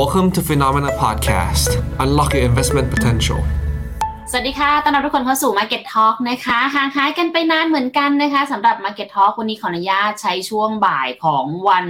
[0.00, 1.68] Welcome to Phenomena Podcast.
[2.04, 3.40] Unlock your investment potential.
[4.30, 11.86] สวัสดีค่ะ ต้อนรับทุกคนเข้าสู่ Market Talk นะคะ ห่างหายกันไปนานเหมือนกันนะคะสำหรับ Market Talk วันนี้ขออนุญาตใช้ช่วงบ่ายของวัน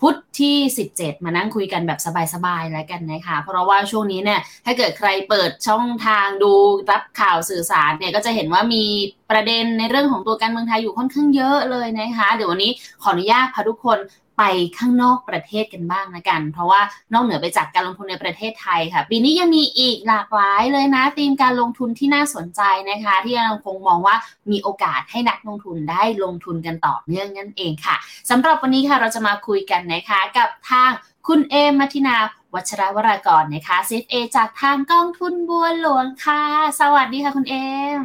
[0.00, 0.56] พุธที่
[0.92, 2.00] 17 มานั่งคุยกันแบบ
[2.34, 6.52] สบายๆ แล้วกันนะคะ เพราะว่าช่วงนี้เนี่ย ถ้าเกิดใครเปิดช่องทางดู
[6.90, 8.84] รับข่าวสื่อสารเนี่ย ก็จะเห็นว่ามี
[9.30, 13.98] ประเด็นในเรื่องของตัวการเมืองไทยอยู่ค่อนข้างเยอะเลยนะคะ เดี๋ยววันนี้ขออนุญาตพาทุกคน
[14.38, 14.42] ไป
[14.78, 16.80] ข้างนอกประเทศกันบ้างนะกัน เพราะว่า
[17.12, 22.60] นอกเหนือไปจากการลงทุนในประเทศไทยค่ะ ปีนี้ยังมีอีกหลากหลายเลยนะธีมการลงทุนที่น่าสนใจ
[22.90, 24.16] นะคะ ที่ยังคงมองว่า
[24.50, 27.96] มีโอกาสให้นักลงทุนได้ลงทุนกันต่อเนื่องนั่นเองค่ะ
[28.30, 30.90] สำหรับวันนี้ค่ะเราจะมาคุยกันนะคะกับทาง
[31.28, 32.16] คุณเอมมัทินา
[32.54, 36.42] วัชรวรากรนะคะ CFA จากทางกองทุนบัวหลวงค่ะ
[36.80, 37.56] สวัสดีค่ะคุณเอ
[37.98, 38.00] ม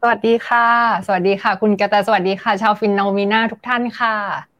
[0.00, 0.68] สวัสดีค่ะ
[1.06, 4.55] สวัสดีค่ะ คุณกระแตสวัสดีค่ะ ชาวฟินโนมีนาทุกท่านค่ะ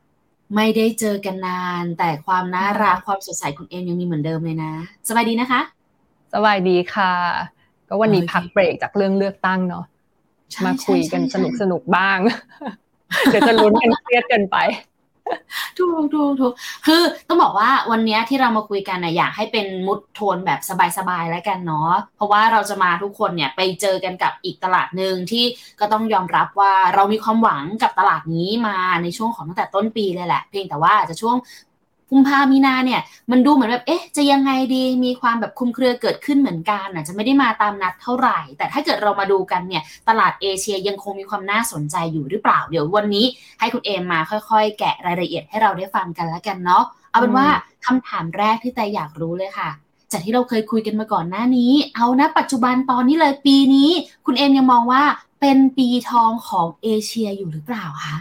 [0.55, 4.73] ไม่ได้เจอกันนาน แต่ความน่ารักความสดใสคุณเอมยังมีเหมือนเดิมเลยนะ
[5.09, 5.61] สบายดีนะคะ
[6.35, 7.13] สบายดีค่ะ
[7.89, 9.85] ก็วันนี้พักเบรกจากเรื่องเลือกตั้งเนาะ
[10.65, 12.19] มาคุยกันสนุกสนุกบ้าง
[13.31, 14.57] เดี๋ยวจะลุ้นกันเครียดเกินไป
[15.79, 16.53] ถูกถูกถูก
[16.87, 20.61] คือต้องบอกว่าวันนี้ที่เรามาคุยกันนะอยากให้เป็นมุดโทนแบบ
[20.99, 25.45] สบายๆแล้วกันเนาะเพราะว่าเราจะมาทุกคนเนี่ยไปเจอกันกับอีกตลาดหนึ่งที่
[25.81, 31.37] ก็ต้องยอมรับว่าเรามีความหวังกับตลาดนี้มาในช่วงของตั้งแต่ต้นปีเลยแหละ เพียงแต่ว่าจะช่วง
[32.11, 43.27] กุมภามีนาเนี่ย มันดูเหมือนแบบเอ๊ะจะยังไงดีมีความแบบคุมเครือเกิดขึ้นเหมือนกันอาจจะไม่ได้มาตามนัดเท่าไหร่ แต่ถ้าเกิดเรามาดูกันเนี่ย ตลาดเอเชียยังคงมีความน่าสนใจอยู่หรือเปล่า เดี๋ยววันนี้
[43.61, 47.47] ให้คุณเอมมาค่อยๆ แกะรายละเอียดให้เราได้ฟังกันแล้วกันเนาะเอาเป็นว่า
[47.87, 49.71] คำถามแรกที่แต่อยากรู้เลยค่ะ
[50.13, 53.91] จากที่เราเคยคุยกันมาก่อนหน้านี้ เอานะปัจจุบันตอนนี้เลยปีนี้
[54.27, 55.03] คุณเอมยังมองว่า
[55.41, 58.17] เป็นปีทองของเอเชียอยู่หรือเปล่าคะ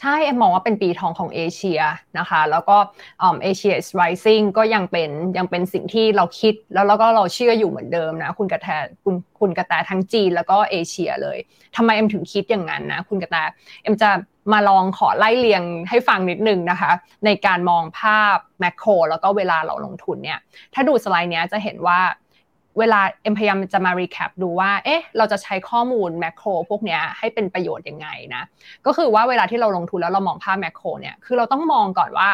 [0.00, 1.80] ใช่เอ็มมองว่าเป็นปีทองของเอเชีย
[2.18, 2.76] นะคะ แล้วก็
[3.42, 8.68] เอเชีย is rising ก็ยังเป็นยังเป็นสิ่งที่เราคิดแล้วแล้วก็เราเชื่ออยู่เหมือนเดิมนะ คุณกระแต
[9.04, 11.38] คุณคุณกระแตทั้งจีนแล้วก็เอเชียเลย
[11.76, 13.36] ทำไมเอ็มถึงคิดอย่างนั้นนะ คุณกระแต
[13.82, 14.10] เอ็มจะ
[14.52, 16.90] มาลองขอไล่เรียงให้ฟังนิดนึงนะคะ
[17.24, 20.38] ในการมองภาพแมคโครแล้วก็เวลาเราลงทุนเนี่ย
[20.74, 22.00] ถ้าดูสไลด์นี้จะเห็นว่า
[22.78, 28.42] เวลาเอ็มพยายามจะมา recap ดูว่า เอ๊ะ เราจะใช้ข้อมูลแมคโครพวกนี้ให้เป็นประโยชน์ยังไงนะ
[28.86, 32.28] ก็คือว่าเวลาที่เราลงทุนแล้วเรามองภาพแมคโครเนี่ย คือเราต้องมองก่อนว่า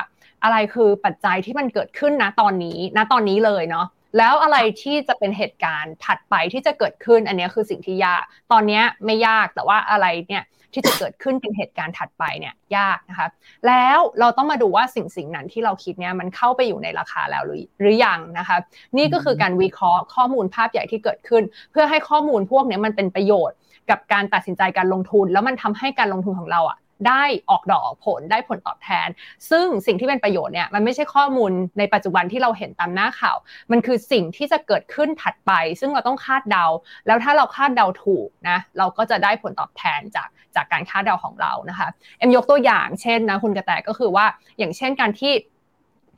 [0.44, 3.86] อะไรคือปัจจัยที่มันเกิดขึ้นนะตอนนี้นะตอนนี้เลยเนาะ
[4.18, 13.28] แล้วอะไรที่จะเป็นเหตุการณ์ถัดไปที่จะเกิดขึ้น อันนี้คือสิ่งที่ยาก ตอนนี้ไม่ยากแต่ว่าอะไรเนี่ยที่จะเกิดขึ้นเป็นเหตุการณ์ถัดไปเนี่ยยากนะคะ
[13.66, 18.56] แล้วเราต้องมาดูว่าสิ่งสิ่งนั้นที่เราคิดเนี่ยมันเข้าไปอยู่ในราคาแล้วหรือหรือยังนะคะ
[18.96, 23.56] นี่ก็คือการวิเคราะห์ข้อมูลภาพใหญ่ที่เกิดขึ้น เพื่อให้ข้อมูลพวกนี้มันเป็นประโยชน์
[23.90, 26.78] กับการตัดสินใจการลงทุน แล้วมันทำให้การลงทุนของเราอะ
[27.08, 29.08] ได้ออกดอกออกผลได้ผลตอบแทน
[29.50, 33.36] ซึ่งสิ่งที่เป็นประโยชน์เนี่ยมันไม่ใช่ข้อมูลในปัจจุบันที่เราเห็นตามหน้าข่าว
[33.70, 36.66] มันคือสิ่งที่จะเกิดขึ้นถัดไป ซึ่งเราต้องคาดเดา
[37.06, 44.26] แล้วถ้าเราคาดเดาถูกนะเราก็จะได้ผลตอบแทนจากจากการคาดเดาของเรานะคะเอ็มยกตัวอย่างเช่นนะคุณกระแตก็คือว่า
[44.58, 45.32] อย่างเช่นการที่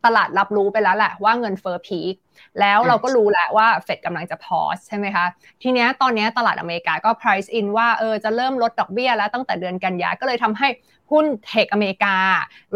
[0.04, 2.14] ตลาดรับรู้ไปแล้วแหละว่าเงินเฟอ้อพีค
[2.60, 5.26] แล้วเราก็รู้แล้วว่าเฟดกำลังจะพอสใช่ไหมคะ
[5.62, 10.68] ทีเนี้ยตอนนี้ตลาดอเมริกาก็ price in ว่าเออจะเริ่มลดดอกเบี้ยแล้วตั้งแต่เดือนกันยาก็เลยทำให้
[11.12, 12.16] หุ้นเทคอเมริกา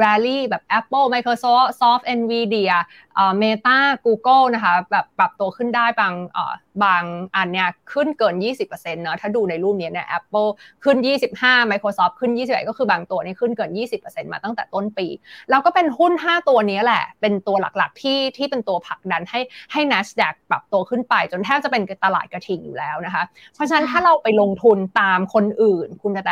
[0.02, 2.74] rally แบบ Apple Microsoft Soft Nvidia
[3.14, 6.52] เอ่อ Meta Google นะคะแบบปรับตัวขึ้นได้บางเอ่อ
[6.84, 7.04] บาง
[7.34, 10.48] อันเนี่ยขึ้นเกิน 20%เนาะถ้าดูในรูปนี้เนี่ย Apple
[10.84, 10.96] ขึ้น
[11.34, 13.70] 25 Microsoft ขึ้น 21 ก็คือบางตัวนี่ขึ้นเกิน
[14.02, 15.06] 20%มาตั้งแต่ต้นปี
[15.50, 19.40] แล้วก็เป็นหุ้น 5 ตัวนี้แหละ เป็นตัวหลักๆที่ที่เป็นตัวผลักดันให้
[19.72, 23.22] ให้ NASDAQ ปรับตัวขึ้นไป จนแทบจะเป็นตลาดกระถิ่งอยู่แล้วนะคะ
[23.54, 26.30] เพราะฉะนั้นถ้าเราไปลงทุนตามคนอื่น คุณกระแต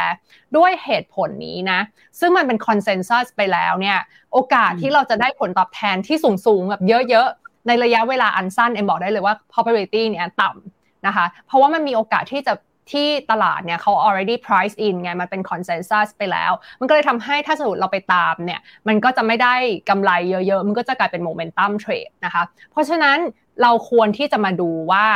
[0.57, 1.81] ด้วยเหตุผลนี้นะ
[2.21, 3.99] ซึ่งมันเป็นคอนเซนแซสไปแล้วเนี่ย
[4.33, 6.17] โอกาสที่เราจะได้ผลตอบแทนที่
[6.47, 12.53] สูงๆแบบเยอะๆ ในระยะเวลาอันสั้นเอ็มบอกได้เลยว่า probability เนี่ยต่ำนะคะ เพราะว่ามันมีโอกาสที่จะ
[12.93, 19.55] ที่ตลาดเนี่ยเขา already price in ไงมันเป็น consensus ไปแล้ว มันก็เลยทำให้ถ้าสมมติเราไปตามเนี่ยมันก็จะไม่ได้
[19.91, 23.19] กำไรเยอะๆ มันก็จะกลายเป็น momentum trade นะคะ เพราะฉะนั้น
[23.63, 25.07] เราควรที่จะมาดูว่า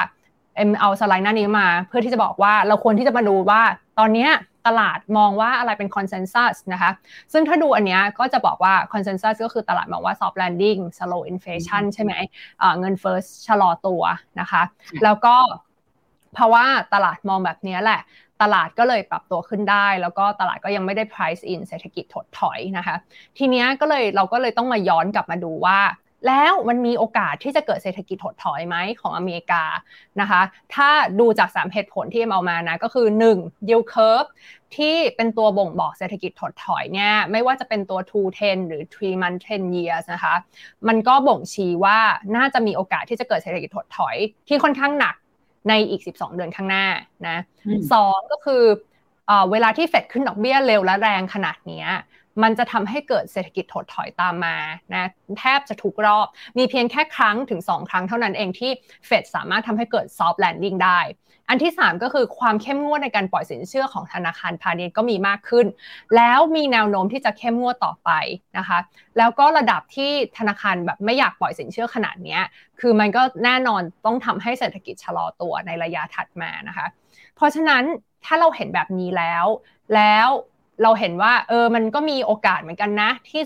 [0.57, 3.63] เอ็มเอาสไลด์หน้านี้มา เพื่อที่จะบอกว่าเราควรที่จะมาดูว่า
[3.99, 4.29] ตอนนี้
[4.67, 6.91] ตลาดมองว่าอะไรเป็น consensus นะคะ
[7.33, 12.13] ซึ่งถ้าดูอันนี้ก็จะบอกว่า consensus ก็คือตลาดมองว่า soft landing slow inflation ใช่ไหม
[12.81, 14.03] เงินเฟ้อชะลอตัว
[14.41, 14.63] นะคะ
[15.05, 15.35] แล้วก็
[16.35, 18.01] เพราะว่าตลาดมองแบบนี้แหละ
[18.43, 22.97] ตลาดก็เลยปรับตัวขึ้นได้ แล้วก็ตลาดก็ยังไม่ได้ price in เศรษฐกิจถดถอยนะคะ
[23.39, 25.81] ทีนี้ก็เลยเราก็เลยต้องมาย้อนกลับมาดูว่า
[26.27, 29.65] แล้วมันมีโอกาสที่จะเกิดเศรษฐกิจถดถอยไหมของอเมริกา
[30.21, 30.43] นะคะ
[30.75, 30.89] ถ้า
[31.21, 33.07] ดูจาก 3 เหตุผลที่เอามานะก็คือ
[33.39, 33.69] 1.
[33.69, 34.31] yield curve
[34.77, 40.35] ที่เป็นตัวบ่งบอกเศรษฐกิจถดถอยเนี่ยไม่ว่าจะเป็นตัว2 10หรือ3 month 10 years นะคะ
[40.89, 41.99] มันก็บ่งชี้ว่า
[42.37, 44.17] น่าจะมีโอกาสที่จะเกิดเศรษฐกิจถดถอย
[44.49, 45.15] ที่ค่อนข้างหนัก
[45.69, 46.87] ในอีก 12 เดือนข้างหน้า
[47.29, 47.39] นะ
[47.93, 48.65] สองก็คือ
[49.51, 51.85] เวลาที่เฟดขึ้นดอกเบี้ยเร็วและแรงขนาดนี้
[52.43, 54.57] มันจะทำให้เกิดเศรษฐกิจถดถอยตามมา
[54.95, 55.05] นะ
[55.39, 56.27] แทบจะทุกรอบ
[56.59, 58.71] มีเพียงแค่ครั้งถึง 2 ครั้งเท่านั้นเองที่
[59.07, 61.01] เฟดสามารถทำให้เกิด soft landing ได้
[61.51, 65.67] อันที่ 3 ก็คือความเข้มงวดในการปล่อยสินเชื่อของธนาคารพาณิชย์ก็มีมากขึ้น
[66.17, 68.11] แล้วมีแนวโน้มที่จะเข้มงวดต่อไป
[68.59, 68.79] นะคะ
[69.19, 72.39] แล้วก็ระดับที่ธนาคารแบบไม่อยากปล่อยสินเชื่อขนาดนี้
[72.81, 76.87] คือมันก็แน่นอนต้องทำให้เศรษฐกิจชะลอตัวในระยะถัดมานะคะ
[77.37, 77.83] เพราะฉะนั้น
[78.25, 79.45] ถ้าเราเห็นแบบนี้แล้ว
[79.95, 80.29] แล้ว
[80.83, 83.41] เราเห็นว่าเออมันก็มีโอกาสเหมือนกันนะ ที่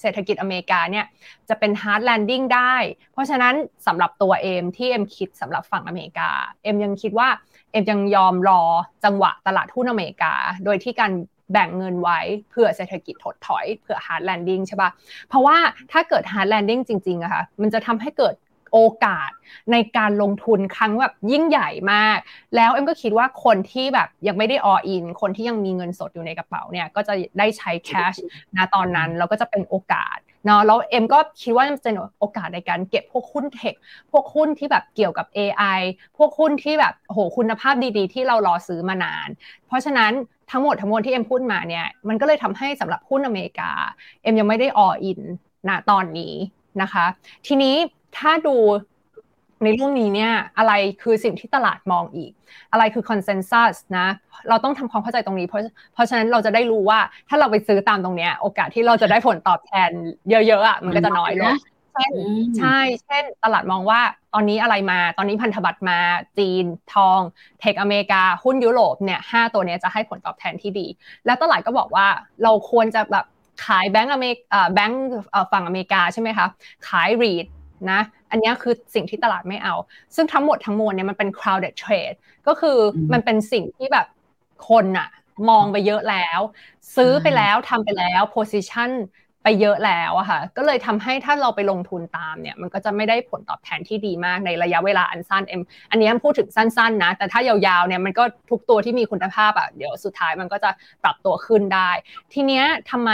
[0.00, 1.06] เศรษฐกิจอเมริกาเนี่ย
[1.48, 2.74] จะเป็น hard landing ได้
[3.12, 3.54] เพราะฉะนั้น
[3.86, 6.30] สำหรับตัวเอ็มที่เอ็มคิดสำหรับฝั่งอเมริกา
[6.64, 7.28] เอ็มยังคิดว่า
[7.72, 8.62] เอ็มยังยอมรอ
[9.04, 10.34] จังหวะตลาดหุ้นอเมริกา
[10.64, 11.12] โดยที่การ
[11.52, 12.20] แบ่งเงินไว้
[12.50, 14.90] เพื่อเศรษฐกิจถดถอยเพื่อ hard landing ใช่ปะ
[15.28, 15.56] เพราะว่า
[15.92, 18.34] ถ้าเกิด hard landing จริงๆอะค่ะมันจะทำให้เกิด
[18.72, 19.30] โอกาส
[19.72, 22.18] ในการลงทุนครั้งแบบยิ่งใหญ่มาก
[22.56, 28.14] แล้วเอ็มก็คิดว่าคนที่แบบยังไม่ได้ออิน คนที่ยังมีเงินสดอยู่ในกระเป๋าเนี่ยก็จะได้ใช้แคช
[28.56, 33.74] นะตอนนั้นแล้วก็จะเป็นโอกาสเนาะแล้วเอ็มก็คิดว่าจะเป็นโอกาสในการเก็บพวกหุ้นเทค
[34.12, 35.80] พวกหุ้นที่แบบเกี่ยวกับ AI
[36.18, 39.28] พวกหุ้นที่แบบโหคุณภาพดีๆ ที่เรารอซื้อมานาน
[39.66, 40.12] เพราะฉะนั้น
[40.50, 43.70] ทั้งหมดทั้งมวลที่เอ็มพูดมาเนี่ยมันก็เลยทำให้สำหรับหุ้นอเมริกา
[44.22, 45.20] เอ็มยังไม่ได้ออิน
[45.68, 46.34] ณตอนนี้
[46.82, 47.06] นะคะ
[47.46, 47.76] ทีนี้
[48.18, 48.56] ถ้าดู
[49.64, 50.72] ในเรื่องนี้เนี่ยอะไร
[51.02, 52.32] คือสิ่งที่ตลาดมองอีก
[52.72, 54.06] อะไรคือคอนเซนแซสนะ
[54.48, 55.62] เราต้องทำความเข้าใจตรงนี้เพราะ
[55.94, 59.90] เพราะฉะนั้นเราจะได้รู้ว่าถ้าเราไปซื้อตามตรงเนี้ยโอกาสที่เราจะได้ผลตอบแทน
[60.30, 61.54] เยอะๆอะมันก็จะน้อยลง
[61.94, 62.12] เช่น
[62.58, 64.00] ใช่ เช่น ตลาดมองว่า
[64.34, 65.98] ตอนนี้อะไรมาตอนนี้พันธบัตรมา
[66.38, 67.20] จีนทอง
[67.60, 70.86] เทคอเมริกาหุ้นยุโรปเนี่ยห้าตัวนี้จะให้ผลตอบแทนที่ดี
[71.26, 72.06] แล้วตลาดก็บอกว่า
[72.42, 73.24] เราควรจะแบบ
[73.66, 75.02] ขายแบงก์อเมริกาแบงก์
[75.52, 76.46] ฝั่งอเมริกาใช่ไหมคะ
[76.88, 77.46] ขายรีด
[77.90, 79.74] นะอันนี้คือสิ่งที่ตลาดไม่เอา
[80.14, 82.16] ซึ่งทั้งหมดทั้งมวลเนี่ยมันเป็น crowded trade
[82.46, 82.78] ก็คือ
[83.12, 84.06] มันเป็นสิ่งที่แบบ
[84.68, 85.08] คนอะ
[85.50, 86.40] มองไปเยอะแล้ว
[86.96, 88.90] ซื้อไปแล้วทำไปแล้ว position
[89.44, 100.70] ไปเยอะแล้วอะค่ะก็เลยทำให้ถ้าเราไปลงทุนตามเนี่ยมันก็จะไม่ได้ผลตอบแทนที่ดีมากในระยะเวลาอันสั้นเอ็มอันนี้พูดถึงสั้นๆนะแต่ถ้ายาวๆเนี่ยมันก็ทุกตัวที่มีคุณภาพอะเดี๋ยวสุดท้ายมันก็จะ
[101.02, 101.90] ปรับตัวขึ้นได้
[102.32, 103.10] ทีเนี้ยทำไม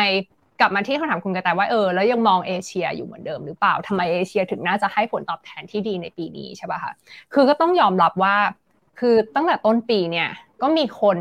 [0.60, 6.92] กลับมาที่คำถามคุณกระต่ายว่าเออแล้วยังมองเอเชียอยู่เหมือนเดิมหรือเปล่าทำไมเอเชียถึงน่าจะให้ผลตอบแทนที่ดีในปีนี้ใช่ป่ะคะ
[7.32, 8.36] คือก็ต้องยอมรับว่า
[9.00, 10.28] คือตั้งแต่ต้นปีเนี่ย
[10.62, 11.16] ก็มีคน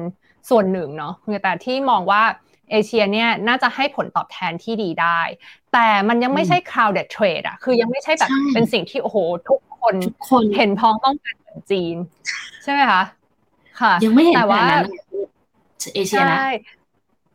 [0.50, 2.24] ส่วนหนึ่งเนาะคุณกระต่ายที่มองว่า
[2.71, 5.19] เอเชียเนี่ยน่าจะให้ผลตอบแทนที่ดีได้
[5.74, 9.18] แต่มันยังไม่ใช่ crowded trade อะคือยังไม่ใช่แบบเป็นสิ่งที่โอ้โห
[9.50, 9.95] ทุกคน
[10.56, 11.95] เห็นพ้องต้องการเหมือนจีน
[12.63, 13.01] ใช่ไหมคะ
[13.81, 14.63] ค่ะ ยังไม่เห็นแต่ว่า
[15.95, 16.39] เอเชียนะ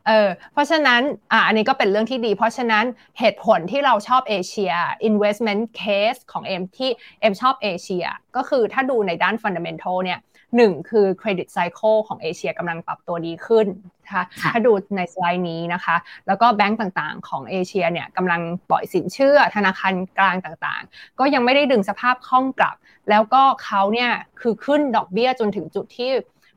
[0.07, 1.01] เออเพราะฉะนั้น
[1.31, 2.85] อะอันนี้ก็เป็นเรื่องที่ดี เพราะฉะนั้น
[3.19, 4.73] เหตุผลที่เราชอบเอเชีย
[5.09, 6.91] investment case ของเอ็มที่
[7.21, 8.05] เอ็มชอบเอเชีย
[8.35, 10.19] ก็คือถ้าดูในด้าน fundamental เนี่ย
[10.55, 13.67] หนึ่งคือ credit cycle ของเอเชียกำลังปรับตัวดีขึ้น
[14.05, 15.95] นะคะถ้าดูในสไลด์นี้นะคะ
[16.27, 22.75] แล้วก็แบงก์ต่างๆ ของเอเชียเนี่ยกำลังปล่อยสินเชื่อธนาคารกลางต่างๆ ก็ยังไม่ได้ดึงสภาพคล่องกลับ
[23.09, 24.11] แล้วก็เขาเนี่ย
[24.41, 26.11] คือขึ้นดอกเบี้ยจนถึงจุดที่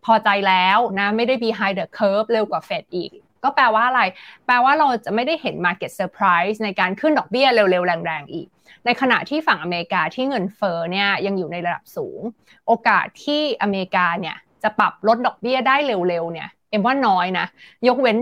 [0.04, 3.10] พอใจแล้วนะไม่ได้ behind the curve เร็วกว่าเฟดอีก
[3.44, 4.02] ก็แปลว่าอะไร
[4.46, 8.48] แปลว่าเราจะไม่ได้เห็น Market Surprise ในการขึ้นดอกเบี้ยเร็วๆ แรงๆ อีก
[8.86, 12.20] ในขณะที่ฝั่งอเมริกาที่เงินเฟ้อเนี่ยยังอยู่ในระดับสูง
[12.66, 17.46] โอกาสที่อเมริกาเนี่ยจะปรับลดดอกเบี้ยได้เร็วๆ เนี่ย เอ็มว่าน้อยนะ
[17.88, 18.18] ยกเว้น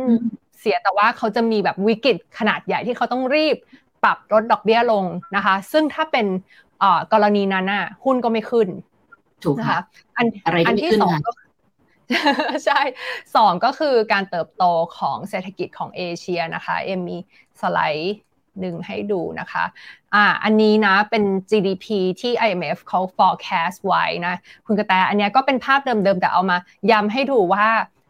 [0.60, 3.56] เสียแต่ว่าเขาจะมีแบบวิกฤตขนาดใหญ่ที่เขาต้องรีบ
[4.04, 5.04] ปรับลดดอกเบี้ยลง
[5.36, 6.26] นะคะ ซึ่งถ้าเป็น
[7.12, 8.68] กรณีนั้นน่ะหุ้นก็ไม่ขึ้น
[9.44, 9.80] ถูกนะคะ
[10.16, 10.26] อัน
[10.66, 11.30] อันที่สองก็
[12.64, 12.80] ใช่
[13.34, 14.64] สองก็คือการเติบโต
[14.98, 17.16] ของเศรษฐกิจของเอเชียนะคะ เอ็มมี
[17.60, 18.18] สไลด์
[18.60, 19.64] หนึ่งให้ดูนะคะ
[20.14, 21.86] อ่า อันนี้นะเป็น GDP
[22.20, 24.34] ที่ IMF เขา forecast ไว้นะ
[24.66, 26.56] คุณกระแต อันนี้ก็เป็นภาพเดิมๆ แต่เอามา
[26.90, 27.66] ย้ำให้ดูว่า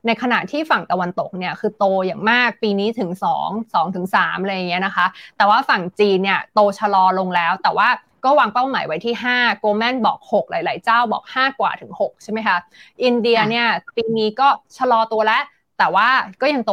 [0.06, 3.10] ในขณะที่ฝั่งตะวันตกเนี่ยคือโตอย่างมากปีนี้ถึง
[3.42, 7.88] 2 2ถึง3อะไรอย่างเงี้ยนะคะ แต่ว่าฝั่งจีนเนี่ยโตชะลอลงแล้ว แต่ว่า
[8.24, 12.56] ก็วางเป้าหมายไว้ที่5โกลแมนบอก 6 หลาย ๆ เจ้าบอก 5 กว่าถึง 6 ใช่ไหมคะ
[13.04, 14.48] อินเดียเนี่ยปีนี้ก็
[14.78, 15.42] ชะลอตัวแล้ว
[15.78, 16.08] แต่ว่า
[16.42, 16.72] ก็ยังโต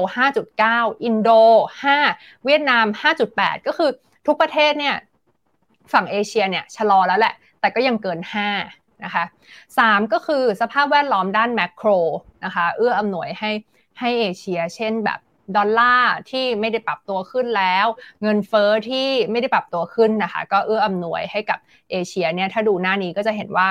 [0.50, 1.30] 5.9 อินโด
[1.94, 2.86] 5 เวียดนาม
[3.28, 3.90] 5.8 ก็คือ
[4.28, 4.96] ทุกประเทศเนี่ย
[5.94, 8.20] ฝั่งเอเชียเนี่ยชะลอแล้วแหละ แต่ก็ยังเกิน
[8.64, 9.24] 5 นะคะ
[9.68, 11.90] 3 ก็คือสภาพแวดล้อมด้าน macro
[12.46, 13.52] นะคะ เอื้ออำนวยให้
[14.00, 15.20] ให้เอเชีย เช่นแบบ
[15.56, 17.86] ดอลลาร์ที่ไม่ได้ปรับตัวขึ้นแล้ว
[18.22, 21.60] เงินเฟ้อที่ไม่ได้ปรับตัวขึ้นนะคะ ก็เอื้ออำนวยให้กับ
[21.92, 23.68] เอเชียเนี่ยถ้าดูหน้านี้ก็จะเห็นว่า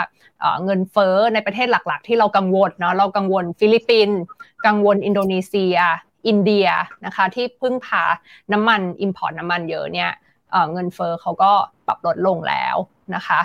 [0.64, 4.18] เงินเฟ้อในประเทศหลักๆ ที่เรากังวลเนาะเรากังวลฟิลิปปินส์
[4.66, 5.76] กังวลอินโดนีเซีย
[6.26, 6.68] อินเดีย
[7.06, 8.04] นะคะที่พึ่งพา
[8.52, 10.11] น้ำมัน import น้ำมันเยอะเนี่ย
[10.73, 11.52] เงินเฟอ้อเขาก็
[11.87, 12.76] ปรับลดลงแล้ว
[13.14, 13.40] นะคะ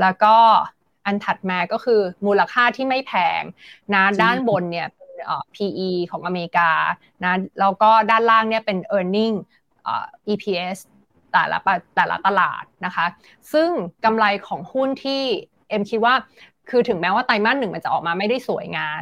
[0.00, 0.36] แล้วก็
[1.06, 3.42] อันถัดมาก็คือมูลค่าที่ไม่แพง
[3.94, 5.03] นะด้านบนเนี่ยเป็น
[5.54, 6.70] PE ของอเมริกา
[7.24, 9.36] นะแล้วก็ด้านล่างเนี่ยเป็น e a r n i n g
[10.32, 10.78] EPS
[11.32, 11.58] แต่ละ
[11.96, 13.06] แต่ละตลาดนะคะ
[13.52, 13.70] ซึ่ง
[14.04, 15.22] กำไรของหุ้นที่
[15.68, 16.14] เอ็มคิดว่า
[16.70, 19.00] คือถึงแม้ว่าไตรมาสหนึ่งมันจะออกมาไม่ได้สวยงาม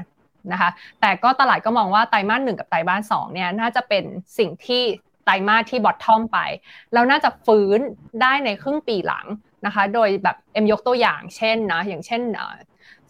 [0.52, 4.04] นะคะ แต่ก็ตลาดก็มองว่าไตรมาสหนึ่งกับไตรมาสสองเนี่ยน่าจะเป็น
[4.38, 4.82] สิ่งที่
[5.24, 6.38] ไตรมาสที่บอททอมไป
[6.92, 7.80] แล้วน่าจะฟื้น
[8.22, 9.26] ได้ในครึ่งปีหลัง
[9.66, 12.22] นะคะ โดยแบบเอ็มยกตัวอย่างเช่นนะ อย่างเช่น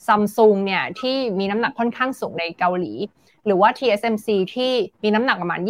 [0.06, 2.92] ซัมซุงเนี่ยที่มีน้ำหนักค่อนข้างสูงในเกาหลี
[3.46, 5.60] หรือว่า TSMC ที่มีน้ำหนักประมาณ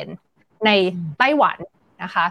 [0.00, 0.70] 20%ใน
[1.18, 1.58] ไต้หวัน
[2.02, 2.26] นะคะ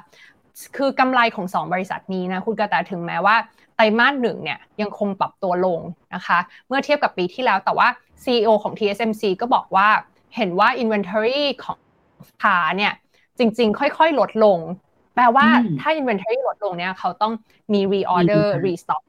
[0.77, 3.35] คือกำไรของ 2 บริษัทนี้นะคุณกระแตถึงแม้ว่า
[3.75, 5.79] ไตรมาสหนึ่งเนี่ยยังคงปรับตัวลง
[6.15, 7.87] นะคะ เมื่อเทียบกับปีที่แล้วแต่ว่า
[8.23, 9.87] CEO ของ TSMC ก็บอกว่า
[10.35, 12.93] เห็นว่า Inventory ของเขาเนี่ย
[13.37, 14.59] จริง ๆ ค่อย ๆ ลดลง
[15.17, 15.47] แปลว่า
[15.81, 17.33] ถ้า inventory ลดลงเนี่ยเขาต้อง
[17.73, 19.03] มี reorder restock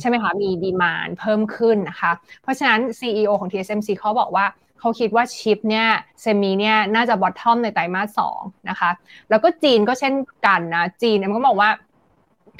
[0.00, 2.12] ใช่ไหมคะ มี demand เพิ่มขึ้นนะคะ
[2.42, 4.46] เพราะฉะนั้น CEO ของ TSMC เขาบอกว่า
[4.80, 5.86] เขาคิดว่าชิปเนี่ย
[6.20, 8.90] semi เนี่ยน่าจะ bottom ในไตรมาสสองนะคะ
[9.30, 10.14] แล้วก็จีนก็เช่น
[10.46, 11.70] กันนะ จีนเนี่ยมันก็บอกว่า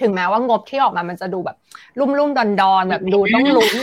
[0.01, 1.57] ถึงแม้ว่างบที่ออกมามันจะดูแบบ
[1.99, 3.75] ลุ่มลุ่มดอนดอนแบบดูต้องลุ้น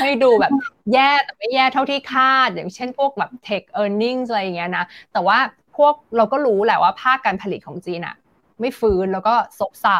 [0.00, 0.52] ให้ดูแบบ
[0.92, 5.38] แย่แต่ไม่แย่เท่าที่คาด อย่างเช่นพวกแบบ tech earnings อะไรอย่างเงี้ยนะ แต่ว่า
[5.76, 8.16] พวกเราก็รู้แหละว่าภาคการผลิตของจีนอะ
[8.60, 9.98] ไม่ฟื้นแล้วก็ซบเซา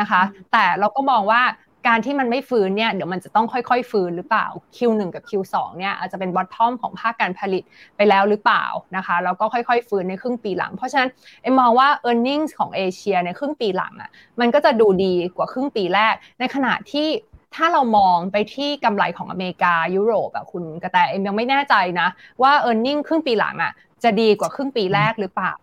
[0.00, 1.42] นะคะ แต่เราก็มองว่า
[1.88, 4.46] การที่มันไม่ฟื้นเนี่ยเดี๋ยวมันจะต้องค่อยๆ ฟื้นหรือเปล่า
[4.76, 7.62] Q1 กับ Q2 เนี่ยอาจจะเป็นบอททอมของภาคการผลิต
[7.96, 8.64] ไปแล้วหรือเปล่า
[8.96, 11.10] นะคะแล้วก็ค่อยๆ ฟื้นในครึ่งปีหลัง เพราะฉะนั้น
[11.42, 17.08] เอ็มมองว่า e a r n i n g ็ของเอเชียในครึ่งปีหลังอะมันก็จะดูดีกว่าครึ่งปีแรก ในขณะที่
[17.54, 22.08] ถ้าเรามองไปที่กำไรของอเมริกายุโรปแบบคุณกระแตเอ็มยังไม่แน่ใจนะ
[22.42, 23.72] ว่า e a r n i n g ครึ่งปีหลังอะ
[24.04, 25.54] จะดีกว่าครึ่งปีแรกหรือเปล่า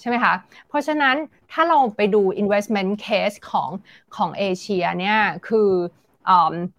[0.00, 0.34] ใช่ไหมคะ
[0.68, 1.16] เพราะฉะนั้น
[1.52, 3.70] ถ้าเราไปดู investment case ของ
[4.16, 5.70] ของเอเชียเนี่ยคือ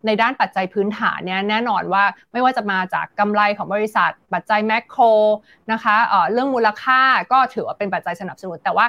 [0.06, 5.04] ในด้านปัจจัยพื้นฐานเนี่ยแน่นอนว่าไม่ว่าจะมาจากกำไรของบริษัท ปัจจัยแมคโคร
[5.72, 5.96] นะคะ
[6.32, 8.86] เรื่องมูลค่าก็ถือว่าเป็นปัจจัยสนับสนุน แต่ว่า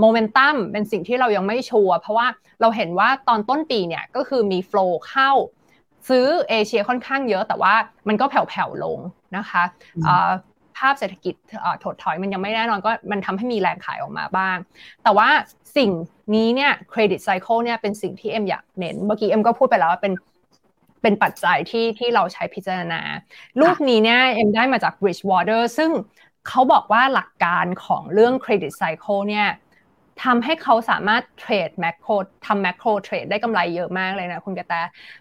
[0.00, 2.26] โมเมนตัมเป็นสิ่งที่เรายังไม่ชัวร์เพราะว่า
[2.60, 5.30] เราเห็นว่าตอนต้นปีเนี่ยก็คือมี flow เข้า
[6.08, 7.74] ซื้อเอเชียค่อนข้างเยอะแต่ว่า
[8.08, 8.98] มันก็แผ่วๆลง
[9.36, 9.62] นะคะ
[10.80, 11.34] ภาพเศรษฐกิจ
[11.84, 14.56] ถดถอยมันยังไม่แน่นอนก็มันทำให้มีแรงขายออกมาบ้าง
[15.02, 15.28] แต่ว่า
[15.76, 15.90] สิ่ง
[16.34, 20.12] นี้เนี่ย credit cycle เนี่ยเป็นสิ่งที่เอ็มอยากเน้น เมื่อกี้เอ็มก็พูดไปแล้วว่าเป็น
[21.02, 23.00] เป็นปัจจัยที่ที่เราใช้พิจารณา
[23.60, 25.90] รูปนี้เนี่ยเอ็มได้มาจาก Bridgewater ซึ่ง
[26.48, 29.48] เขาบอกว่าหลักการของเรื่อง credit cycle เนี่ย
[30.24, 32.10] ทำให้เขาสามารถ trade macro
[32.46, 34.74] ทำ macro trade ได้กำไรเยอะมากเลยนะคุณกระแต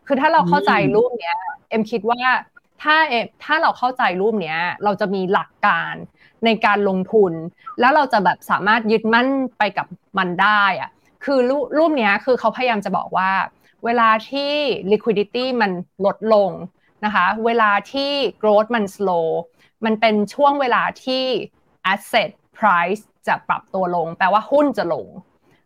[0.08, 1.38] คือถ้าเราเข้าใจรูปเนี้ย
[1.70, 2.22] เอ็มคิดว่า
[2.81, 5.93] ถ้าเอถ้าเราเข้าใจรูปเนี้ย เราจะมีหลักการ
[6.45, 7.33] ในการลงทุน
[7.79, 10.89] แล้วเราจะแบบสามารถยึดมั่นไปกับมันได้อะ
[11.25, 13.31] คือรูรูปเนี้ยคือเขาพยายามจะบอกว่า
[13.86, 14.53] เวลาที่
[14.91, 15.71] liquidity มัน
[16.05, 16.51] ลดลง
[17.05, 19.27] นะคะ เวลาที่ growth มัน slow
[19.86, 21.24] มันเป็นช่วงเวลาที่
[21.93, 25.07] asset price จะปรับตัวลง แปลว่าหุ้นจะลง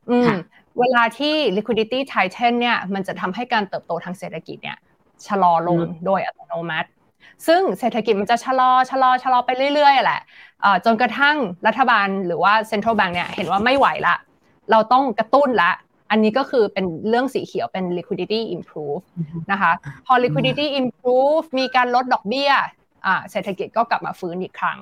[0.09, 0.31] อืม
[0.79, 4.77] เวลาที่ liquidity tighten เนี่ย มันจะทำให้การเติบโตทางเศรษฐกิจเนี่ย
[5.27, 6.89] ชะลอลงโดยอัตโนมัติ
[7.47, 10.21] ซึ่งเศรษฐกิจมันจะชะลอชะลอชะลอไปเรื่อยๆแหละ
[10.85, 11.37] จนกระทั่ง
[11.67, 14.15] รัฐบาลหรือว่าเซ็นทรัลแบงก์เนี่ยเห็นว่าไม่ไหวละ
[14.71, 15.71] เราต้องกระตุ้นละ
[16.11, 19.03] อันนี้ก็คือเป็นเรื่องสีเขียวเป็น liquidity improve
[19.51, 19.71] นะคะ
[20.05, 22.51] พอ liquidity improve มีการลดดอกเบี้ย
[23.31, 24.79] เศรษฐกิจก็กลับมาฟื้นอีกครั้ง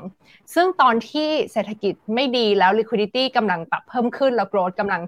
[0.54, 5.02] ซึ่งตอนที่เศรษฐกิจไม่ดีแล้ว liquidity กำลังปรับเพิ่มขึ้นแล้ว growth กำลัง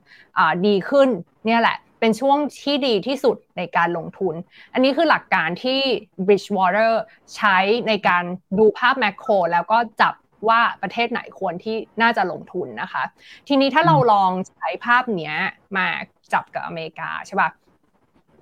[0.65, 1.09] ดีขึ้น
[1.45, 4.35] เนี่ยแหละ เป็นช่วงที่ดีที่สุดในการลงทุน
[4.73, 5.79] อันนี้คือหลักการที่
[6.25, 6.93] Bridgewater
[7.35, 7.57] ใช้
[7.87, 8.23] ในการ
[8.59, 10.13] ดูภาพแมคโครแล้วก็จับ
[10.49, 13.03] ว่าประเทศไหนควรที่น่าจะลงทุนนะคะ
[13.47, 15.35] ทีนี้ถ้าเราลองใช้ภาพเนี้ย
[15.77, 15.87] มา
[16.33, 17.49] จับกับอเมริกาใช่ปะ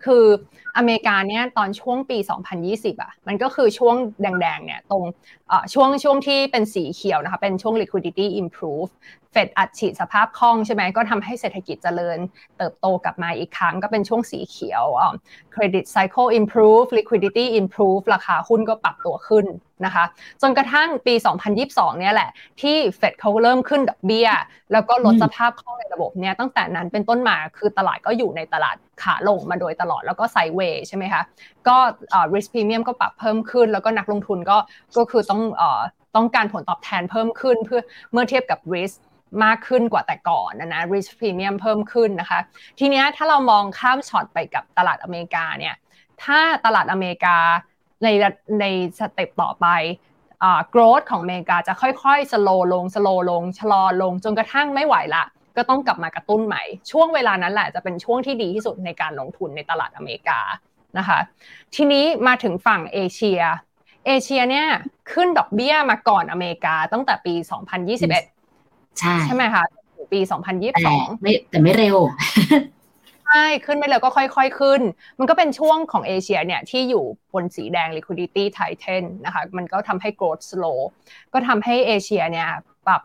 [0.06, 0.26] คือ
[0.78, 2.18] อเมริกาเนี่ยตอนช่วงปี
[2.60, 5.04] 2020อะมันก็คือช่วงแดงๆเนี่ยตรง
[5.74, 8.92] ช่วงช่วงที่เป็นสีเขียวนะคะเป็นช่วง liquidity improve
[9.32, 12.18] เฟดอัดฉีดสภาพคล่องใช่ไหมก็ทำให้เศรษฐกิจเจริญ
[12.58, 14.84] เติบโตกลับมาอีกครั้งก็เป็นช่วงสีเขียว
[15.56, 19.46] credit cycle improve liquidity improve ราคาหุ้นก็ปรับตัวขึ้น
[19.86, 20.06] นะคะ
[20.42, 21.14] จนกระทั่งปี
[21.58, 22.30] 2022 เนี่ยแหละ
[22.62, 24.30] ที่เฟดเขาเริ่มขึ้นดอกเบี้ย
[24.72, 31.22] แล้วก็ลดสภาพคล่องในระบบเนี่ยตั้งแต่นั้นเป็นต้นมาคือตลาดก็อยู่ในตลาดขาลงมาโดยตลอดแล้วก็ไซเวย์ใช่ไหมคะ
[31.68, 31.78] ก็
[32.34, 34.58] risk premium ก็ปรับเพิ่มขึ้นแล้วก็นักลงทุนก็
[34.98, 35.41] ก็คือต้อง
[36.16, 37.82] ต้องการผลตอบแทนเพิ่มขึ้นเพื่อ
[38.12, 38.98] เมื่อเทียบกับ risk
[39.44, 42.40] มากขึ้นกว่าแต่ก่อนนะนะ risk premium เพิ่มขึ้นนะคะ
[42.80, 45.76] ทีนี้ถ้าเรามองข้ามช็อตไปกับตลาดอเมริกาเนี่ย
[46.24, 47.38] ถ้าตลาดอเมริกา
[48.04, 48.08] ใน
[48.60, 48.66] ใน
[49.00, 49.68] สเต็ปต่อไป
[50.74, 55.24] growth ของอเมริกาจะค่อยๆ slow ลง slow ลงชะลอลงจนกระทั่งไม่ไหวละ
[55.58, 60.40] ก็ต้องกลับมากระตุ้นใหม่ ช่วงเวลานั้นแหละจะเป็นช่วงที่ดีที่สุดในการลงทุนในตลาดอเมริกา
[60.98, 61.20] นะคะ
[61.76, 63.42] ทีนี้มาถึงฝั่งเอเชีย
[64.06, 64.68] เอเชียเนี่ย
[65.12, 67.34] ขึ้นดอกเบี้ยมาก่อนอเมริกาตั้งแต่ปี
[68.18, 69.64] 2021 ใช่ใช่ไหมคะ
[70.14, 70.20] ปี
[70.72, 71.98] 2022ไม่แต่ไม่เร็ว
[73.28, 74.82] ใช่ขึ้นไม่เร็วก็ค่อย ๆ ขึ้น
[75.20, 77.04] มันก็เป็นช่วงของเอเชียเนี่ยที่อยู่
[77.34, 80.80] บนสีแดง liquidity tighten นะคะมันก็ทำให้ growth slow
[81.34, 82.50] ก็ทำให้เอเชียเนี่ย
[82.88, 83.02] ปรับ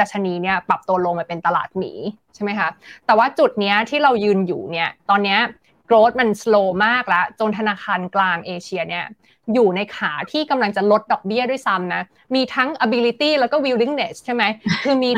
[0.00, 1.92] ดัชนีเนี่ยปรับตัวลงมาเป็นตลาดหมี
[2.34, 2.68] ใช่ไหมคะ
[3.06, 5.40] แต่ว่าจุดเนี้ยที่เรายืนอยู่เนี่ยตอนเนี้ย
[5.88, 9.04] growth มัน slow มากแล้วจนธนาคารกลางเอเชียเนี่ย
[9.54, 12.02] อยู่ในขาที่กำลังจะลดดอกเบี้ยด้วยซ้ำนะ
[12.34, 14.44] มีทั้ง ability แล้วก็ willingness ใช่ไหม
[14.84, 15.10] คือมี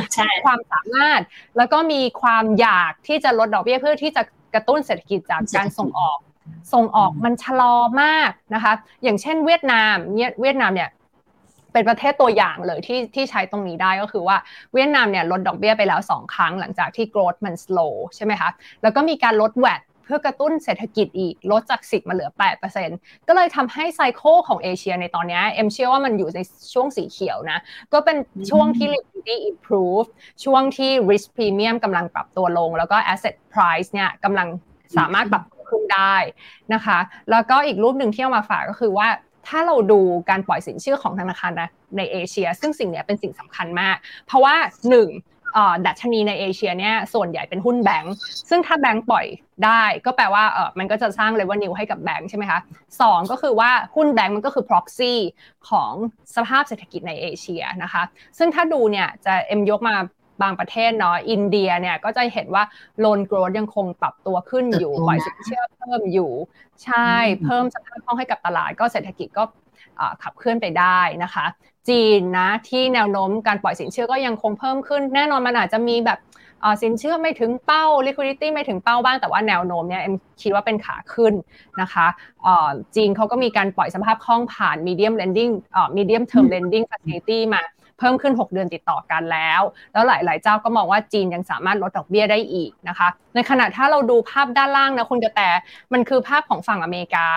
[0.45, 1.21] ความสามารถ
[1.57, 4.23] แล้วก็มีความอยากที่จะลดดอกเบี้ยเพื่อที่จะ
[4.55, 6.19] กระตุ้นเศรษฐกิจจากการส่งออก
[6.73, 10.91] ส่งออกมันชะลอมากนะคะ อย่างเช่นเวียดนามเนี่ยเวียดนามเนี่ย
[11.73, 14.37] เป็นประเทศตัวอย่างเลยที่ที่ใช้ตรงนี้ได้ก็คือว่า
[14.75, 18.51] เวียดนามเนี่ยลดดอกเบี้ยไปแล้ว 2 ครั้งหลังจากที่ growth มัน slow ใช่ไหมคะ
[18.83, 22.31] แล้วก็มีการลดแวด เพื่อกระตุ้นเศรษฐกิจอีก ลดจาก 10 มาเหลือ
[22.79, 26.41] 8%ก็เลยทำให้ไซโคของเอเชียในตอนนี้เอ็มเชื่อว่ามันอยู่ใน
[26.73, 27.59] ช่วงสีเขียวนะ
[27.93, 28.17] ก็เป็น
[28.51, 30.07] ช่วงที่ liquidity improve
[30.45, 34.49] ช่วงที่ risk premium กำลังปรับตัวลง แล้วก็ asset price เนี่ยกำลัง
[34.97, 36.17] สามารถปรับขึ้นได้
[36.75, 36.99] นะคะ
[37.31, 39.09] แล้วก็อีกรูปหนึ่งที่เอามาฝากก็คือว่า
[39.49, 41.53] ถ้าเราดูการปล่อยสินเชื่อของธนาคาร
[41.97, 43.97] ในเอเชีย ซึ่งสิ่งนี้เป็นสิ่งสำคัญมาก
[44.27, 44.55] เพราะว่า
[44.91, 45.09] หนึ่ง
[45.87, 48.15] ดัชนีในเอเชียเนี่ยส่วนใหญ่เป็นหุ้นแบงก์
[48.49, 49.27] ซึ่งถ้าแบงก์ปล่อย
[49.65, 52.61] ได้ก็แปลว่าเออมันก็จะสร้างเลเวลนิวให้กับแบงก์ใช่ไหมคะ
[53.01, 55.15] สองก็คือว่าหุ้นแบงก์มันก็คือ proxy
[55.71, 55.93] ของ
[56.37, 58.03] สภาพเศรษฐกิจในเอเชียนะคะ
[58.39, 59.97] ซึ่งถ้าดูเนี่ยจะเอ็มยกมา
[60.43, 62.65] บางประเทศเนาะอินเดียเนี่ยก็จะเห็นว่า
[63.01, 66.31] โลนโกรดยังคงปรับตัวขึ้นอยู่ปล่อยสินเชื่อเพิ่มอยู่
[66.85, 67.11] ใช่
[67.45, 69.45] เพิ่มสภาพคล่องให้กับตลาดก็เศรษฐกิจก็
[70.23, 71.47] ขับเคลื่อนไปได้นะคะ
[71.89, 76.19] จีนนะที่แนวโน้มการปล่อยสินเชื่อก็ยังคงเพิ่มขึ้น แน่นอนมันอาจจะมีแบบ
[76.83, 81.35] สินเชื่อไม่ถึงเป้า liquidity ไม่ถึงเป้าบ้างแต่ว่าแนวโน้มเนี่ยเอ็มคิดว่าเป็นขาขึ้น
[81.81, 82.07] นะคะ
[82.97, 85.53] จีนเขาก็มีการปล่อยสภาพคล่องผ่าน medium lending
[85.97, 87.63] medium term lending facility มา
[88.05, 89.61] พิ่มขึ้น 6 เดือนติดต่อกันแล้ว
[89.93, 95.41] แล้วหลาย ๆ เจ้าก็มองว่าจีนยังสามารถลดดอกเบี้ยได้อีกนะคะ ในขณะถ้าเราดูภาพด้านล่างนะคุณกระแต
[95.93, 97.29] มันคือภาพของฝั่งอเมริกา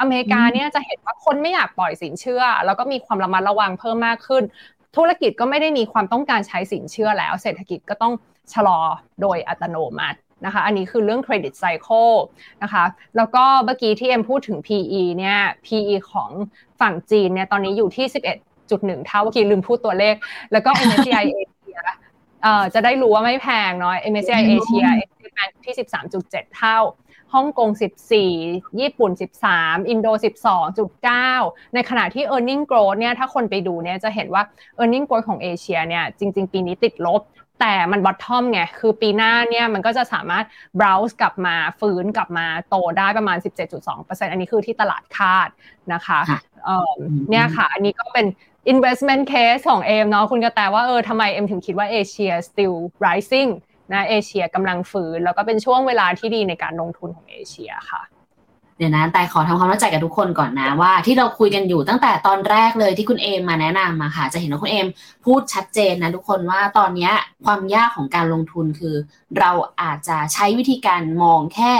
[0.00, 4.42] อเมริกาเนี่ยจะเห็นว่าคนไม่อยากปล่อยสินเชื่อ แล้วก็มีความระมัดระวังเพิ่มมากขึ้น
[4.96, 8.12] ธุรกิจก็ไม่ได้มีความต้องการใช้สินเชื่อแล้ว เศรษฐกิจก็ต้อง
[8.52, 8.80] ชะลอ
[9.20, 12.10] โดยอัตโนมัตินะคะอันนี้คือเรื่องเครดิตไซเคิล
[12.62, 12.84] นะคะ
[13.16, 16.30] แล้วก็เมื่อกี้ที่เอ็มพูดถึง PE เนี่ย PE ของ
[16.80, 20.14] ฝั่งจีนเนี่ยตอนนี้อยู่ที่ 11 1.1เท่าเมื่อกี้ลืมพูดตัวเลข
[20.52, 21.78] แล้วก็ MSCI เอเชีย
[22.74, 24.86] จะได้รู้ว่าไม่แพงเนาะ MSCI เอเชีย
[25.64, 25.74] ที่
[26.18, 26.78] 13.7 เท่า
[27.34, 27.70] ฮ่องกง
[28.26, 29.10] 14 ญี่ปุ่น
[29.50, 30.08] 13 อินโด
[30.90, 34.42] 12.9 ในขณะที่ e a r n i n g growth เนี่ย ถ้าคนไปดูเนี่ยจะเห็นว่า
[34.82, 37.22] e a r n i n g growth ของเอเชียเนี่ย จริง ๆ ปีนี้ติดลบ
[37.60, 40.44] แต่มันบอททอมไง คือปีหน้าเนี่ย มันก็จะสามารถ
[40.80, 43.38] browse กลับมาฟื้นกลับมาโตได้ประมาณ
[43.84, 45.48] 17.2%อันนี้คือที่ตลาดคาด
[45.92, 46.20] นะคะ
[47.30, 48.26] เนี่ยค่ะ อันนี้ก็เป็น
[48.72, 53.50] investment case ของเอมเนาะคุณกระแตว่าเออทำไมเอมถึงคิดว่าเอเชีย still rising
[53.92, 58.02] นะเอเชียกำลังฟื้น แล้วก็เป็นช่วงเวลาที่ดีในการลงทุนของเอเชียค่ะ
[58.76, 64.88] เดี๋ยวนะแต่ขอทำความเข้าใจกับทุกคนก่อนนะว่าที่เราคุยกันอยู่ตั้งแต่ตอนแรกเลยที่คุณเอมมาแนะนำมาค่ะ จะเห็นว่าคุณเอม
[65.24, 67.10] พูดชัดเจนนะทุกคนว่าตอนนี้
[67.44, 68.94] ความยากของการลงทุนคือ
[69.38, 69.50] เรา
[69.82, 71.72] อาจจะใช้วิธีการมองแค่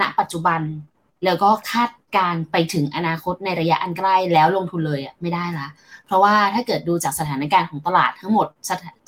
[0.00, 0.60] ณปัจจุบัน
[1.24, 5.68] แล้วก็คาดการไปถึงอนาคตในระยะอันใกล้แล้วลงทุนเลยอะไม่ได้ละ
[6.06, 8.46] เพราะว่าถ้าเกิดดูจากสถานการณ์ของตลาดทั้งหมด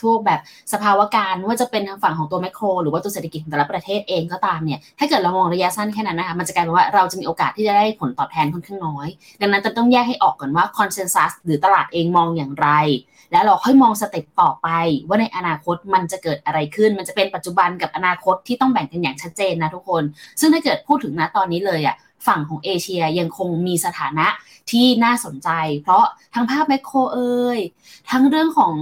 [0.01, 0.41] ทั่วแบบ
[0.73, 9.09] สภาวะการว่าจะเป็นทางฝั่งของตัวแมคโคร หรือว่าตัวเศรษฐกิจของแต่ละประเทศเองก็ตามเนี่ยถ้าเกิดเรามองระยะสั้นแค่นั้นนะคะมันจะกลายเป็นว่าเราจะมีโอกาสที่จะได้ผลตอบแทนค่อนข้างน้อย
[9.41, 12.69] ดังนั้นจะต้องแยกให้ออกก่อนว่า consensus หรือตลาดเองมองอย่างไร
[13.33, 14.69] แล้วเราค่อยมอง step ต่อไป
[15.09, 20.03] ว่าในอนาคตมันจะเกิดอะไรขึ้น มันจะเป็นปัจจุบันกับอนาคตที่ต้องแบ่งกันอย่างชัดเจนนะทุกคน
[20.41, 24.27] ซึ่งถ้าเกิดพูดถึงนะตอนนี้เลยอะฝั่งของเอเชียยังคงมีสถานะ
[24.71, 25.49] ที่น่าสนใจ
[25.83, 27.59] เพราะทั้งภาพ macro เอย
[28.11, 28.75] ทั้งเรื่องของ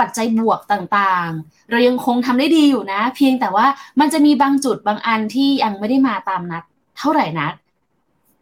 [0.00, 3.66] ปัจจัยบวกต่างๆ เรายังคงทำได้ดีอยู่นะ เพียงแต่ว่า
[4.00, 6.62] มันจะมีบางจุดบางอันที่ยังไม่ได้มาตามนัด
[6.98, 7.54] เท่าไหร่นัด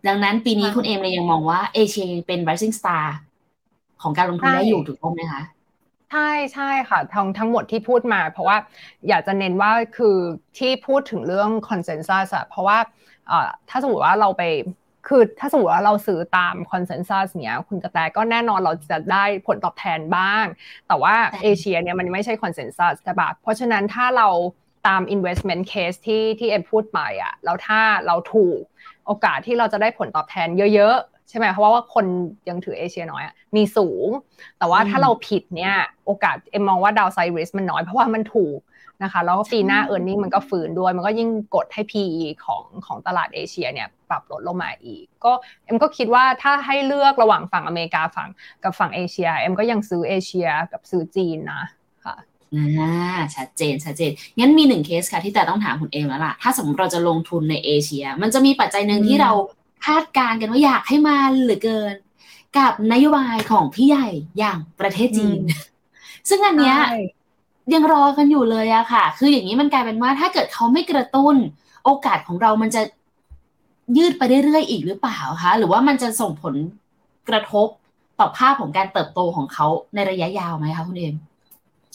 [0.07, 3.07] ดังนั้นปีนี้คุณเอมเลยยังมองว่าเอเชียเป็น rising star
[4.03, 5.43] ของการลงทุนได้อยู่ถูกต้องไหมคะ
[6.11, 8.57] ใช่ใช่ค่ะทั้งทั้งหมดที่พูดมา เพราะว่า
[9.09, 10.17] อยากจะเน้นว่าคือ
[10.59, 12.79] ที่พูดถึงเรื่อง consensus อะเพราะว่า
[13.69, 14.43] ถ้าสมมติว่าเราไป
[15.09, 20.45] คือถ้าสมมติว่าเราซื้อตาม consensus เนี้ยคุณกระแตก็แน่นอนเราจะได้ผลตอบแทนบ้าง
[20.89, 24.29] แต่ว่าเอเชียเนี่ยมันไม่ใช่ consensus ใช่ปะเพราะฉะนั้นถ้าเรา
[24.89, 28.61] ตาม investment case ที่ที่เอ็มพูดไปอะแล้วถ้าเราถูก
[29.07, 32.05] โอกาสที่เราจะได้ผลตอบแทนเยอะๆ ใช่ไหมเพราะว่าคน
[32.49, 33.23] ยังถือเอเชียน้อย
[33.57, 34.09] มีสูง
[34.59, 35.75] แต่ว่าถ้าเราผิดเนี่ย
[36.07, 38.59] โอกาสเอ็มมองว่า downside risk มันน้อยเพราะว่ามันถูก
[39.03, 45.33] นะคะแล้วก็ปีหน้า earning มันก็ฟื้นด้วย มันก็ยิ่งกดให้ PE ของของตลาดเอเชียเนี่ยปรับลดลงมาอีก ก็
[45.65, 48.29] เอ็มก็คิดว่าถ้าให้เลือกระหว่างฝั่งอเมริกาฝั่ง
[48.65, 51.63] กับฝั่งเอเชียเอ็มก็ยังซื้อเอเชียกับซื้อจีนนะ
[52.05, 52.17] ค่ะ
[52.55, 59.33] อ่าชัดเจนชัดเจนงั้นมีหนึ่งเคสค่ะที่แต่ต้องถามคุณเอมแล้วล่ะ ถ้าสมมติเราจะลงทุนในเอเชีย มันจะมีปัจจัยหนึ่งที่เรา
[59.87, 61.95] คาดการกันว่าอยากให้มาเหลือเกิน
[62.59, 65.39] กับนโยบายของพี่ใหญ่อย่างประเทศจีน
[66.29, 66.77] ซึ่งอันเนี้ย
[67.75, 71.37] ยังรอกันอยู่เลยอะค่ะ คืออย่างนี้มันกลายเป็นว่าถ้าเกิดเขาไม่กระตุ้น
[71.85, 72.83] โอกาสของเรามันจะ
[73.97, 76.55] ยืดไปเรื่อยๆอีกหรือเปล่าคะหรือว่ามันจะส่งผล
[77.29, 77.69] กระทบ
[78.19, 81.15] ต่อภาพของการเติบโตของเขาในระยะยาวไหมคะคุณเอม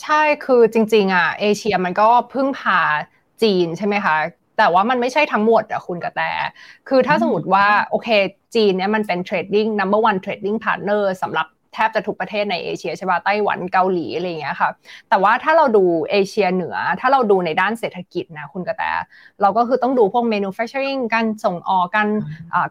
[0.02, 2.80] ใช่คือจริง ๆ อะ เอเชียมันก็พึ่งพา
[3.44, 4.16] จีนใช่ไหมคะ
[4.58, 6.22] แต่ว่ามันไม่ใช่ทั้งหมดอะคุณกระแต
[6.90, 8.10] คือถ้าสมมติว่าโอเค
[8.56, 14.70] จีนเนี่ยมันเป็นเทรดดิ้ง number one trading partner สำหรับแทบจะทุกประเทศในเอเชียใช่ป่ะไต้หวันเกาหลีอะไรอย่างเงี้ยค่ะ
[15.10, 18.84] แต่ว่าถ้าเราดูเอเชียเหนือ ถ้าเราดูในด้านเศรษฐกิจนะคุณกระแต
[19.42, 22.08] เราก็คือต้องดูพวก manufacturing การส่งออกการ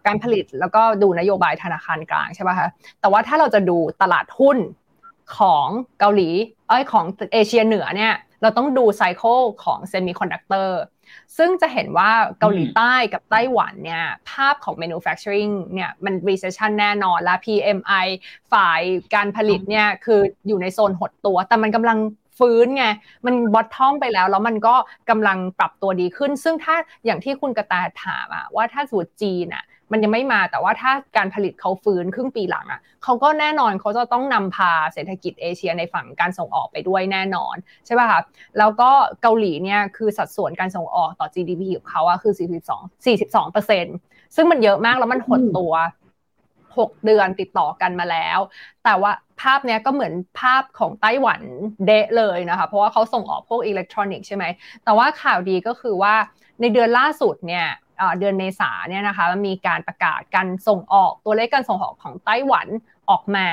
[0.07, 2.69] การผลิตแล้วก็ดูนโยบายธนาคารกลางใช่ป่ะคะ
[3.01, 4.59] แต่ว่าถ้าเราจะดูตลาดหุ้น
[5.39, 5.67] ของ
[6.01, 6.29] เกาหลี
[6.69, 10.79] เอ้ยของเอเชียเหนือเนี่ยเราต้องดู cycle ของ semiconductor
[11.37, 18.07] ซึ่งจะเห็นว่าเกาหลีใต้กับไต้หวันเนี่ยภาพของ manufacturing เนี่ยมัน recession แน่นอนและ PMI
[18.53, 18.81] ฝ่าย
[19.15, 21.99] การผลิตเนี่ยคืออยู่ในโซนหดตัว แต่มันกำลัง
[22.39, 22.87] ฟื้นไง
[23.27, 24.75] มัน bottom ไปแล้ว แล้วมันก็
[25.11, 27.75] กำลังปรับตัวดีขึ้น ซึ่งถ้าอย่างที่คุณกระแต
[28.05, 38.21] ถามอะว่าถ้าสูตรจีนอะ มันยังไม่มาแต่ว่าถ้าการผลิตเขาฟื้นครึ่งปีหลังอะ่ะเขาก็แน่นอนเขาจะต้องนำพาเศรษฐกิจเอเชียในฝั่งการส่งออกไปด้วยแน่นอนใช่ป่ะคะ
[38.59, 38.91] แล้วก็
[39.23, 43.87] เกาหลีเนี่ยคือสัดส่วนการส่งออกต่อ GDP ของเขาอะคือ 42 42เปอร์เซ็น
[44.37, 45.73] ซึ่งมันเยอะมากแล้วมันหดตัว
[46.77, 48.39] 6 เดือนติดต่อกันมาแล้ว
[48.85, 51.43] แต่ว่าภาพเนี้ยก็เหมือนภาพของไต้หวัน
[51.87, 54.45] เดะเลยนะคะเพราะว่าเขาส่งออกพวกอิเล็กทรอนิกส์ใช่ไหม
[54.85, 56.15] แต่ว่าข่าวดีก็คือว่า
[56.61, 57.67] ในเดือนล่าสุดเนี่ย
[58.19, 62.67] เดือนเมษาเนี่ยนะคะมีการประกาศการส่งออกตัวเลขการส่งออกของไต้หวัน
[63.11, 63.49] ออกมา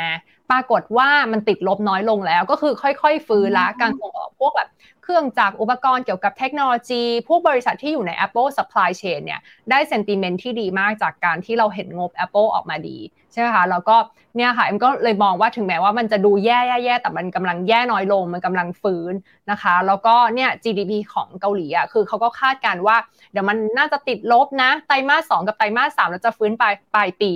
[0.52, 4.70] ปรากฏว่ามันติดลบน้อยลงแล้ว ก็คือค่อย ๆ ฟื้นละการส่งออกพวกแบบ
[5.01, 12.98] เค รื่องจักรอุปกรณ์เกี่ยวกับเทคโนโลยี พวกบริษัทที่อยู่ใน Apple Supply Chain เนี่ยได้เซนติเมนต์ที่ดีมากจากการที่เราเห็นงบ Apple ออกมาดี
[13.32, 13.96] ใช่ไหมคะแล้วก็
[14.38, 19.14] เนี่ยค่ะเอ็มก็เลยมองว่าถึงแม้ว่ามันจะดูแย่แย่แต่มันกำลังแย่น้อยลง มันกำลังฟื้น
[19.52, 22.98] นะคะ แล้วก็เนี่ย GDP ของเกาหลีอะคือเขาก็คาดการว่า
[23.32, 27.34] เดี๋ยวมันน่าจะติดลบนะ ไตรมาสสกับไตรมาสสามแล้วจะฟื้นปลายปลายปี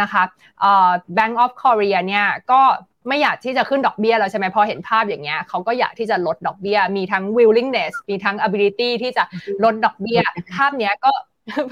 [0.00, 0.22] นะคะ
[0.60, 2.60] เอ่อ Bank of Korea เนี่ยก็
[3.08, 9.24] ไม่อยากที่จะขึ้นดอกเบี้ยแล้วใช่ไหมพอเห็นภาพอย่างเงี้ยเขาก็อยากที่จะลดดอกเบี้ย มีทั้ง willingness มีทั้ง ability ที่จะ
[9.64, 10.20] ลดดอกเบี้ย
[10.54, 11.12] ภาพเนี้ยก็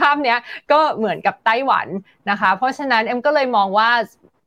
[0.01, 0.39] ภาพเนี้ย
[0.73, 1.87] ก็เหมือนกับไต้หวัน
[2.31, 3.91] นะคะ เพราะฉะนั้นเอ็มก็เลยมองว่า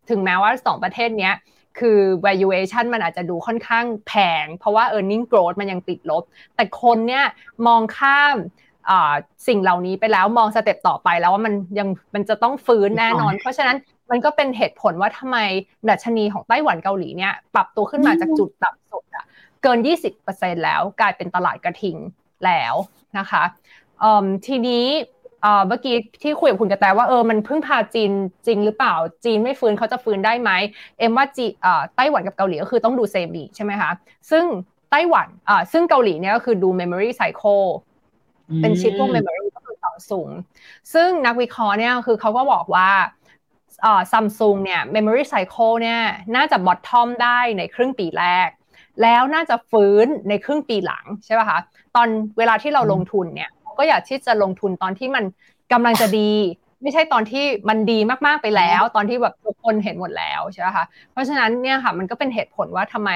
[0.09, 1.33] ถึงแม้ว่าสองประเทศเนี้ย
[1.79, 6.23] คือ valuation มันอาจจะดูค่อนข้างแพง เพราะว่า earning growth มันยังติดลบ
[6.55, 7.23] แต่คนเนี้ย
[7.67, 8.37] มองข้าม
[9.47, 13.77] สิ่งเหล่านี้ไปแล้วมองสเต็ปต่อไปแล้วว่ามันยังมันจะต้องฟื้นแน่นอน เพราะฉะนั้น
[14.11, 15.37] มันก็เป็นเหตุผลว่าทำไม
[15.89, 19.25] ดัชนีของไต้หวันเกาหลีเนี่ยปรับตัวขึ้นมาจากจุดต่ำสุดอะ
[19.63, 19.79] เกิน
[20.21, 21.97] 20%แล้วกลายเป็นตลาดกระทิง
[22.45, 22.73] แล้ว
[23.17, 23.43] นะคะ
[24.47, 24.85] ทีนี้
[25.67, 28.11] เมื่อกี้ที่คุยกับคุณกระแตว่าเออมันพึ่งพาจีน
[28.47, 30.51] จริงหรือเปล่าจีนไม่ฟื้นเขาจะฟื้นได้ไหม
[30.97, 31.45] เอ็มว่าจี
[31.95, 33.91] ไต้หวันกับเกาหลีก็คือต้องดูเซมิใช่ไหมคะ
[34.31, 34.45] ซึ่ง
[34.91, 35.27] ไต้หวัน
[35.71, 37.65] ซึ่งเกาหลีเนี่ยก็คือดู memory cycle
[38.61, 40.29] เป็นชิปพวก memory ก็คือซัมซุง
[40.93, 42.89] ซึ่งนักวิเคราะห์เนี่ยคือเขาก็บอกว่า
[44.11, 45.99] ซัมซุงเนี่ย memory cycle เนี่ย
[46.35, 48.49] น่าจะ bottom ได้ในครึ่งปีแรก
[49.01, 51.59] แล้วน่าจะฟื้นในครึ่งปีหลังใช่ป่ะคะ
[51.95, 55.23] ตอนเวลาที่เราลงทุนเนี่ยก็อยากที่จะลงทุนตอนที่มัน
[55.73, 56.31] กำลังจะดี
[56.81, 63.11] ไม่ใช่ตอนที่มันดีมากๆไปแล้ว ตอนที่แบบทุกคนเห็นหมดแล้วใช่ไหมคะเพราะฉะนั้นเนี่ยค่ะมันก็เป็นเหตุผลว่าทำไม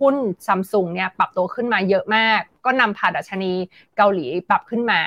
[0.00, 3.52] หุ้นซัมซุงเนี่ยปรับตัวขึ้นมาเยอะมาก ก็นำพาดัชนี
[3.96, 5.00] เกาหลีปรับขึ้นมา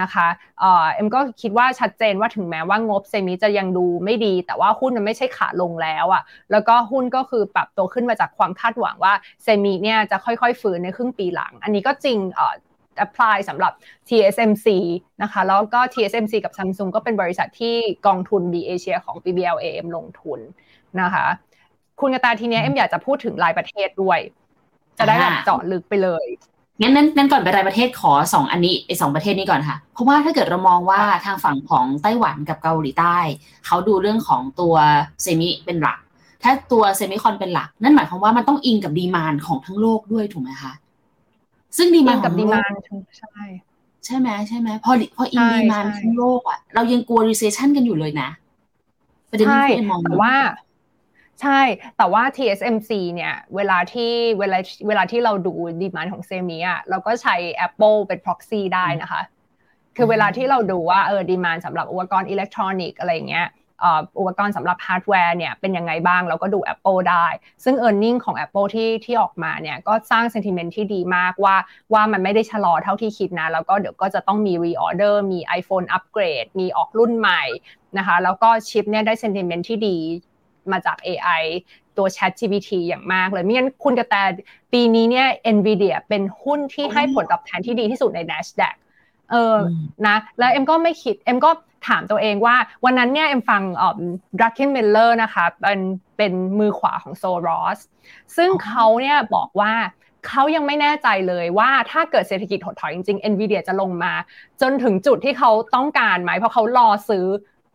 [0.00, 0.26] นะคะ
[0.58, 12.18] เอ็มก็คิดว่าชัดเจนว่าถึงแม้ว่างบเซมิจะยังดูไม่ดี แต่ว่าหุ้นมันไม่ใช่ขาลงแล้วอะ่ะแล้วก็หุ้นก็คือปรับตัวขึ้นมาจากความคาดหวังว่าเซมิเนี่ยจะค่อยๆฟื้นในครึ่งปีหลัง อันนี้ก็จริง
[13.04, 13.72] apply สำหรับ
[14.08, 14.66] TSMC
[15.22, 17.74] นะคะ แล้วก็ TSMC กับ Samsung ก็เป็นบริษัทที่
[18.06, 20.40] กองทุน B Asia ของ BBLAM ลงทุน
[21.00, 21.26] นะคะ
[22.00, 24.18] คุณกระตาทีนี้เอ็มอยากจะพูดถึงรายประเทศด้วย
[24.98, 26.26] จะได้แบบเจาะลึกไปเลย
[26.80, 33.16] งั้นนั้นนั้นก่อนไปรายประเทศขอสองอันนี้ไอสองประเทศนี้ก่อนค่ะ เพราะว่าถ้าเกิดเรามองว่าทางฝั่งของไต้หวันกับเกาหลีใต้
[33.66, 34.74] เขาดูเรื่องของตัว
[35.22, 35.98] semi เป็นหลัก
[36.42, 40.72] ถ้าตัว semicon เป็นหลัก นั่นหมายความว่ามันต้องอิงกับ demand ของทั้งโลกด้วยถูกไหมคะ
[41.76, 42.70] ซึ่ง demand กับ demand
[43.18, 43.44] ใช่
[44.04, 48.28] ใช่ไหมใช่ไหมพอพออิง demand ทั้งโลกอะเรายังกลัว recession กันอยู่เลยนะ
[49.30, 50.34] ประเด็นที่มองแต่ว่า
[51.42, 51.60] ใช่
[51.96, 59.22] แต่ว่า TSMC เนี่ย เวลาที่เวลาเวลาที่เราดู demand ของ semi อะเราก็ใช้ Apple เป็น proxy ได้นะคะ
[59.96, 63.48] คือเวลาที่เราดูว่าเออ demand สำหรับอุปกรณ์อิเล็กทรอนิกส์อะไรเงี้ย
[64.18, 67.26] อุปกรณ์สำหรับฮาร์ดแวร์เนี่ยเป็นยังไงบ้างเราก็ดู Apple ได้
[67.64, 71.56] ซึ่ง e a r n i n g ของ Apple ที่ที่ออกมาเนี่ยก็สร้าง sentiment ที่ดีมากว่า
[71.92, 77.42] ว่ามันไม่ได้ชะลอเท่าที่คิดนะ แล้วก็เดี๋ยวก็จะต้องมี reorder มี iPhone upgrade มีออกรุ่นใหม่
[77.98, 79.98] นะคะแล้วก็ชิปเนี่ยได้ sentiment ที่ดี
[80.72, 81.42] มาจาก AI
[81.96, 84.14] ตัว Chat GPT อย่างมากเลยไม่งั้นคุณกระแต
[84.72, 88.74] ปีนี้เนี่ย NVIDIA เป็นหุ้นที่ให้ผลตอบแทนที่ดีที่สุดใน NASDAQ
[89.30, 89.56] เออ
[90.06, 91.50] นะแล้วเอ็มก็ไม่คิดเอ็มก็
[91.88, 93.90] ถามตัวเองว่าวันนั้นเนี่ยเอ็มฟังอ่อ
[94.40, 95.80] Druckenmiller นะคะเป็น
[96.16, 97.78] เป็นมือขวาของโซรอส
[98.36, 99.72] ซึ่งเขาเนี่ยบอกว่า
[100.28, 104.12] เขายังไม่แน่ใจเลยว่าถ้าเกิดเศรษฐกิจถดถอยจริงๆ NVIDIA จะลงมา
[104.62, 107.26] จนถึงจุดที่เขาต้องการไหมเพราะเขารอซื้อ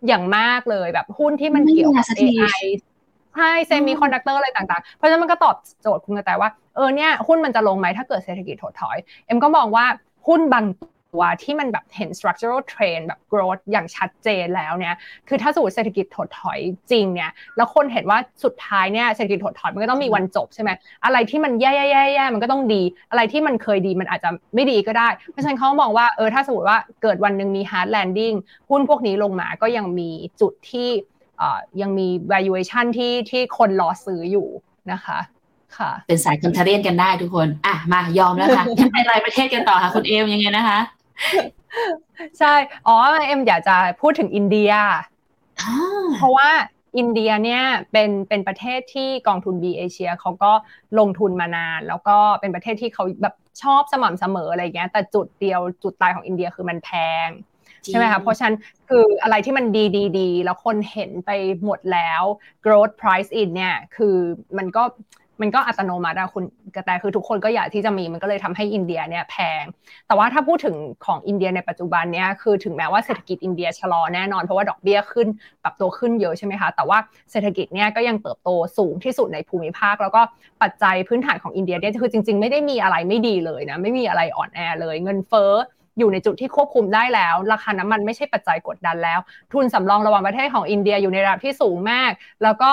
[0.08, 2.62] อย่างมากเลยแบบหุ้นที่มันเกี่ยวกับ AI
[3.36, 9.86] ใช่ semiconductor อะไรต่างๆ เพราะฉะนั้นมันก็ตอบโจทย์คุณกระแตว่าเออเนี่ยหุ้นมันจะลงไหมถ้าเกิดเศรษฐกิจถดถอย เอ็มก็มองว่า
[10.28, 10.66] หุ้นบาง
[11.14, 14.96] ตัวที่มันแบบเห็น structural trend แบบ growth อย่างชัดเจนแล้วเนี่ย
[15.28, 16.60] คือถ้าสูตรเศรษฐกิจถดถอย
[16.92, 20.70] จริงเนี่ย แล้วคนเห็นว่าสุดท้ายเนี่ยเศรษฐกิจถดถอยมันก็ต้องมีวันจบใช่ไหม
[21.06, 28.36] อะไรที่มันแย่ๆๆมันก็ต้องดี อะไรที่มันเคยดีมันอาจจะไม่ดีก็ได้ เพราะฉะนั้นเขามองว่าเออถ้าสมมติว่าเกิดวันหนึ่งมี hard landing
[28.70, 30.10] หุ้นพวกนี้ลงมาก็ยังมี
[30.42, 30.90] จุดที่
[31.82, 34.48] ยังมี valuation ที่ที่คนรอซื้ออยู่
[34.92, 35.20] นะคะ
[35.78, 40.80] ค่ะเป็นสายคอนเทเรียนกันได้ทุกคน อะ มายอมแล้วค่ะงั้นไปรายประเทศกันต่อค่ะ คุณเอมยังไงนะคะ
[42.40, 42.54] ใช่
[42.88, 44.72] อ๋อ เอ็มอยากจะพูดถึงอินเดีย
[46.18, 46.50] เพราะว่า
[46.98, 50.52] อินเดียเนี่ยเป็นเป็นประเทศที่กองทุน B เอเชียเขาก็
[51.00, 56.90] ลงทุนมานาน แล้วก็เป็นประเทศที่เขาแบบชอบสม่ำเสมออะไรเงี้ยแต่จุดเดียวจุดตายของอินเดียคือมันแพ
[57.28, 57.30] ง
[57.86, 58.56] ใช่ไหมคะเพราะฉะนั้น
[58.90, 61.32] คืออะไรที่มันดีดีดีแล้วคนเห็นไป
[61.64, 62.24] หมดแล้ว
[62.66, 64.16] growth price in เนี่ยคือ
[64.58, 64.84] มันก็
[65.42, 66.44] มันก็อัตโนมัติอะคุณ
[66.76, 69.64] กระแตคือทุกคนก็อยากที่จะมีมันก็เลยทำให้อินเดียเนี่ยแพง
[70.08, 70.76] แต่ว่าถ้าพูดถึง
[71.06, 75.28] ของอินเดียในปัจจุบันเนี่ยคือถึงแม้ว่าเศรษฐกิจอินเดียชะลอแน่นอนเพราะว่าดอกเบี้ยขึ้น
[75.64, 76.98] ปรับตัวขึ้นเยอะใช่ไหมคะแต่ว่า
[77.32, 80.22] เศรษฐกิจเนี่ยก็ยังเติบโตสูงที่สุดในภูมิภาค แล้วก็
[80.62, 85.54] ปัจจัยพื้นฐานของอินเดียเนี่ยคือจริง ๆ ไม่ได้มีอะไรไม่ดีเลยนะไม่มีอะไรอ่อนแอเลยเงินเฟ้อ
[86.00, 89.20] อยู่ในจุดที่ควบคุมได้แล้ว ราคาน้ำมันไม่ใช่ปัจจัยกดดันแล้ว
[89.54, 92.12] ทุนสำรองระหว่างประเทศของอินเดียอยู่ในระดับที่สูงมาก
[92.44, 92.72] แล้วก็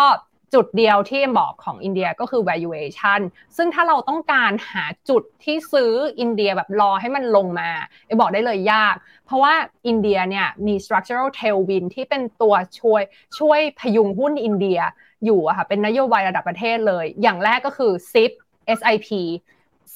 [0.56, 3.20] จุดเดียวที่บอกของอินเดียก็คือ valuation
[3.56, 7.70] ซึ่งถ้าเราต้องการหาจุดที่ซื้ออินเดียแบบรอให้มันลงมา
[8.06, 8.94] ไอบอกได้เลยยาก
[9.26, 9.54] เพราะว่า
[9.88, 13.02] อินเดียเนี่ยมี structural tailwind ที่เป็นตัวช่วย
[13.38, 14.80] ช่วยพยุงหุ้นอินเดีย
[15.24, 18.32] อยู่อะค่ะเป็นนโยบายระดับประเทศเลย อย่างแรกก็คือ SIP
[18.78, 19.08] SIP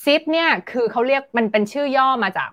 [0.03, 2.51] SIP เนี่ยคือเขาเรียกมันเป็นชื่อย่อมาจาก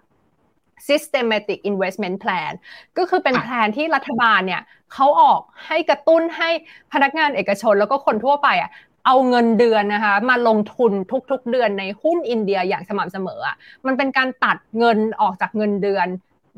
[0.87, 2.51] systematic investment plan
[2.97, 4.61] ก็คือเป็นแผนที่รัฐบาลเนี่ย
[4.93, 6.49] เขาออกให้กระตุ้นให้
[6.93, 8.71] พนักงานเอกชนแล้วก็คนทั่วไปอะ
[9.05, 10.91] เอาเงินเดือนนะคะมาลงทุน
[11.31, 16.07] ทุกๆเดือนในหุ้นอินเดียอย่างสม่ำเสมออะมันเป็นการตัดเงินออกจากเงินเดือน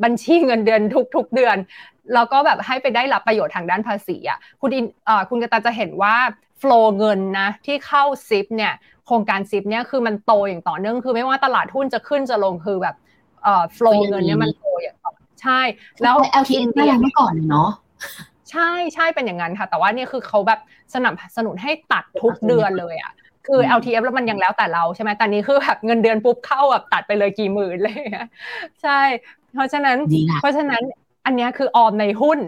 [0.03, 0.81] บัญชีเงินเดือน
[1.15, 1.57] ทุก ๆเดือน
[2.13, 4.85] แล้วก็แบบให้ไปได้รับประโยชน์ทางด้านภาษีอะคุณอิน
[5.29, 6.15] คุณกตาจะเห็นว่า
[6.59, 8.73] โฟล์เงินนะที่เข้าซิปเนี่ย
[9.05, 12.95] โครงการซิปเนี่ยคือมันโตอย่างต่อเนื่องคือไม่ว่าตลาดหุ้นจะขึ้นจะลงคือแบบ
[13.43, 14.97] เอ่อโฟล์เงินเนี่ยมันโตอย่าง
[15.41, 15.61] ใช่
[16.03, 17.69] แล้ว LTN ก็ยังไม่ก่อนเนาะ
[18.51, 20.59] ใช่ใช่เป็นอย่างนั้นค่ะ แต่ว่านี่คือเขาแบบ
[20.95, 23.11] สนับสนุนให้ตัดทุกเดือนเลยอะ
[23.47, 28.01] คือ LTF แล้วมันยังแล้วแต่เราใช่ไหมแต่นี้คือแบบเงินเดือนปุ๊บเข้าแบบตัดไปเลยกี่หมื่นเลย
[28.81, 28.99] ใช่
[29.53, 29.97] เพราะฉะนั้น
[30.41, 30.81] เพราะฉะนั้น
[31.25, 32.39] อันนี้คือออมในหุ้น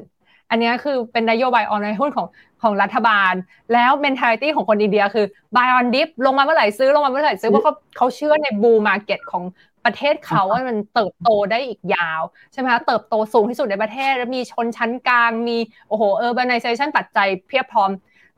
[0.50, 2.28] อันนี้คือเป็นนโยบายออมในหุ้นของ
[2.62, 3.34] ของรัฐบาล
[3.74, 9.44] แล้ว mentality ของคนอินเดียคือ buy on dip ลงมาเมื่อไหร่ซื้อลงมาเมื่อไหร่ซื้อเพราะเขาเขาเชื่อใน bull market ของ
[9.86, 12.22] ประเทศเขาว่ามันเติบโตได้อีกยาว
[12.54, 17.92] ใช่ไหมคะเติบโตสูงที่สุดในประเทศแล้วมีชนชั้นกลางมีโอ้โห urbanization ปัจจัยเพียบพร้อม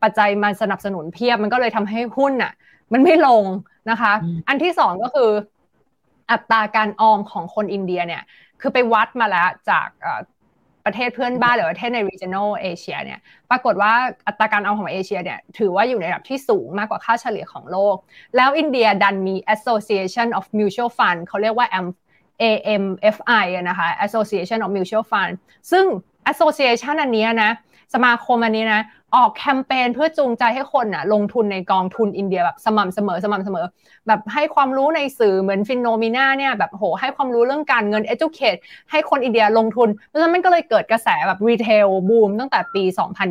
[0.04, 2.54] ปัจจัยมาสนับสนุนเพียบมันก็เลยทำให้หุ้นอะ
[2.94, 3.44] มันไม่ลง
[3.90, 4.14] นะคะ
[4.48, 5.32] อันที่สองก็คือ
[6.32, 8.24] อัตราการออมของคนอินเดียเนี่ย
[8.62, 9.88] คือไปวัดมาแล้วจาก
[10.86, 13.20] ประเทศเพื่อนบ้านหรือประเทศใน regional Asia เนี่ย
[13.50, 13.94] ปรากฏว่า
[14.28, 17.96] อัตราการเอาของเอเชียเนี่ยถือว่าอยู่ในระดับที่สูงมากกว่าค่าเฉลี่ยของโลก
[18.36, 21.68] แล้วอินเดียดันมี Association of Mutual Fund เขาเรียกว่า
[22.42, 25.34] AMFI นะคะ Association of Mutual Fund
[25.72, 25.86] ซึ่ง
[26.32, 27.52] Association อันนี้นะ
[27.94, 28.82] สมาคมอันนี้นะ
[29.16, 33.66] ออกแคมเปญเพื่อจูงใจให้คนน่ะลงทุนในกองทุนอินเดียแบบสม่ำเสมอสม่ำเสมอ
[34.08, 38.60] แบบให้ความรู้ในสื่อเหมือนฟินโนมิน่าเนี่ยแบบโหให้ความรู้เรื่องการเงิน educate
[38.92, 42.84] ให้คนอินเดียลงทุนเพราะฉะนั้นมันก็เลยเกิดกระแสแบบ retail boom ตั้งแต่ปี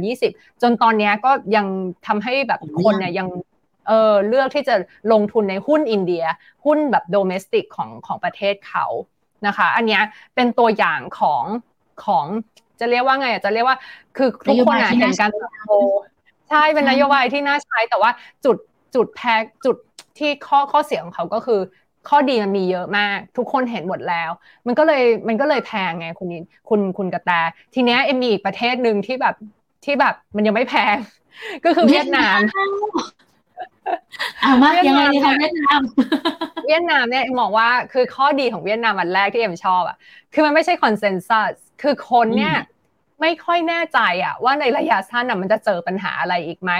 [0.07, 1.67] 2020 จนตอนนี้ก็ยัง
[2.07, 3.29] ทำให้แบบคนเนี่ยยัง
[3.89, 4.75] เออเลือกที่จะ
[5.13, 6.25] ลงทุนในหุ้นอินเดีย
[6.65, 8.87] หุ้นแบบ domestic ของของประเทศเขา
[9.47, 10.01] นะคะ อันนี้
[10.35, 11.45] เป็นตัวอย่างของ
[12.05, 12.27] ของ
[12.83, 13.77] จะเรียกว่าไงจะเรียกว่า
[14.17, 15.73] คือทุกคนเห็นการเติบโต
[16.51, 18.11] ใช่เป็นนโยบายที่น่าใช้แต่ว่า
[18.45, 18.57] จุด
[18.95, 19.77] จุดแพ้จุด
[20.19, 21.61] ที่ข้อข้อเสียของเขาก็คือ
[22.09, 24.31] ข้อดีมันมีเยอะมาก ทุกคนเห็นหมดแล้ว
[24.67, 26.29] มันก็เลยมันก็เลยแพงไงคุณ
[26.69, 27.31] คุณคุณกระแต
[27.75, 29.35] ทีเนี้ยเอ็มมีอีกประเทศหนึ่งที่แบบ
[29.85, 30.97] ที่แบบมันยังไม่แพง
[31.65, 32.39] ก็คือเวียดนาม
[34.41, 35.81] เอามายังไงดีคะเวียดนาม
[36.67, 39.97] เวียดนามเนี่ยมองว่าคือข้อดีของเวียดนามวันแรกที่เอ็มชอบอะ
[40.33, 42.57] คือมันไม่ใช่คอนเซนแซสคือคนเนี่ย
[43.23, 46.73] ไม่ค่อยแน่ใจอะว่าในระยะสั้นอะมันจะเจอปัญหาอะไรอีกไหม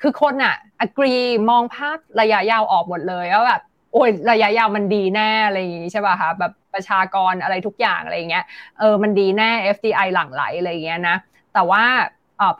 [0.00, 1.14] คือคนอะ agree
[1.50, 8.44] มองภาพระยะยาวออกหมดเลยว่าแบบโอ้ยระยะยาวมันดีแน่อะไรอย่างงี้ใช่ป่ะคะแบบประชากรอะไรทุกอย่างอะไรเงี้ย
[8.78, 11.16] เออมันดีแน่ FDI หลั่งไหลอะไรเงี้ยนะ
[11.54, 11.84] แต่ว่า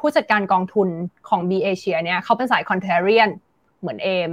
[0.01, 0.89] ผู้จัดการกองทุน
[1.29, 3.29] ของ B เอเชียเนี่ยเขาเป็นสาย contrarian
[3.81, 4.31] เหมือนเอม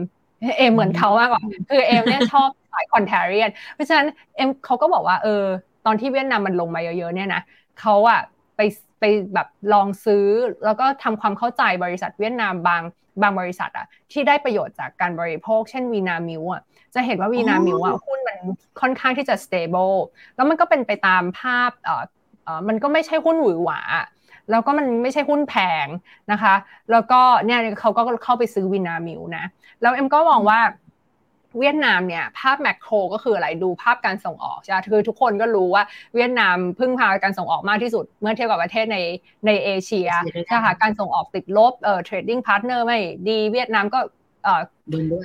[0.58, 5.43] เอมเหมือนเขามากกว่าคือเอมเนี่ยชอบสาย contrarian เพราะฉะนั้นเอมเขาก็บอกว่าเออ
[5.86, 7.41] ตอนที่เวียดนามมันลงมาเยอะๆเนี่ยนะ
[7.82, 8.20] เขาอะ
[8.56, 8.62] ไป
[9.00, 10.26] ไปแบบลองซื้อ
[10.66, 12.82] แล้วก็ทำความเข้าใจบริษัทเวียดนามบาง
[13.22, 16.62] บางบริษัทอะที่ได้ประโยชน์จากการบริโภค เช่นวีนามิวอะ
[16.96, 18.38] จะเห็นว่าวีนามิวอะหุ้นมัน
[18.82, 19.98] ค่อนข้างที่จะ stable
[20.36, 22.04] แล้วมันก็เป็นไปตามภาพเออ
[22.44, 23.82] เออมันก็ไม่ใช่หุ้นหวือหวา
[24.52, 25.56] แล้วก็มันไม่ใช่หุ้นแพ
[25.86, 25.88] ง
[26.32, 26.54] นะคะ
[26.92, 29.46] แล้วก็เนี่ยเขาก็เข้าไปซื้อวีนามิวนะ
[29.82, 30.60] แล้วเอ็มก็มองว่า
[31.60, 35.84] เวียดนามเนี่ยภาพ macro ก็คืออะไรดูภาพการส่งออกใช่ไหมคือทุกคนก็รู้ว่า
[36.15, 38.98] เวียดนามพึ่งพาการส่งออกมากที่สุด เมื่อเทียบกับประเทศใน
[39.46, 40.10] ในเอเชีย
[40.48, 44.00] ใช่ค่ะการส่งออกติดลบเอ่อ trading partner ไม่ดีเวียดนามก็
[44.43, 44.62] เอ่อ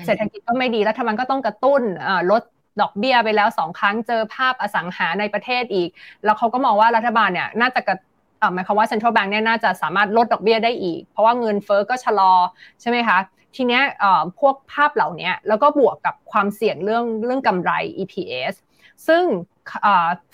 [0.06, 2.42] เศรษฐกิจก็ไม่ดีแล้วทำไมก็ต้องกระตุ้นเอ่อลด
[2.80, 5.88] ดอกเบี้ยไปแล้วสองครั้งเจอภาพอสังหาในประเทศอีก
[6.24, 7.96] แล้วเขาก็มองว่ารัฐบาลเนี่ยน่าจะกระ
[8.54, 12.32] หมายความว่า central bank เนี่ยน่าจะสามารถลดดอกเบี้ยได้อีก เพราะว่าเงินเฟ้อก็ชะลอ
[12.80, 13.18] ใช่ไหมคะ
[13.56, 13.82] ทีเนี้ย
[14.40, 18.54] พวกภาพเหล่านี้แล้วก็บวกกับความเสี่ยงเรื่องเรื่องกำไร EPS
[19.06, 19.24] ซึ่ง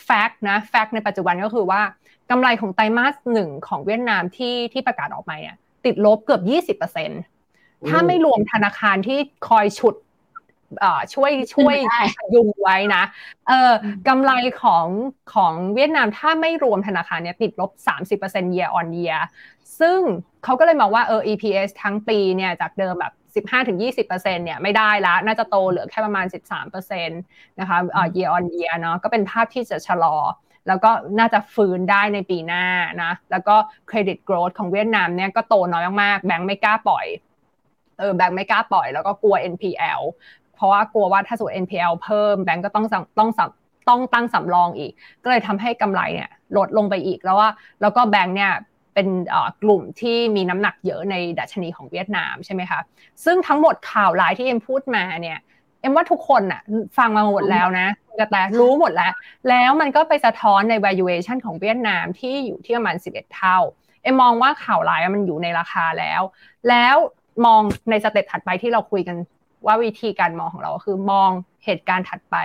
[0.04, 1.82] แฟกต์นะแฟกต์ในปัจจุบันก็คือว่า
[2.30, 9.94] กำไรของไตรมาสหนึ่งของเวียดนามที่ที่ประกาศออกมาเนี่ยติดลบเกือบ 20%ถ้าไม่รวมธนาคารที่คอยฉุด
[11.14, 11.76] ช่วยช่วย
[12.34, 13.02] ยุงไว้นะ
[13.48, 13.72] เออ
[14.08, 14.86] กำไรของ
[15.34, 17.70] ของเวียดนามถ้าไม่รวมธนาคารเนี่ยติดลบ
[18.18, 19.20] 30% year on year
[19.80, 20.00] ซึ่ง
[20.44, 26.26] เขาก็เลยมองว่าเออ EPS ทั้งปีเนี่ยจากเดิมแบบ15-20%เนี่ยไม่ได้ละน่าจะโตเหลือแค่ประมาณ
[26.74, 27.18] 13%
[27.60, 30.16] นะคะเอ่อ year on year เนาะก็เป็นภาพที่จะชะลอ
[30.68, 32.64] แล้วก็น่าจะฟื้นได้ในปีหน้า
[33.02, 33.56] นะแล้วก็
[33.88, 37.06] เครดิตโกรธของเวียดนามเนี่ยก็โตน้อยมากแบงก์ไม่กล้าปล่อย
[37.98, 40.00] เออแบงก์ไม่กล้าปล่อยแล้วก็กลัว NPL
[40.58, 42.86] เพราะว่ากลัวว่าถ้าสมมติ NPL เพิ่มแบงก์ก็ต้อง
[43.18, 43.30] ต้อง
[43.88, 44.92] ต้องตั้งสำรองอีก
[45.22, 48.52] ก็เลยทำให้กำไรเนี่ยลดลงไปอีกแล้วว่าแล้วก็แบงก์เนี่ย
[48.94, 49.08] เป็น
[49.62, 52.80] กลุ่มที่มีน้ำหนักเยอะในดัชนีของเวียดนามใช่ไหมคะ
[53.24, 55.38] ซึ่งทั้งหมดข่าวร้ายที่เอ็มพูดมาเนี่ย
[55.80, 56.62] เอ็มว่าทุกคนอะ
[56.98, 59.12] ฟังมาหมดแล้วนะกระแตรู้หมดแล้ว
[59.48, 63.58] แล้วมันก็ไปสะท้อนใน valuation ของเวียดนามที่อยู่ที่ประมาณ 11 เท่า
[64.02, 66.22] เอ็มมองว่าข่าวร้ายมันอยู่ในราคาแล้ว
[66.68, 66.96] แล้ว
[67.46, 69.16] มองในสเต็ปถัดไปที่เราคุยกัน
[69.68, 71.30] ว่าวิธีการมองของเราคือมอง
[71.64, 72.36] เหตุการณ์ถัดไป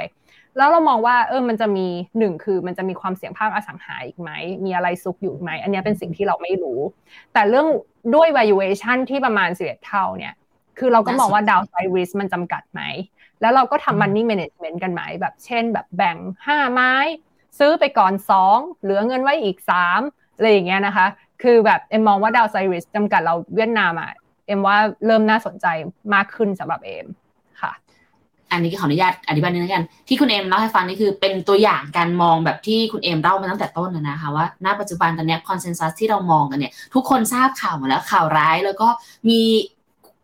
[0.58, 4.30] แล้วเรามองว่าเออมันจะมีหนึ่งคือมันจะมีความเสี่ยงภาคอสังหาอีกไหม
[4.66, 6.80] มีอะไรซุกอยู่ไหมอันนี้เป็นสิ่งที่เราไม่รู้
[7.34, 7.68] แต่เรื่อง
[8.16, 10.34] ด้วย valuation ที่ประมาณสิบเท่าเนี่ย
[10.80, 12.82] คือเราก็มองว่า downside risk มันจำกัดไหม
[13.42, 16.94] แล้วเราก็ทำ money management กันไหม แบบเช่น แบบแบ่งห้าไม้
[17.60, 20.02] ซื้อไปก่อนสองเหลือเงินไว้อีกสาม
[20.36, 21.08] อะไรอย่างเงี้ยนะคะ
[21.44, 24.12] คือแบบเอ็มมองว่า downside risk จำกัดเราเวียดนามอะ
[24.48, 25.66] เอ็มว่าเริ่มน่าสนใจ
[26.14, 27.08] มากขึ้นสำหรับเอ็ม
[27.62, 27.72] ค่ะ
[28.52, 38.88] อันนี้ขออนุญาตอธิบายนิดนึงกันที่คุณเอ็มเล่าให้ฟังนี่คือเป็นตัวอย่างการมองแบบที่คุณเอ็มเล่ามาตั้งแต่ต้นนะคะว่าณปัจจุบันตอนนี้ consensus ที่เรามองกันเนี่ยทุกคนทราบข่าวหมดแล้วข่าวร้ายแล้วก็
[39.30, 39.42] มี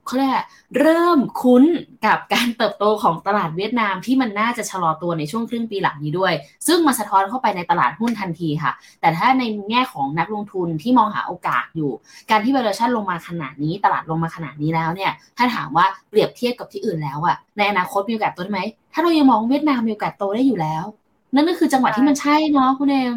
[0.10, 0.34] เขาเรียก
[0.80, 1.63] เริ่มคุ้น
[2.06, 6.34] กับการเติบโตของตลาดเวียดนามที่มันน่าจะชะลอตัวในช่วงครึ่งปีหลังนี้ด้วย
[6.67, 11.91] ซึ่งมาสะท้อนเข้าไปในตลาดหุ้นทันทีค่ะ แต่ถ้าในแง่ของนักลงทุนที่มองหาโอกาสอยู่
[12.30, 18.62] การที่ valuation ลงมาขนาดนี้ ตลาดลงมาขนาดนี้แล้วเนี่ย ถ้าถามว่าเปรียบเทียบกับที่อื่นแล้วอะในอนาคตมีโอกาสโตได้ไหม
[18.93, 20.84] ถ้าเรายังมองเวียดนามมีโอกาสโตได้อยู่แล้ว
[21.36, 23.13] นั่นก็คือจังหวะที่มันใช่เนาะคุณเอม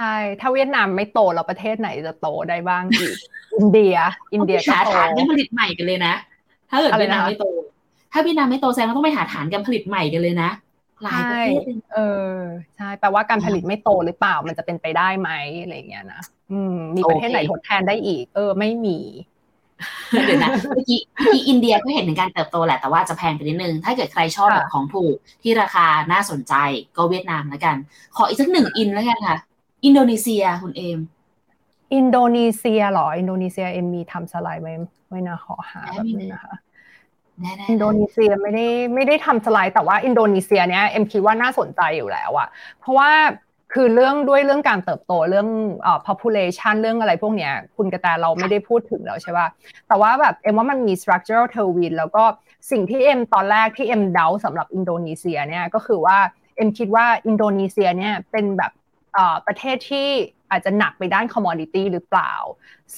[0.00, 3.16] ใช่ ถ้าเวียดนามไม่โตเราประเทศไหนจะโตได้บ้างอีก
[3.56, 3.96] อินเดีย
[4.34, 6.14] อินเดียก็โตฐานการผลิตใหม่กันเลยนะ
[6.70, 7.46] ถ้าเกิดเวียดนามไม่โต
[8.12, 10.50] ถ้าเวียดนามไม่โตแสดงว่าต้องไปหาฐานการผลิตใหม่กันเลยนะ
[11.02, 11.98] หลายประเทศเอ
[12.32, 12.36] อ
[12.76, 15.30] ใช่ แปลว่าการผลิตไม่โตหรือเปล่า มันจะเป็นไปได้ไหม
[15.62, 16.22] อะไรเงี้ยนะ
[16.52, 18.98] อืม มีประเทศไหนทดแทนได้อีก เออ ไม่มี
[20.10, 26.54] เดี๋ยวนะเมื่อกี้เมื่อกี้อินเดียก็เห็นถึงการเติบโตแหละ แต่ว่าจะแพงไปนิดนึง ถ้าเกิดใครชอบแบบของถูกที่ราคาน่าสนใจ
[26.96, 27.76] ก็เวียดนามแล้วกัน
[28.16, 29.38] ขออีกสักหนึ่งอินแล้วกันค่ะ
[29.84, 30.98] อินโดนีเซียคุณเอม
[31.94, 34.72] อินโดนีเซียเหรอ อินโดนีเซียเอ็มมีทำสไลด์ไว้
[35.08, 36.54] ไว้นะขอหาแบบนึงนะคะ
[37.70, 42.48] อินโดนีเซียไม่ได้ไม่ได้ทำสไลด์แต่ว่าอินโดนีเซียเนี้ยเอ็มคิดว่าน่าสนใจอยู่แล้วอะ
[42.80, 43.10] เพราะว่า
[43.74, 45.48] คือเรื่องด้วยเรื่องการเติบโตเรื่อง
[45.82, 49.48] เอ่อ population เรื่องอะไรพวกเนี้ยคุณกระแตเราไม่ได้พูดถึงแล้วใช่ป่ะ
[49.88, 52.24] แต่ว่าแบบเอ็มว่ามันมี structural tailwind แล้วก็
[52.70, 56.18] สิ่งที่เอ็มตอนแรกที่เอ็มเดาสำหรับอินโดนีเซียเนี่ยก็คือว่า
[56.56, 58.72] เอ็มคิดว่าอินโดนีเซียเนี่ยเป็นแบบ
[59.46, 60.10] ประเทศที่
[60.50, 62.32] อาจจะหนักไปด้าน commodity หรือเปล่า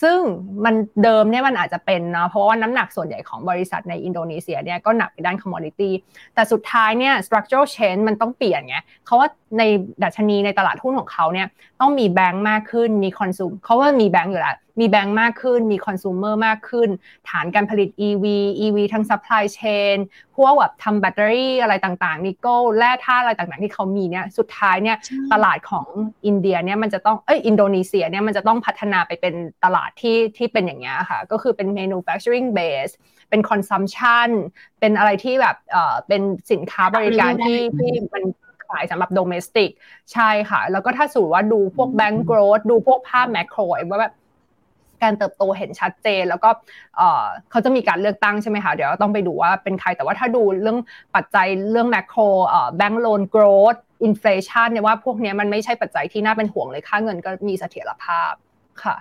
[0.03, 0.19] ซึ่ง
[0.65, 5.93] มันเดิมเนี่ยมันอาจจะเป็นนะเพราะว่าน้ำหนักส่วนใหญ่ของบริษัทในอินโดนีเซียเนี่ยก็หนักไปด้าน commodity
[6.35, 8.77] แต่สุดท้ายเนี่ย structural change มันต้องเปลี่ยนไง
[9.07, 9.29] เขาว่า
[9.59, 9.63] ใน
[10.03, 11.49] ดัชนีในตลาดหุ้นของเขาเนี่ย
[11.81, 16.89] ต้องมีแบงก์มากขึ้นมี consume เขาว่ามีแบงก์อยู่แล้วมีแบงก์มากขึ้น มี consumer มากขึ้น
[17.29, 18.25] ฐานการผลิต EV
[18.65, 19.97] EV ทั้ง supply chain
[20.37, 24.97] พวกแบบทำแบตเตอรี่อะไรต่างๆ นิกเกิลแร่ธาตุอะไรต่างๆ ที่เขามีเนี่ย สุดท้ายเนี่ย
[25.33, 25.87] ตลาดของ
[26.27, 29.35] อินเดียเนี่ยมันจะต้อง เอ้ยอินโดนีเซียเนี่ยมันจะต้องพัฒนาไปเป็น
[29.65, 32.93] ตลาดที่ที่เป็นอย่างเงี้ยค่ะ ก็คือเป็น manufacturing base
[33.31, 34.29] เป็น consumption
[34.81, 38.25] เป็นอะไรที่แบบเอ่อเป็นสินค้าบริการที่ที่มัน
[38.69, 39.71] ขายสำหรับ domestic
[40.13, 44.15] ใช่ค่ะ แล้วก็ถ้าสูว่าดูพวก bank growth ดูพวกภาพ macro ว่าแบบ
[45.03, 46.51] การเติบโตเห็นชัดเจน แล้วก็
[47.51, 50.79] เขาจะมีการเลือกตั้งใช่ไหมคะเดี๋ยวต้องไปดูว่าเป็นใครแต่ว่าถ้าดูเรื่อง
[51.15, 52.21] ปัจจัยเรื่อง macro
[52.77, 58.33] bank loan growth inflation เนี่ยว่าพวกนี้มันไม่ใช่ปัจจัยที่น่าเป็นห่วงเลยค่าเงินก็มีเสถียรภาพ
[58.83, 58.97] ค่ะ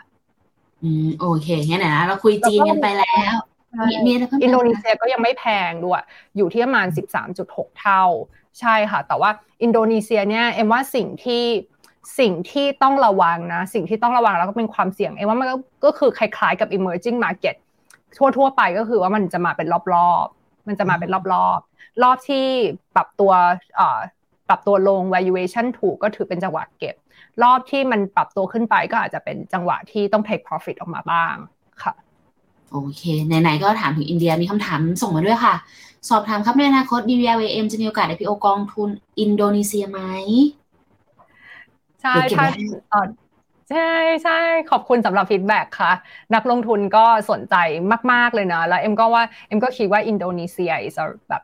[0.84, 6.04] อืมโอเคงั้นนะเราคุยจีนกันไปแล้วมีมีอะไรเพิ่มอินโดนีเซียก็ยังไม่แพงด้วย
[6.38, 6.88] อยู่ที่ประมาณ
[7.34, 8.04] 13.6 เท่า
[8.60, 9.30] ใช่ค่ะ แต่ว่า
[9.64, 11.44] อินโดนีเซียเนี่ย เอ็มว่าสิ่งที่
[12.20, 15.48] สิ่งที่ต้องระวังนะ สิ่งที่ต้องระวังแล้วก็เป็นความเสี่ยงเองว่ามัน
[15.86, 17.56] ก็คือคล้ายๆกับ emerging market
[18.38, 22.46] ทั่วๆไปก็คือว่ามันจะมาเป็นรอบๆ มันจะมาเป็นรอบๆรอบที่
[22.96, 23.32] ปรับตัว
[24.50, 26.96] ปรับตัวลง valuation ถูกก็ถือเป็นจังหวะเก็บ
[27.44, 31.36] รอบที่มันปรับตัวขึ้นไปก็อาจจะเป็นจังหวะที่ต้อง take profit ออกมาบ้าง
[31.84, 31.94] ค่ะ
[32.72, 35.56] โอเคไหนๆก็ถามถึงอินเดียมีคำถามส่งมาด้วยค่ะ
[36.10, 38.90] สอบถามครับในอนาคต DVLAM จะมีโอกาส IPO กองทุน
[39.20, 40.00] อินโดนีเซียไหม
[42.02, 42.48] ใช่ถ้า
[43.72, 43.94] ใช่
[44.24, 44.40] ใช่
[44.72, 45.94] ขอบคุณสำหรับ feedback ค่ะ
[46.36, 47.56] นักลงทุนก็สนใจ
[48.12, 51.44] มาก ๆ เลยนะ แล้วเอ็มก็ว่าเอ็มก็คิดว่าอินโดนีเซีย is a แบบ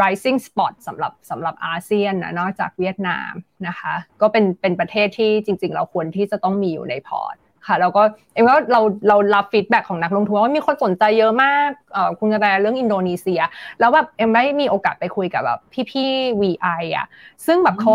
[0.00, 3.32] rising spot สำหรับสำหรับอาเซียนนะนอกจากเวียดนาม
[3.66, 7.36] นะคะ ก็เป็นเป็นประเทศที่จริง ๆ เราควรที่จะต้องมีอยู่ในพอร์ต
[7.66, 8.02] ค่ะแล้วก็
[8.34, 13.40] เอ็มว่าเราเรารับ feedback ของนักลงทุนว่ามีคนสนใจเยอะมากเอ่อคุณกระแตเรื่องอินโดนีเซีย
[13.80, 17.06] แล้วแบบเอ็มได้มีโอกาสไปคุยกับแบบพี่ๆ VI อะ
[17.46, 17.92] ซึ่งแบบเขา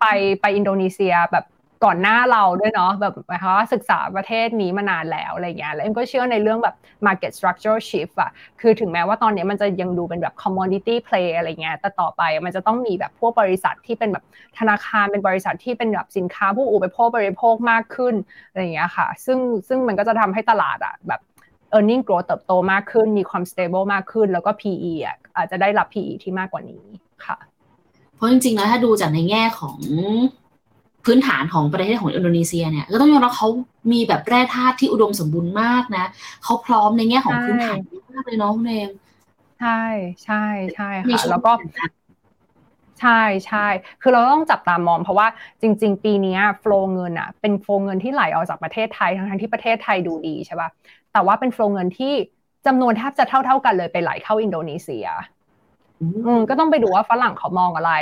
[0.00, 0.06] ไป
[0.40, 1.44] ไปอินโดนีเซียแบบ
[1.84, 6.74] ก่อนหน้าเราด้วยเนาะแบบหมายความว่าศึกษาประเทศนี้มานานแล้วอะไรเงี้ยแล้วเอ็มก็เชื่อในเรื่องแบบ
[7.06, 8.30] market structure shift อะ
[8.60, 14.24] คือถึงแม้ว่าตอนนี้มันจะยังดูเป็นแบบ commodity play อะไรเงี้ยแต่ต่อไปมันจะต้องมีแบบพวกบริษัทที่เป็นแบบ
[14.58, 18.14] ธนาคารเป็นบริษัทที่เป็นแบบสินค้าผู้อุปโภคบริโภคมากขึ้น
[18.48, 19.38] อะไรเงี้ยค่ะ ซึ่ง
[19.68, 21.20] ซึ่งมันก็จะทำให้ตลาดอะแบบ
[21.76, 26.12] e a r n i n g growth เติบโตมากขึ้นมีความ stable มากขึ้น แล้วก็ PE อะอาจจะได้รับ PE
[26.22, 26.84] ที่มากกว่านี้
[27.26, 27.49] ค่ะ
[28.20, 29.78] เพราะจริงๆแล้วถ้าดูจากในแง่ของ
[31.04, 33.48] พื้นฐานของประเทศของอินโดนีเซียเนี่ยก็ต้องยอมรับเขา
[33.92, 36.04] มีแบบแร่ธาตุที่อุดมสมบูรณ์มากนะ
[36.44, 37.78] เขาพร้อมในแง่ของพื้นฐาน
[38.12, 38.90] มากเลยเนาะคุณเอม
[39.58, 39.68] ใช่
[40.22, 40.34] ใช่
[40.74, 41.48] ใช่ค่ะแล้วก็
[42.98, 43.10] ใช่
[43.46, 43.58] ใช่
[44.00, 45.28] คือเราต้องจับตามองเพราะว่า
[45.62, 50.68] จริง ๆ ปีนี้โฟล์เงินอะเป็นโฟล์เงินที่ไหลออกจากประเทศไทยทั้งที่ประเทศไทยดูดีใช่ป่ะ
[51.12, 52.06] แต่ว่าเป็นโฟล์เงินที่
[52.66, 55.06] จำนวนแทบจะเท่า ๆกันเลยไปไหลเข้าอินโดนีเซีย
[56.00, 57.92] อืมก็ต้องไปดูว่าฝรั่งเขามองอะไร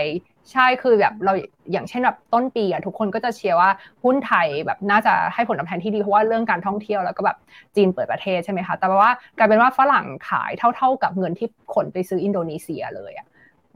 [0.52, 1.32] ใช่คือแบบเรา
[1.72, 3.70] อย่างเช่นแบบต้นปีอะทุกคนก็จะเชียร์ว่า
[4.04, 7.36] หุ้นไทยแบบน่าจะให้ผลตอบแทนที่ดีเพราะว่าเรื่องการท่องเที่ยวแล้วก็แบบ
[7.76, 13.26] จีนเปิดประเทศใช่ไหมคะแต่ว่ากลายเป็นว่าฝรั่งขายเท่า ๆกับเงินที่ขนไปซื้ออินโดนีเซียเลยอะ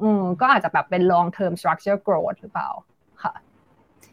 [0.02, 2.68] อืมก็อาจจะแบบเป็น long term structure growth หรือเปล่า
[3.22, 3.32] ค่ะ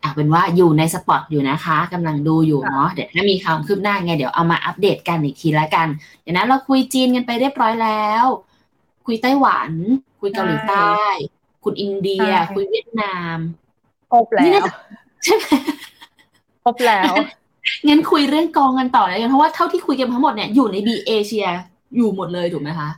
[0.03, 5.87] อะเป็นว่าอยู่ใน spot อยู่นะคะกำลังดูอยู่เนาะเดี๋ยวถ้ามีความคืบหน้าไงเดี๋ยวเอามาอัปเดตกันอีกทีละกัน
[6.21, 8.25] เดี๋ยวนั้นเราคุยจีนกันไปเรียบร้อยแล้ว
[9.11, 9.71] คุยไต้หวัน
[10.21, 10.97] คุยเกาหลีใต้
[11.63, 13.37] คุณอินเดีย คุยเวียดนาม
[14.11, 14.65] ครบแล้ว
[15.23, 15.45] ใช่ไหม
[16.63, 17.13] ครบแล้ว
[17.87, 21.47] งั้นคุยเรื่องกองกันต่อเลยเพราะว่าเท่าที่คุยกันทั้งหมดเนี่ยอยู่ในบีเอเชีย
[21.95, 22.89] อยู่หมดเลยถูกไหมคะ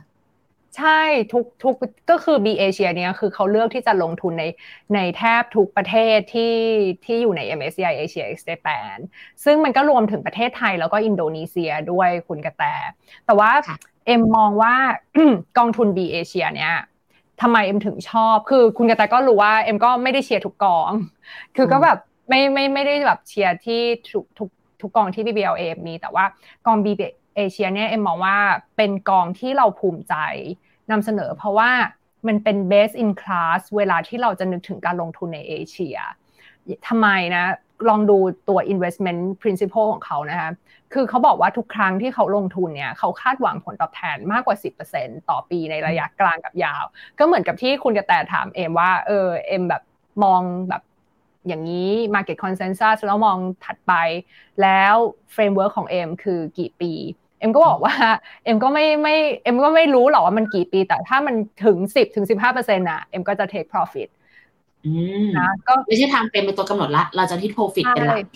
[0.76, 1.00] ใช่
[1.32, 1.74] ทุกทุก
[2.10, 4.44] ก็คือบีเอเชียเนี่ยคือเขาเลือกที่จะลงทุนใน
[4.94, 6.54] ในแทบทุกประเทศที่
[7.04, 8.96] ที่อยู่ใน MSCI Asia X Japan
[9.44, 12.62] ซึ่งมันก็รวมถึงประเทศไทยแล้วก็อินโดนีเซียด้วยคุณกระแต
[13.26, 13.50] แต่ว่า
[14.06, 14.74] เอ็มมองว่า
[15.58, 16.74] กองทุนบีเอเชียเนี่ย
[17.40, 20.92] ทำไมเอ็มถึงชอบ คือคุณกระแตก็รู้ว่าเอ็มก็ไม่ได้เชียร์ทุกกอง
[21.56, 21.98] คือก็แบบ
[22.28, 23.80] ไม่ไม่ไม่ได้แบบเชียร์ที่
[24.12, 24.48] ทุกทุก
[24.80, 26.24] ทุกกองที่ BBLAM มีแต่ว่า
[26.66, 26.86] กอง B
[27.36, 28.38] เอเชียเนี่ยเอ็มมองว่า
[28.76, 30.14] เป็นกองที่เราภูมิใจ
[30.90, 31.70] นำเสนอเพราะว่า
[32.26, 35.96] มันเป็น best in class เวลาที่เราจะนึกถึงการลงทุนในเอเชีย
[36.88, 37.44] ทำไมนะ
[37.88, 38.18] ลองดู
[38.48, 40.50] ตัว investment principle ของเขานะคะ
[40.92, 44.56] คือเขาบอกว่าทุกครั้งที่เขาลงทุนเนี่ยเขาคาดหวังผลตอบแทนมากกว่า
[44.92, 46.84] 10%ต่อปีในระยะกลางกับยาว
[47.18, 49.82] ก็เหมือนกับที่คุณกระแตถามเอ็มว่าเออเอ็มแบบ
[50.24, 50.82] มองแบบ
[51.48, 53.92] อย่างนี้ market consensus แล้วมองถัดไป
[54.62, 54.94] แล้ว
[55.34, 56.92] framework ของเอ็มคือกี่ปี
[57.42, 57.94] เอ็มก็บอกว่า
[58.44, 61.34] เอ็มก็ไม่ไม่เอ็มก็ไม่รู้หรอกว่ามันกี่ปี แต่ถ้ามัน
[61.64, 64.08] ถึงสิบถึงสิบห้าเปอร์เซ็นต์อะเอ็มก็จะ take profit
[65.38, 68.26] นะก็ไม่ใช่ทางเป็นเป็นตัวกำหนดละ เราจะที่ profit เป็นหลัก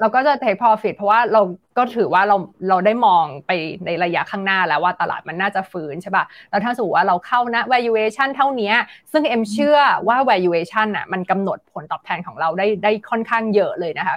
[0.00, 1.42] เราก็จะ take profit เพราะว่าเรา
[1.78, 2.36] ก็ถือว่าเรา
[2.68, 3.50] เราได้มองไป
[3.86, 8.72] ในระยะข้างหน้าแล้วว่าตลาดมันน่าจะฟื้นใช่ป่ะ แล้วถ้าสมมติว่าเราเข้านะ valuation เท่านี้
[9.12, 9.78] ซึ่งเอ็มเชื่อ
[10.08, 14.16] ว่า valuation อะมันกำหนดผลตอบแทนของเราได้ได้ค่อนข้างเยอะเลยนะคะ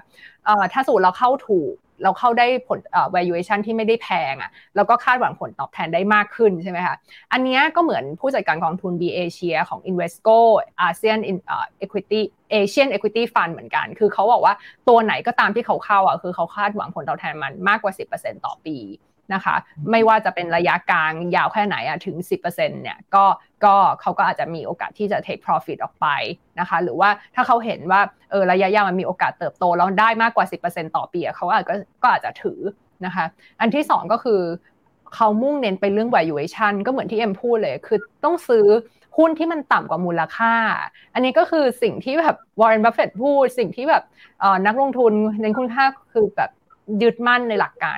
[0.74, 1.74] ถ้าสมมติเราเข้าถูก
[2.04, 2.80] เราเข้าได้ผล
[3.16, 6.96] valuation ที่ไม่ได้แพงอะ่ะแล้วก็คาดหวังผลตอบแทนได้มากขึ้นใช่ไหมคะ
[7.32, 10.38] อันนี้ก็เหมือนผู้จัดการกองทุน B Asia ของ Invesco
[10.88, 11.20] ASEAN
[11.84, 12.22] Equity
[12.54, 14.54] Asian Equity Fund เหมือนกัน คือเขาบอกว่า
[14.88, 18.78] ตัวไหนก็ตามที่เขาเข้าอะคือเขาคาดหวังผลตอบแทนมันมากกว่า 10%ต่อปี
[19.34, 19.56] นะคะ
[19.92, 23.26] ไม่ว่าจะเป็นระยะกลางยาวแค่ไหนอะถึง 10%เนี่ยก็
[23.66, 26.08] ก็เขาก็อาจจะมีโอกาสที่จะ take profit ออกไป
[26.60, 28.02] นะคะ หรือว่าถ้าเขาเห็นว่า
[28.32, 32.60] เออระยะยาวมันมีโอกาสเติบโตแล้วได้มากกว่า 10%ต่อปีเขาอาจก็ก็อาจจะถือ
[33.06, 33.26] นะคะ
[33.62, 34.42] อันที่ 2 ก็คือ
[35.16, 38.66] เขามุ่งเน้นไปเรื่อง valuation ก็เหมือนที่เอ็มพูดเลย คือต้องซื้อ
[39.18, 40.54] หุ้นที่มันต่ำกว่ามูลค่า
[41.14, 44.04] อันนี้ก็คือสิ่งที่แบบวอร์เรนบัฟเฟตพูด สิ่งที่แบบ
[44.68, 46.52] นักลงทุนเน้นคุณค่าคือแบบ
[47.02, 47.98] ยึดมั่นในหลักการ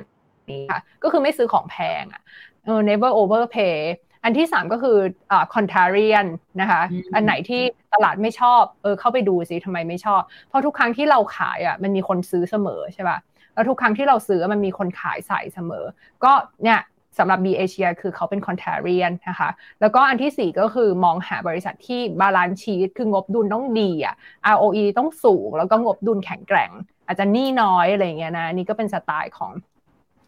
[0.51, 2.21] นี้ค่ะ ก็คือไม่ซื้อของแพงอะ
[2.65, 3.77] เออ never overpay
[4.23, 4.97] อันที่สามก็คือ
[5.31, 6.27] อ่า contrarian
[6.61, 6.81] นะคะ
[7.15, 7.61] อันไหนที่
[7.93, 13.17] ตลาดไม่ชอบ เออเข้าไปดูสิทำไมไม่ชอบ เพราะทุกครั้งที่เราขายอะมันมีคนซื้อเสมอใช่ป่ะ
[13.53, 15.85] แล้วทุกครั้งที่เราซื้อมันมีคนขายใส่เสมอ
[16.23, 16.31] ก็
[16.63, 16.79] เนี่ย
[17.17, 19.49] สำหรับ B Asia คือเขาเป็น contrarian นะคะ
[19.81, 24.15] แล้วก็อันที่ 4 ก็คือมองหาบริษัทที่ balance sheet คืองบดุลต้องดีอะ
[24.55, 26.71] ROE ต้องสูง แล้วก็งบดุลแข็งแกร่ง
[27.07, 29.51] อาจจะหนี้น้อยอะไรเงี้ยนะ นี่ก็เป็นสไตล์ของ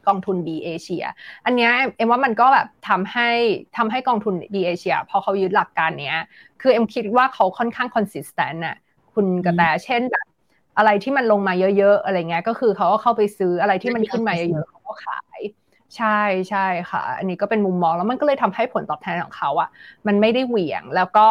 [0.08, 1.04] กองทุน B เอเชีย
[1.46, 3.30] อันนี้เอ็มว่ามันก็แบบทำให้
[3.78, 6.18] ทำให้กองทุน B เอเชียพอเขายึดหลักการเนี้ย
[6.62, 8.76] คือเอ็มคิดว่าเขาค่อนข้าง consistent น่ะ
[9.14, 10.28] คุณกระแตเช่นแบบ
[10.78, 15.40] อะไรที่มันลงมาเยอะ ๆ อะไรเงี้ยก็คือเขาก็เข้าไปซื้ออะไรที่มันขึ้นมาเยอะๆเขาก็ขาย
[15.98, 19.70] ใช่ใช่ค่ะ อันนี้ก็เป็นมุมมองแล้วมันก็เลยทำให้ผลตอบแทนของเขาอะ่ะ
[20.08, 21.30] มันไม่ได้เหวี่ยงแล้วก็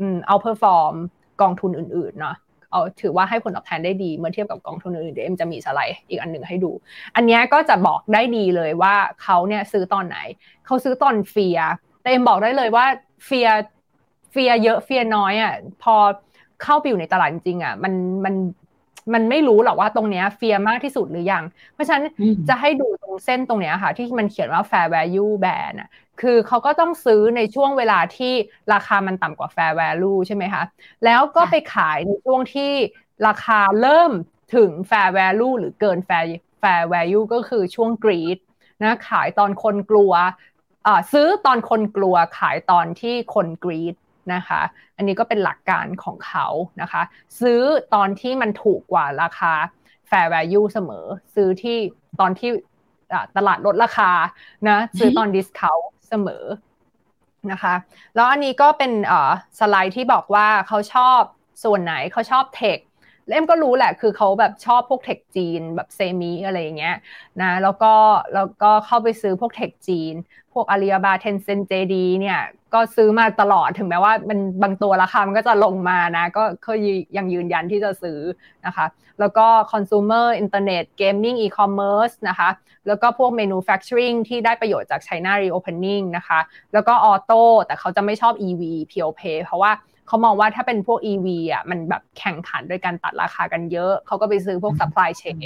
[0.00, 0.94] อืม outperform
[1.40, 2.34] กองทุนอื่นๆเนาะ
[2.70, 6.70] เอาถือว่าให้ผลตอบแทนได้ดีเมื่อเทียบกับกองทุนอื่นเดี๋ยวเอ็มจะมีสไลด์อีกอันหนึ่งให้ดู
[7.16, 10.18] อันนี้ก็จะบอกได้ดีเลยว่าเขาเนี่ยซื้อตอนไหน
[10.66, 11.58] เขาซื้อตอน fear
[12.00, 12.86] แต่เอ็มบอกได้เลยว่า
[13.26, 13.48] เฟีย
[14.30, 15.94] เฟียเยอะเฟียน้อยอะพอ
[16.62, 17.92] เข้าไปอยู่ในตลาดจริงอะมัน
[18.24, 18.34] มัน
[19.14, 21.44] มันไม่รู้หรอกว่าตรงเนี้ย fear มากที่สุดหรือยัง
[21.74, 22.04] เพราะฉะนั้น
[22.48, 25.88] จะให้ดูตรงเส้นตรงเนี้ยค่ะ ที่มันเขียนว่า fair value band อะ
[26.20, 28.32] คือเขาก็ต้องซื้อในช่วงเวลาที่
[28.72, 30.62] ราคามันต่ำกว่า fair value ใช่ไหมคะ
[31.04, 32.72] แล้วก็ไปขายในช่วงที่
[33.26, 34.12] ราคาเริ่ม
[34.54, 36.26] ถึง fair value หรือเกิน fair
[36.62, 38.38] fair value ก็คือช่วง greed
[38.82, 40.12] นะขายตอนคนกลัว
[41.12, 43.94] ซื้อตอนคนกลัวขายตอนที่คนกรีด
[44.34, 44.60] นะคะ
[44.96, 46.46] อันนี้ก็เป็นหลักการของเขา
[46.80, 47.02] นะคะ
[47.40, 47.62] ซื้อ
[47.94, 49.52] ตอนที่มันถูกกว่าราคา
[50.10, 51.78] fair value เสมอ ซื้อที่
[52.20, 52.50] ตอนที่
[53.36, 54.10] ตลาดลดราคา
[54.68, 56.44] นะซื้อตอน discount เสมอ
[57.52, 57.74] นะคะ
[58.14, 58.92] แล้วอันนี้ก็เป็น
[59.58, 61.20] สไลด์ที่บอกว่าเขาชอบ
[61.64, 62.78] ส่วนไหนเขาชอบเทค
[63.28, 66.96] เล่มก็รู้แหละคือเขาแบบชอบพวกเทคจีนแบบเซมิอะไรอย่างเงี้ย
[67.42, 67.94] นะแล้วก็
[68.34, 70.14] แล้วก็เข้าไปซื้อพวกเทคจีน
[70.52, 72.40] พวกอาลีบาเทนเซนเจดีเนี่ย
[72.74, 76.72] ก็ซื้อมาตลอดถึงแม้ว่ามันบางตัวราคามันก็จะลงมานะ ก็ก็
[77.16, 78.20] ยังยืนยันที่จะซื้อ
[78.66, 78.86] นะคะ
[79.20, 82.48] แล้วก็ consumer internet gaming e-commerce นะคะ
[82.86, 86.40] แล้วก็พวก manufacturing ที่ได้ประโยชน์จาก China reopening นะคะ
[86.72, 89.72] แล้วก็ auto แต่เขาจะไม่ชอบ EV pure play เพราะว่า
[90.06, 95.38] เขามองว่าถ้าเป็นพวก EV อะมันแบบแข่งขันโดยการตัดราคากันเยอะ เขาก็ไปซื้อพวก supply chain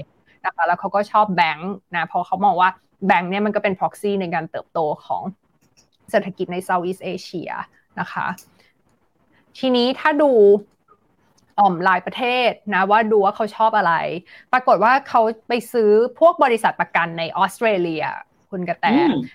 [0.46, 2.70] นะคะ แล้วเขาก็ชอบแบงค์นะ เพราะเขามองว่า
[3.06, 5.22] แบงค์เนี่ยมันก็เป็น proxy ในการเติบโตของ
[6.12, 7.52] เศรษฐกิจใน Southeast Asia
[8.00, 8.26] นะคะ
[9.58, 10.30] ทีนี้ถ้าดู
[11.58, 13.94] อ่อมลายประเทศนะว่าดูว่าเขาชอบอะไร
[14.52, 15.90] ปรากฏว่าเขาไปซื้อ
[16.20, 18.04] พวกบริษัทประกันในออสเตรเลีย
[18.50, 18.86] คุณกระแต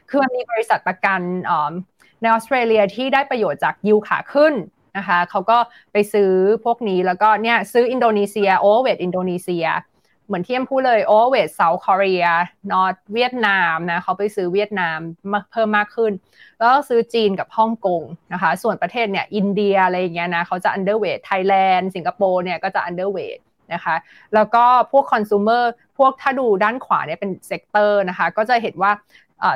[0.09, 1.21] คือมันมีบริษัทประกัน
[2.21, 4.53] ในออสเตรเลียที่ได้ประโยชน์จากยิวขาขึ้น
[4.97, 5.57] นะคะเขาก็
[5.91, 6.31] ไปซื้อ
[6.65, 9.65] พวกนี้แล้วก็เนี่ยซื้ออินโดนีเซียโอเวตอินโดนีเซีย
[10.27, 14.99] เหมือนที่เอ็มพูดเลย overweight South Korea North เวียดนามนะเขาไปซื้อเวียดนาม
[15.51, 16.11] เพิ่มมากขึ้น
[16.57, 18.01] แล้วก็ซื้อจีนกับฮ่องกง
[18.33, 23.39] นะคะ ส่วนประเทศเนี่ยอินเดียอะไรอย่างเงี้ยนะเขาจะ underweight Thailand สิงคโปร์เนี่ยก็จะ underweight
[23.73, 23.95] นะคะ
[24.33, 25.63] แล้วก็พวก consumer
[25.97, 28.91] พวกถ้าดูด้านขวาเนี่ยเป็น sector นะคะก็จะเห็นว่า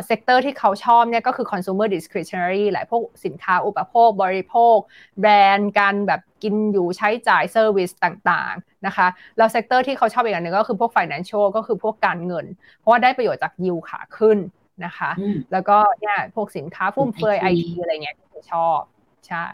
[0.05, 4.77] sector ที่เขาชอบเนี่ยก็คือ consumer discretionary หลายพวกสินค้าอุปโภค บริโภค
[5.21, 8.55] แบรนด์การแบบกินอยู่ใช้จ่าย service ต่าง
[8.87, 9.07] นะคะ
[9.37, 12.45] แล้ว sector ที่เขาชอบอีกอันหนึ่งก็คือพวก financial ก็คือพวกการเงิน
[12.77, 14.37] เพราะว่าได้ประโยชน์จากยิวขาขึ้น
[14.85, 15.11] นะคะ
[15.51, 18.79] แล้วก็เนี่ยพวกสินค้าฟุ่มเฟือยไอทีอะไรเงี้ยที่ชอบ
[19.27, 19.47] ใช่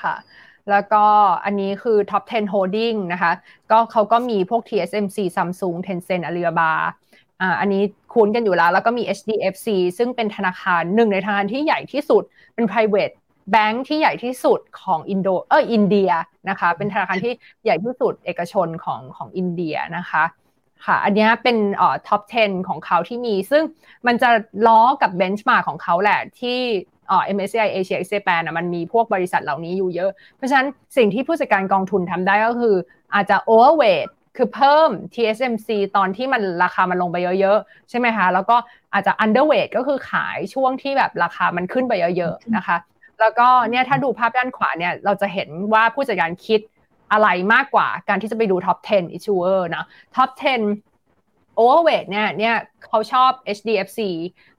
[0.00, 0.14] ค่ะ
[0.70, 1.04] แล้วก็
[1.44, 3.32] อันนี้คือ top 10 holding นะคะ
[3.70, 6.72] ก็เขาก็มีพวก TSMC Samsung Tencent Alibaba
[7.40, 7.82] อ่าอันนี้
[8.14, 9.66] คุ้นกันอยู่แล้ว แล้วก็มี HDFC
[9.98, 12.22] ซึ่งเป็นธนาคารหนึ่งในธนาคารที่ใหญ่ที่สุด
[12.54, 13.14] เป็น private
[13.54, 16.10] bank ที่ใหญ่ที่สุดของอินโดเอออินเดีย
[16.48, 17.34] นะคะเป็นธนาคารที่
[17.64, 20.24] ใหญ่ที่สุดเอกชนของของอินเดียนะคะ
[20.86, 23.62] ค่ะอันนี้เป็นเอ่อ top 10 ของเขาที่มี ซึ่ง
[24.06, 24.30] มันจะ
[24.66, 26.58] ล้อกับ benchmark ของเขาแหละที่
[27.08, 32.76] เอ่อ MSCI Asia X Japan อะมันมีพวกบริษัทเหล่านี้อยู่เยอะ เพราะฉะนั้นสิ่งที่ผู้จัดการกองทุนทำได้ก็คือ
[33.14, 38.56] อาจจะ overweight คือเพิ่ม TSMC ตอนที่มันราคามันลงไปเยอะๆ ใช่ไหมคะ แล้วก็
[38.92, 42.76] อาจจะ underweight ก็คือขายช่วงที่แบบราคามันขึ้นไปเยอะๆ นะคะ
[43.20, 46.60] แล้วก็เนี่ยถ้าดูภาพด้านขวาเนี่ยเราจะเห็นว่าผู้จัดการคิด
[47.12, 49.84] อะไรมากกว่าการที่จะไปดู top 10 issuer นะ
[50.16, 50.30] top
[50.94, 52.54] 10 overweight เนี่ยเนี่ย
[52.84, 54.00] เขาชอบ HDFC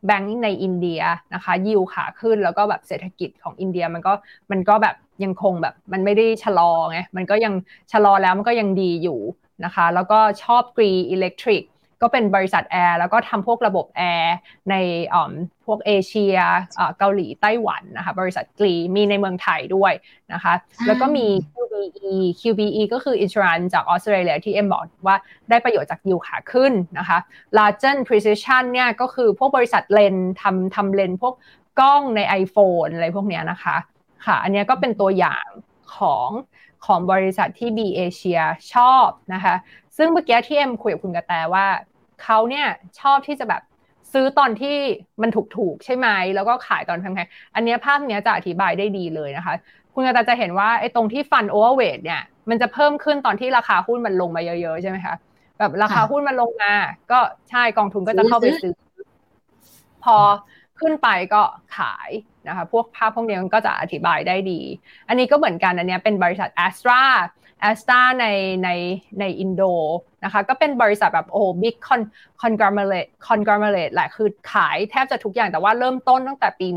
[0.05, 1.01] แบงก์ในอินเดีย
[1.33, 4.13] นะคะยิวขาขึ้นแล้วก็แบบเศรษฐกิจของอินเดียมันก็
[4.51, 7.53] มันก็แบบยังคงแบบมันไม่ได้ชะลอไงมันก็ยัง
[7.91, 9.19] ชะลอแล้วมันก็ยังดีอยู่
[9.65, 11.63] นะคะแล้วก็ชอบ Gree Electric
[12.01, 14.35] ก็เป็นบริษัทแอร์แล้วก็ทำพวกระบบแอร์
[14.69, 14.75] ใน
[15.65, 16.37] พวกเอเชีย
[16.97, 19.93] เกาหลีไต้หวันนะคะบริษัท Gree มีในเมืองไทยด้วย
[20.33, 20.53] นะคะ
[20.87, 25.15] แล้วก็มี QBE QBE ก็คือ Insurance จากออสเตรเลียที่เอ็มบอกว่า
[25.49, 27.17] ได้ประโยชน์จากยิวขาขึ้นนะคะ
[27.57, 31.33] Largan Precision เนี่ยก็คือพวกบริษัทเลนส์ทำทำเลนส์พวก
[31.79, 33.75] กล้องใน iPhone อะไรพวกเนี้ยนะคะ
[34.25, 35.45] ค่ะอันนี้ก็เป็นตัวอย่าง
[35.97, 36.29] ของ
[36.85, 38.39] ของบริษัทที่ B เอเชีย
[38.73, 39.55] ชอบนะคะ
[39.97, 41.65] ซึ่งเมื่อกี้ที่เอ็มคุยกับคุณกระแตว่า
[42.23, 42.67] เขาเนี่ย
[42.99, 43.61] ชอบที่จะแบบ
[44.13, 44.77] ซื้อตอนที่
[45.21, 49.53] มันถูกๆใช่ไหมแล้วก็ขายตอนแพงๆอันนี้ภาพเนี้ยจะอธิบายได้ดีเลยนะคะ
[49.93, 55.15] คุณกระแตจะเห็นว่าไอ้ตรงที่ fund overweight เนี่ยมันจะเพิ่มขึ้นตอนที่ราคาหุ้นมันลงมาเยอะๆใช่ไหมคะ
[55.59, 56.73] แบบราคาหุ้นมันลงมา
[57.11, 57.19] ก็
[57.49, 58.73] ใช่กองทุนก็จะเข้าไปซื้อ
[60.03, 60.17] พอ
[60.79, 61.41] ขึ้นไปก็
[61.77, 62.09] ขาย
[62.47, 64.59] นะคะพวกภาพพวกนี้มันก็จะอธิบายได้ดี
[65.07, 67.03] อันนี้ก็เหมือนกันอันนี้เป็นบริษัท a s t r a
[67.69, 68.25] a s t r a ใน
[68.63, 68.69] ใน
[69.19, 69.63] ในอินโด
[70.23, 72.01] นะคะก็เป็นบริษัทแบบโอ้บิ๊กคอน
[72.41, 76.67] คอนกร m มเลตคอนกร m มเลตแหละคือขายแทบจะทุกอย่างแต่ว่าเริ่มต้นตั้งแต่ปี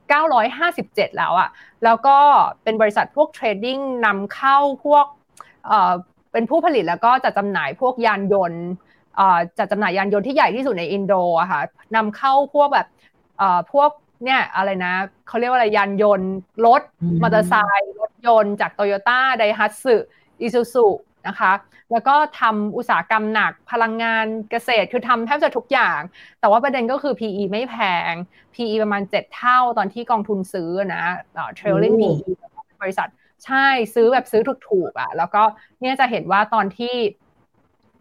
[0.00, 1.48] 1957 แล้วอะ
[1.84, 2.16] แล้วก็
[2.62, 5.06] เป็นบริษัทพวก trading นำเข้าพวก
[5.66, 5.92] เอ่อ
[6.32, 8.64] เป็นผู้ผลิตแล้วก็จัดจำหน่ายพวกยานยนต์
[9.58, 11.60] จัดจำหน่ายยานยนต์ที่ใหญ่ที่สุดในอินโดอะค่ะ
[11.96, 12.86] นำเข้าพวกแบบ
[13.72, 13.90] พวก
[14.24, 14.94] เนี่ยอะไรนะ
[15.28, 16.32] เขาเรียกว่าอะไรยานยนต์
[16.66, 16.82] รถ
[17.22, 19.96] มอเตอร์ไซค์รถยนต์จากโตโยต้าไดฮัตสึ
[20.40, 20.86] อิซูซุ
[21.28, 21.52] นะคะ
[21.92, 26.00] แล้วก็ทำอุตสาหกรรมหนักพลังงานเกษตรคือทำแทบจะทุกอย่าง
[26.40, 27.76] แต่ว่าประเด็นก็คือ PE ไม่แพ
[28.10, 28.12] ง
[28.54, 31.04] PE ประมาณ 7 เท่าตอนที่กองทุนซื้อนะ
[31.54, 32.28] เทรลลิง PE
[32.82, 33.08] บริษัท
[33.44, 35.42] ใช่ซื้อแบบซื้อถูกๆอะ แล้วก็
[35.80, 36.96] เนี่ยจะเห็นว่าตอนที่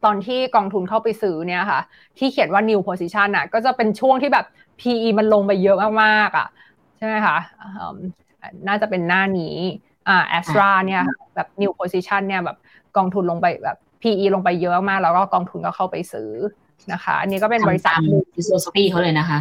[0.05, 1.81] ตอนที่กองทุนเข้าไปซื้อเนี่ยค่ะ
[2.17, 4.45] ที่เขียนว่า new position อะ ก็จะเป็นช่วงที่แบบ
[4.81, 6.47] PE มันลงไปเยอะมากๆอะ
[6.97, 7.37] ใช่ไหมคะ
[8.67, 9.55] น่าจะเป็นหน้านี้
[10.07, 11.01] อ่าแอสตราเนี่ย
[11.35, 12.57] แบบ new position เนี่ยแบบ
[12.97, 16.31] กองทุนลงไปแบบ PE ลงไปเยอะมาก แล้วก็กองทุนก็เข้าไปซื้อ
[16.93, 17.95] นะคะ อันนี้ก็เป็นบริษัท
[18.35, 19.39] philosophy เขาเลยนะคะ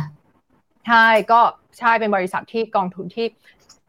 [0.86, 1.40] ใช่ก็
[1.78, 3.26] ใช่เป็นบริษัทที่กองทุนที่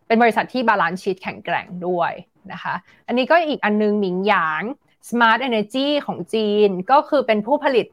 [0.08, 2.12] เป็นบริษัทที่ balance sheet แข็งแกร่งด้วย
[2.52, 2.74] นะคะ
[3.08, 4.64] อันนี้ก็อีกอันนึงหมิงหยาง
[5.10, 7.86] Smart Energy ของจีนก็คือเป็นผู้ผลิต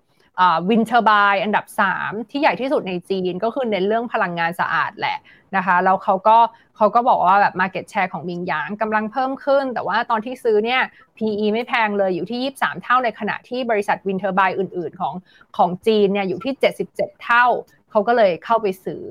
[0.68, 1.66] wind turbine อันดับ
[1.98, 5.18] 3 ที่ใหญ่ที่สุดในจีนก็คือในเรื่องพลังงานสะอาดแหละ
[5.56, 6.38] นะคะแล้วเขาก็
[6.76, 10.80] เขาก็บอกว่าแบบ Market Share ของมิงหยางกำลังเพิ่มขึ้น แต่ว่าตอนที่ซื้อเนี่ย
[11.16, 15.14] PE ไม่แพงเลยอยู่ที่ 23 เท่าในขณะที่บริษัท wind turbine อื่น ๆ ของ
[15.56, 16.54] ของจีนเนี่ยอยู่ที่
[16.88, 17.46] 77 เท่า
[17.90, 19.04] เขาก็เลยเข้าไปซื้อ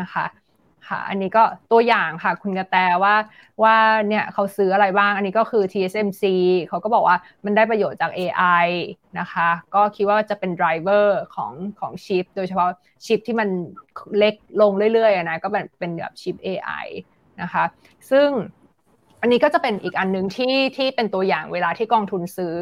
[0.00, 0.24] นะคะ
[0.88, 3.14] ค่ะ อันนี้ก็ตัวอย่างค่ะ คุณกระแตว่า
[3.62, 3.76] ว่า
[4.08, 6.22] เนี่ยเขาซื้ออะไรบ้าง อันนี้ก็คือ TSMC
[6.68, 8.66] เขาก็บอกว่ามันได้ประโยชน์จาก AI
[9.18, 12.70] นะคะ ก็คิดว่าจะเป็น driver ของของชิป โดยเฉพาะ
[13.06, 13.48] ชิปที่มัน
[14.18, 16.86] เล็กลงเรื่อยๆนะ ก็เป็นเป็นแบบชิป AI
[17.42, 17.64] นะคะ
[18.10, 18.28] ซึ่ง
[19.20, 22.56] อันนี้ก็จะเป็นอีกอันนึงที่ที่เป็นตัวอย่างเวลาที่กองทุนซื้อ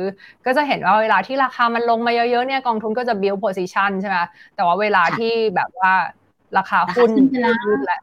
[0.47, 4.18] ก็จะเห็นว่าเวลาที่ราคามันลงมาเยอะๆเนี่ยกองทุนก็จะ build position ใช่ไหม
[4.57, 5.93] แต่ว่าเวลาที่แบบว่า
[6.59, 7.11] ราคาหุ้น
[7.62, 8.03] ขึ้นแล้ว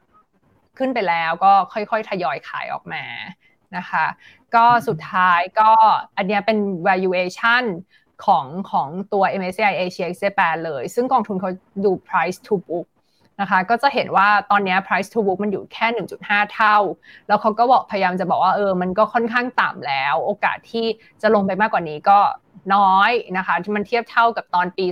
[0.78, 3.04] ขึ้นไปแล้วก็ค่อยๆ ทยอยขายออกมา
[3.78, 4.06] นะคะ
[4.56, 5.72] ก็สุดท้ายก็
[6.18, 6.58] อันนี้เป็น
[6.88, 7.64] valuation
[8.26, 11.50] ของของตัว MSCI Asia Japan เลย ซึ่งกองทุนเขา
[11.86, 12.88] ดู price to book
[13.42, 15.88] นะคะก็จะเห็นว่าตอนนี้ price to book มันอยู่แค่
[16.22, 16.78] 1.5 เท่า
[17.28, 20.86] แล้วเขาก็บอกพยายามจะบอกว่าเออมันก็ค่อนข้างต่ำแล้ว โอกาสที่
[21.22, 22.20] จะลงไปมากกว่านี้ก็
[22.76, 24.86] น้อยนะคะที่มันเทียบเท่ากับตอนปี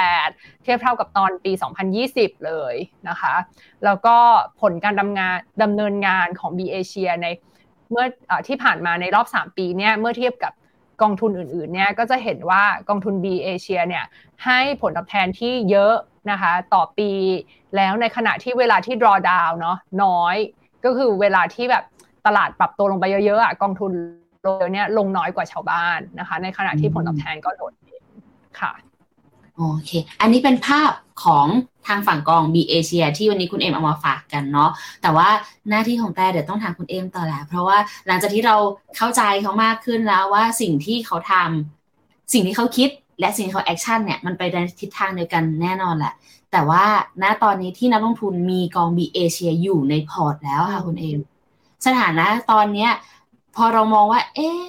[0.00, 1.52] 2008 เทียบเท่ากับตอนปี
[1.98, 2.74] 2020 เลย
[3.08, 3.34] นะคะ
[3.84, 4.16] แล้วก็
[4.60, 7.26] ผลการดำงานดำเนินงานของ B Asia ใน
[7.90, 10.52] เมื่ออที่ผ่านมาในรอบ 3 ปีเนี่ยเมื่อเทียบกับ
[11.02, 14.04] กองทุนอื่นๆเนี่ยก็จะเห็นว่ากองทุน B Asia เนี่ย
[14.44, 15.94] ให้ผลตอบแทนที่เยอะ
[16.30, 17.10] นะคะต่อปี
[17.76, 20.36] แล้วในขณะที่เวลาที่ draw down เนาะน้อย
[20.84, 21.84] ก็คือเวลาที่แบบ
[22.26, 23.92] ตลาดปรับตัวลงไปเยอะๆอะกองทุน
[24.44, 28.02] โดยเนี่ยลงน้อยกว่าชาวบ้านนะคะ ในขณะที่ผลตอบแทนก็โดดเด่น
[28.60, 28.72] ค่ะ
[29.56, 29.90] โอเค
[30.20, 30.90] อันนี้เป็นภาพ
[31.24, 31.46] ของ
[31.86, 34.70] ทางฝั่งกอง B เอเชียที่วันนี้คุณเอ็มเอามาฝากกันเนาะ
[35.02, 35.28] แต่ว่า
[35.70, 38.56] หน้าที่ของแต่เดี๋ยวต้องถามคุณเอ็มต่อแหละ เพราะว่าหลังจากที่เรา
[38.96, 42.90] เข้าใจเขามากขึ้นแล้วว่าสิ่งที่เขาทำสิ่งที่เขาคิด
[43.20, 46.14] และสิ่งที่เขา action เนี่ยมันไปในทิศทางเดียวกันแน่นอนแหละ
[46.52, 46.84] แต่ว่า
[47.22, 51.18] ณตอนนี้ที่นักลงทุนมีกอง B เอเชียอยู่ในพอร์ตแล้วค่ะคุณเอ็ม
[51.86, 52.90] สถานะตอนเนี้ย
[53.56, 54.60] พอเรามองว่า เอ๊ะ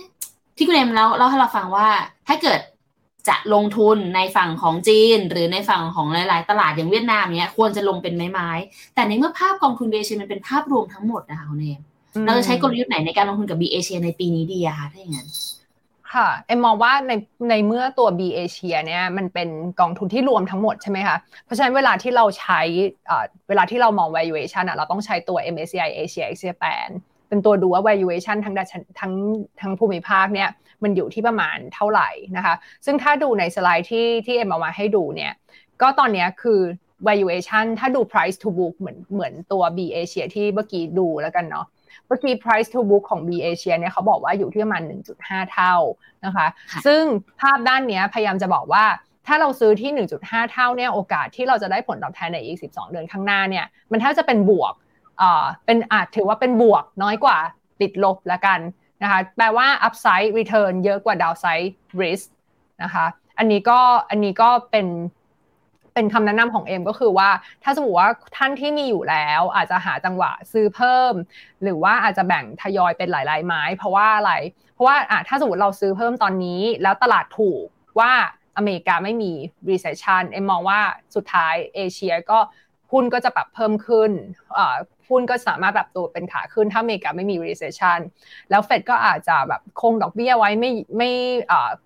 [0.56, 1.88] ที่คุณเอ็มเล่าเล่าให้เราฟังว่า
[2.28, 2.60] ถ้าเกิด
[3.30, 8.50] จะลงทุนในฝั่งของจีน หรือในฝั่งของหลาย ๆ ตลาดอย่างเวียดนามเนี้ยควรจะลงเป็นไม้ไม้
[8.96, 11.82] แต่ในเมื่อภาพกองทุนเบเชียมันเป็นภาพรวมทั้งหมดนะคะคุณเอม
[12.26, 15.28] เราจะใช้กลยุทธ์ไหนในการลงทุนกับบีเอเชียในปีนี้ดีอะคะถ้าอย่างนั้น
[16.14, 17.12] ค่ะเอ็มมองว่าใน
[17.50, 22.62] ในเมื่อตัว B เอเชียเนี่ยมันเป็นกองทุนที่รวมทั้งหมดใช่ไหมคะเพราะฉะนั้นเวลาที่เราใช้
[23.50, 26.90] เวลาที่เรามอง valuation อะเราต้องใช้ตัว MSCI Asia X Japan
[27.28, 28.56] เป็นตัวดูว่า valuation ทั้ง
[29.00, 29.14] ทั้ง
[29.62, 30.50] ทั้งภูมิภาคเนี่ย
[30.84, 32.56] มันอยู่ที่ประมาณเท่าไหร่นะคะ
[32.86, 35.34] ซึ่งถ้าดูในสไลด์ที่ที่เอ็มเอามาให้ดูเนี่ย
[35.82, 36.60] ก็ตอนนี้คือ
[37.08, 41.66] valuation ถ้าดู price to book เหมือนเหมือนตัว B Asia ที่เมื่อกี้ดูแล้วกันเนาะ
[42.08, 44.84] เมื่อกี้ price to book ของ B Asia เนี่ยเขาบอกว่าอยู่ที่ประมาณ
[45.18, 45.76] 1.5 เท่า
[46.26, 46.48] นะคะ
[46.86, 47.02] ซึ่ง
[47.42, 48.86] ภาพด้านนี้พยายามจะบอกว่า
[49.28, 54.85] ถ้าเราซื้อที่ 1.5 เท่าเนี่ยโอกาสที่เราจะได้ผลตอบแทนในอีก 12 เดือนข้างหน้าเนี่ยมันถ้าจะเป็นบวกอ่า
[55.66, 57.38] เป็นอาจถือว่าเป็นบวกน้อยกว่า
[57.82, 58.60] ติดลบละกัน
[59.04, 61.70] นะคะแปลว่า upside return เยอะกว่า downside
[62.02, 62.26] risk
[62.84, 63.06] นะคะ
[63.38, 64.88] อันนี้ก็อันนี้ก็เป็น
[65.94, 67.30] เป็นคำแนะนำของเอ็มก็คือว่า
[67.64, 71.14] ถ้าสมมติว่าท่านที่มีอยู่แล้ว อาจจะหาจังหวะซื้อเพิ่ม
[71.64, 74.32] หรือว่าอาจจะแบ่งทยอยเป็นหลายๆไม้ เพราะว่าอะไร
[74.74, 74.96] เพราะว่า
[75.28, 77.66] ถ้าสมมติเราซื้อเพิ่มตอนนี้ แล้วตลาดถูก
[78.00, 78.12] ว่า
[78.58, 79.32] อเมริกาไม่มี
[79.70, 80.80] recession เอ็มมองว่า
[81.16, 82.40] สุดท้ายเอเชียก็
[82.96, 84.12] หุ้นก็จะปรับเพิ่มขึ้น
[85.10, 88.00] หุ้นก็สามารถปรับตัวเป็นขาขึ้นถ้าอเมริกาไม่มี recession
[88.50, 91.10] แล้วเฟดก็อาจจะแบบคงดอกเบี้ยไว้ไม่ไม่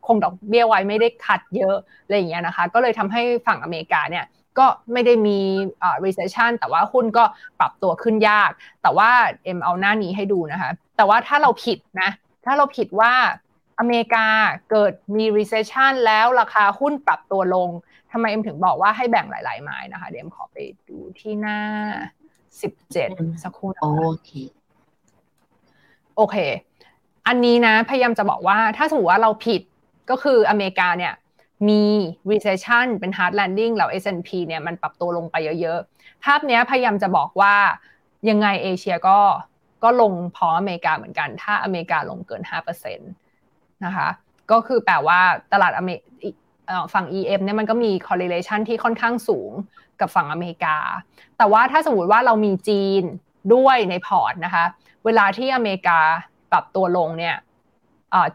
[0.07, 4.25] คงดอกเบี้ยไว้ไม่ได้คัดเยอะอะไรอย่างเงี้ยนะคะ ก็เลยทำให้ฝั่งอเมริกาเนี่ย
[4.59, 5.39] ก็ไม่ได้มี
[6.05, 7.23] recession แต่ว่าหุ้นก็
[7.59, 8.51] ปรับตัวขึ้นยาก
[8.81, 9.09] แต่ว่า
[9.45, 12.09] เอ็มเอาหน้านี้ให้ดูนะคะ แต่ว่าถ้าเราผิดนะ
[12.45, 13.13] ถ้าเราผิดว่า
[13.79, 14.25] อเมริกา
[14.71, 17.69] เกิดมี recession แล้วราคาหุ้นปรับตัวลง
[18.11, 20.57] ทำไมเอ็มถึงบอกว่าให้แบ่งหลาย ๆ ไม้นะคะ เดี๋ยวเอ็มขอไป
[20.89, 21.59] ดูที่หน้า
[22.61, 23.09] สิบเจ็ด
[23.43, 24.31] สักครู่นะคะโอเค
[26.15, 26.37] โอเค
[27.27, 29.61] อันนี้นะพยายามจะบอกว่าถ้าสมมติว่าเราผิด
[30.09, 31.13] ก็คืออเมริกาเนี่ย
[31.69, 31.83] มี
[32.31, 37.55] recession เป็น hard landing แล้ว S&P เนี่ยมันปรับตัวลงไปเยอะๆ ภาพนี้พยายามจะบอกว่า
[38.29, 39.19] ยังไงเอเชียก็
[39.83, 42.41] ก็ลงพออเมริกาเหมือนกัน ถ้าอเมริกาลงเกิน
[42.73, 42.97] 5%
[43.85, 44.07] นะคะ
[44.51, 45.19] ก็คือแปลว่า
[45.53, 45.89] ตลาดอเม
[46.93, 49.51] ฝั่ง EM เนี่ยมันก็มี correlation ที่ค่อนข้างสูง
[49.99, 50.77] กับฝั่งอเมริกา
[51.37, 53.03] แต่ว่าถ้าสมมติว่าเรามีจีน
[53.55, 54.65] ด้วยในพอร์ตนะคะ
[55.05, 55.99] เวลาที่อเมริกา
[56.51, 57.35] ปรับตัวลงเนี่ย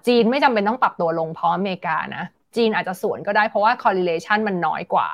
[0.07, 2.25] จีนไม่จำเป็นต้องปรับตัวลงเพราะอเมริกานะ
[2.57, 5.09] จีนอาจจะสวนก็ได้เพราะว่า correlation มันน้อยกว่า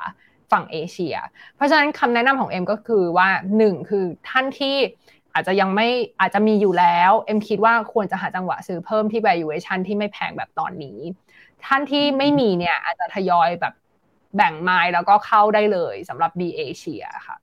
[0.52, 1.16] ฝั่งเอเชีย
[1.56, 4.76] เพราะฉะนั้นคำแนะนำของเอ็มก็คือว่าหนึ่งคือท่านที่
[5.34, 5.88] อาจจะยังไม่
[6.20, 10.98] อาจจะมีอยู่แล้ว เอ็มคิดว่าควรจะหาจังหวะซื้อเพิ่มที่ valuation ที่ไม่แพงแบบตอนนี้
[11.66, 13.74] ท่านที่ไม่มีเนี่ย อาจจะทยอยแบบ
[14.36, 17.36] แบ่งไม้แล้วก็เข้าได้เลยสำหรับ B เอเชียค่ะ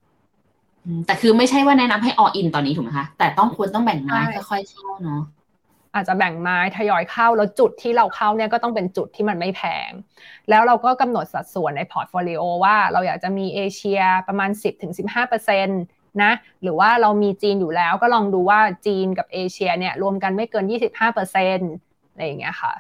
[1.06, 5.24] แต่คือไม่ใช่ว่าแนะนำให้ all in ตอนนี้ถูกไหมคะ แต่ต้องควรต้องแบ่งไม้ค่อยๆเข้าเนาะ
[5.96, 9.90] อาจจะแบ่งไม้ทยอยเข้าแล้วจุดที่เราเข้าเนี่ยก็ต้องเป็นจุดที่มันไม่แพง
[10.50, 14.50] แล้วเราก็กำหนดสัดส่วนใน portfolio ว่าเราอยากจะมีเอเชียประมาณ
[15.16, 22.74] 10-15%นะหรือว่าเรามีจีนอยู่แล้วก็ลองดูว่าจีนกับเอเชียเนี่ยรวมกันไม่เกิน 25%อะไรอย่างเงี้ยค่ะ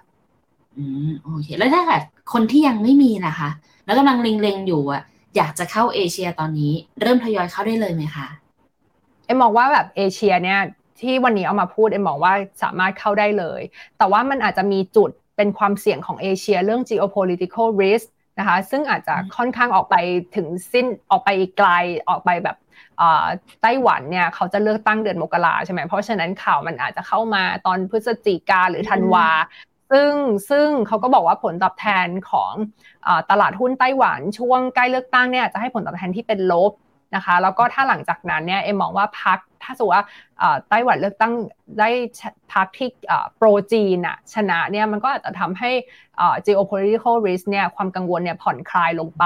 [0.77, 2.03] อืมโอเค แล้วถ้าแบบ
[2.33, 3.49] คนที่ยังไม่มีนะคะ
[3.85, 5.01] แล้วกำลังเล็งๆอยู่อะ
[5.37, 8.27] อยากจะเข้าเอเชียตอนนี้ เริ่มทยอยเข้าได้เลยไหมคะ
[9.25, 10.59] เอ็มมองว่าแบบเอเชียเนี่ย
[10.99, 13.61] ที่วันนี้เอามาพูดเอ็มมองว่าสามารถเข้าได้เลย
[13.97, 18.05] แต่ว่ามันอาจจะมีจุดเป็นความเสี่ยงของเอเชียเรื่อง geopolitical risk
[18.39, 19.95] นะคะ ซึ่งอาจจะค่อนข้างออกไป
[20.35, 21.69] ถึงสิ้นออกไปอีกไกล
[22.09, 22.57] ออกไปแบบ
[23.61, 29.27] ไต้หวันเนี่ยเขาจะเลือกตั้งเดือนมกราใช่ไหมเพราะฉะนั้นข่าวมันอาจจะเข้ามาตอนพฤศจิกาหรือธันวา
[29.91, 30.11] ซึ่ง
[30.49, 32.53] ซึ่งเขาก็บอกว่าผลตอบแทนของ
[33.07, 36.71] อตลาดหุ้นไต้หวันช่วงใกล้เลือกตั้งเนี่ยจะให้ผลตอบแทนที่เป็นลบ
[37.15, 40.05] นะคะแล้วก็ถ้าหลังจากนั้นเนี่ยเอ็มมองว่าพักถ้าสมมติว่า
[40.69, 41.33] ไต้หวันเลือกตั้ง
[41.79, 41.89] ได้
[42.53, 42.89] พักที่
[43.35, 45.71] โปรจีนอะชนะเนี่ยมันก็อาจจะทำให้
[46.45, 49.25] geopolitical risk เนี่ยความกังวลเนี่ยผ่อนคลายลงไป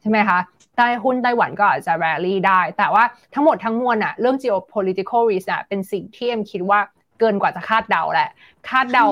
[0.00, 0.38] ใช่ไหมคะ
[0.76, 6.80] ไต้หุ้นไต้หวันก็อาจจะ rally ได้ แต่ว่าทั้งหมดทั้งมวลอะเรื่อง geopolitical risk อะเป็นสิ่งที่เอ็มคิดว่า
[7.18, 8.30] เกินกว่าจะคาดเดาแหละ
[8.68, 9.06] คาดเดา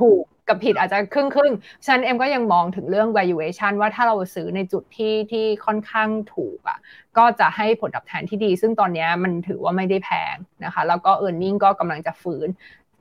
[0.00, 1.52] ถูกกับผิดอาจจะครึ่งครึ่ง
[1.84, 6.78] ฉะนั้นเอ็มก็ยังมองถึงเรื่อง valuation ว่าถ้าเราซื้อในจุดที่ที่ค่อนข้างถูกอะ
[7.18, 12.48] ก็จะให้ผลตอบแทนที่ดี ซึ่งตอนนี้มันถือว่าไม่ได้แพงนะคะ แล้วก็ e a r n i n g ก็กำลังจะฟื้น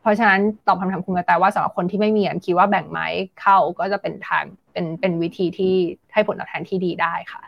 [0.02, 3.08] เพราะฉะนั้นตอบคำถามคุณกระแตว่าสำหรับคนที่ไม่มีคิดว่าแบ่งไม้
[3.42, 5.74] เข้าก็จะเป็นทางเป็นเป็นวิธีที่
[6.14, 7.42] ให้ผลตอบแทนที่ดีได้ค่ะ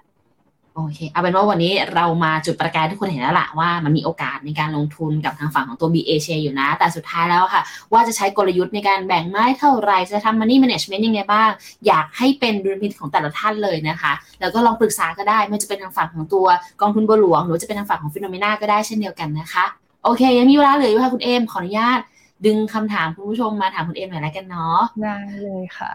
[0.80, 7.62] โอเค เอาเป็นว่าวันนี้เรามาจุดประกายทุกคนเห็นแล้วละว่ามันมีโอกาสในการลงทุนกับทางฝั่งของตัว BA share อยู่นะ แต่สุดท้ายแล้วค่ะ
[7.94, 11.50] ว่าจะใช้กลยุทธ์ในการแบ่งไม้เท่าไรจะทำ money management ยังไงบ้าง
[11.88, 16.46] อยากให้เป็นดุลพินิจของแต่ละท่านเลยนะคะ แล้วก็ลองปรึกษาก็ได้ไม่จะเป็นทางฝั่งของตัว
[16.82, 19.66] กองทุนบัวหลวง หรือจะเป็นทางฝั่งของฟิโนเมนาก็ได้เช่นเดียวกันนะคะ
[20.04, 22.00] โอเค ยังมีเวลาเหลืออยู่ค่ะคุณเอมขออนุญาต
[22.46, 25.92] ดึงคำถามคุณผู้ชมมาถามคุณเอมหน่อยแล้วกันเนาะได้เลยค่ะ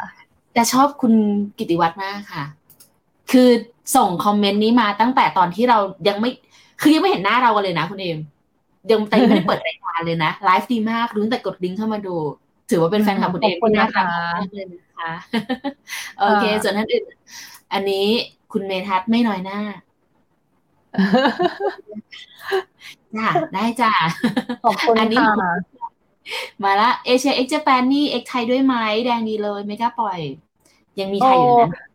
[0.55, 1.13] แต่ชอบคุณ
[1.59, 2.45] กิติวัตรมากค่ะ
[3.33, 3.49] คือ
[3.97, 5.79] ส่งคอมเมนต์นี้มาตั้งแต่ตอนที่เรา
[6.09, 6.31] ยังไม่
[6.81, 8.19] คือยังไม่เห็นหน้าเรากันเลยนะคุณเอม
[8.91, 12.15] ยังแต่ไม่ได้เปิดรายการเลยนะไลฟ์ดีมากรู้แต่กดลิงก์เข้ามาดู
[12.71, 14.07] ถือว่าเป็นแฟนคลับคุณเอมที่น่ารัก
[14.37, 15.13] มากเลยนะคะ
[16.19, 17.05] โอเค ส่วนท่านอื่น
[17.73, 18.07] อันนี้
[18.53, 19.61] คุณเมทัศไม่น้อยหน้า
[23.17, 23.93] จ้าได้จ้า
[24.65, 25.53] ขอบคุณค่ะ
[26.63, 28.75] มาละเอเชีย ex Japan นี่ exไทยด้วยไหม
[29.05, 30.19] แดงดีเลยไม่กล้าปล่อย
[31.01, 31.92] ยังมีไทยอยู่นะ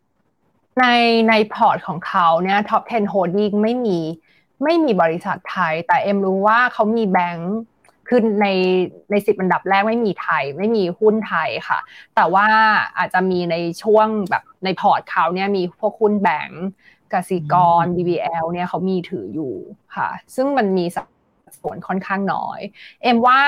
[0.80, 0.84] ใน
[1.28, 3.98] ในพอร์ตของเขาเนี่ยท็อป 10 holding ไม่มี
[4.64, 7.54] ไม่มีบริษัทไทย แต่เอ็มรู้ว่าเขามีแบงค์
[8.08, 8.46] คือใน
[9.10, 11.78] ในสิบอันดับแรกไม่มีไทย ไม่มีหุ้นไทยค่ะ
[12.16, 12.46] แต่ว่า
[12.98, 16.62] อาจจะมีในช่วงแบบในพอร์ตเขาเนี่ยมีพวกหุ้นแบงค์
[17.12, 19.54] กสิกร BBL เนี่ยเขามีถืออยู่
[19.96, 21.06] ค่ะ ซึ่งมันมีสัด
[21.60, 22.60] ส่วนค่อนข้างน้อย
[23.02, 23.40] เอ็มว่า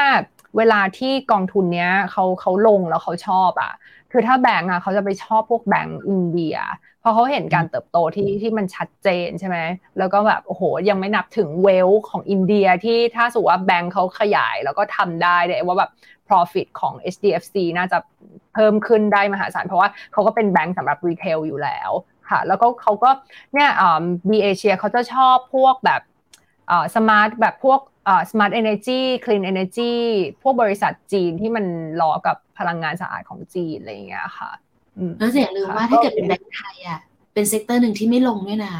[0.57, 3.73] เวลาที่กองทุนเนี้ยเขาเขาลงแล้วเขาชอบอะ
[4.13, 6.57] คือถ้าแบงก์อะเขาจะไปชอบพวกแบงก์อินเดีย
[6.90, 9.59] เพราะเขาเห็นการเติบโตที่ที่มันชัดเจนใช่ไหม
[9.99, 15.91] แล้วก็แบบโอ้โหยังไม่นับถึงเวลของอินเดียที่ถ้าสุว่าแบงก์เขาขยายแล้วก็ทำได้เนี่ยว่าแบบ
[16.29, 17.99] profit ของ HDFC น่าจะ
[18.55, 21.91] เพิ่มขึ้นได้มหาศาลเพราะว่าเขาก็เป็นแบงก์สำหรับรีเทลอยู่แล้ว
[22.31, 23.11] ค่ะ แล้วก็เขาก็
[23.55, 23.71] เนี่ย
[24.31, 26.03] บีเอเชียเขาจะชอบพวกแบบ
[26.97, 27.81] สมาร์ทแบบพวก
[28.31, 29.95] smart energy clean energy
[30.43, 31.65] พวกบริษัทจีนที่มัน
[32.01, 34.51] ล้อกับพลังงานสะอาดของจีนอะไรอย่างเงี้ยค่ะ
[35.19, 37.01] แล้วอย่าลืมว่าถ้าเกิดเป็นแบงก์ไทยอะ
[37.35, 38.75] เป็น sector หนึ่งที่ไม่ลงด้วยนะ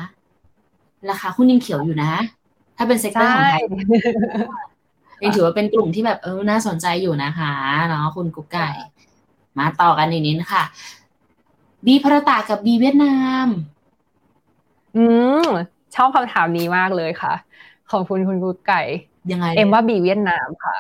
[1.11, 2.13] ราคาหุ้นยังเขียวอยู่นะ
[2.77, 3.63] ถ้าเป็น sector ของไทย
[5.23, 7.53] ยังถือว่าเป็นกลุ่มที่แบบเออน่าสนใจอยู่นะคะ
[7.89, 8.69] เนาะคุณกุ๊กไก่
[9.59, 10.65] มาต่อกันอีกนิดค่ะ
[11.87, 13.47] B-BHARATA กับ B-VIETNAM
[14.97, 15.05] อื
[15.43, 15.47] ม
[15.95, 17.35] ชอบคำถามนี้มากเลยค่ะ
[17.91, 18.83] ของคุณคุณกุ๊กไก่
[19.33, 20.77] ยังไง เอ็มว่าบีเวียดนามค่ะ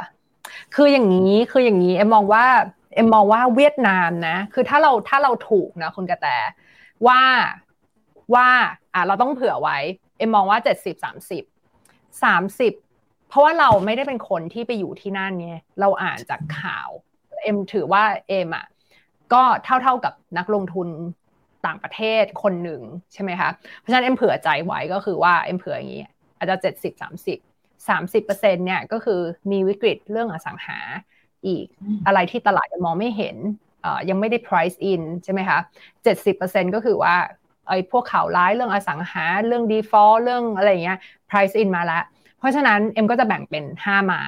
[0.75, 2.47] คืออย่างนี้คืออย่างนี้ เอ็มมองว่า
[2.95, 6.27] เอ็มมองว่าเวียดนามนะ คือถ้าเราถ้าเราถูกนะคุณกระแต
[7.07, 7.21] ว่า
[8.35, 8.49] ว่า
[8.95, 9.79] อะเราต้องเผื่อไว้
[10.19, 11.45] เอ็มมองว่าเจ็ดสิบสามสิบ
[12.25, 12.73] สามสิบ
[13.29, 16.89] เพราะว่าเราไม่ได้เป็นคนที่ไปอยู่ที่นั่นไงเราอ่านจากข่าว
[17.43, 18.67] เอ็มถือว่าเอ็มอะ
[19.33, 20.89] ก็เท่าเท่ากับนักลงทุน
[21.67, 22.81] ต่างประเทศคนหนึ่ง
[23.13, 26.05] ใช่ไหมคะ เพราะฉะนั้นเอ็มเผื่อใจไว้ก็คือว่าเอ็มเผื่ออย่างนี้
[26.37, 27.39] อาจจะเจ็ดสิบสามสิบ
[27.89, 29.21] สามสิบเปอร์เซ็นเนี่ยก็คือ
[29.51, 30.79] มีวิกฤตเรื่องอสังหา
[31.47, 31.67] อีก
[32.07, 33.37] อะไรที่ตลาดยังมองไม่เห็น
[34.09, 35.59] ยังไม่ได้ price in ใช่ไหมคะ
[36.17, 37.15] 70%ก็คือว่า
[37.69, 40.99] ไอ้พวกข่าวร้ายเรื่องอสังหา เรื่อง default เรื่องอะไรเงี้ย
[41.31, 42.03] price in มาแล้ว
[42.39, 44.27] เพราะฉะนั้นเอ็มก็จะแบ่งเป็น 5 ไม้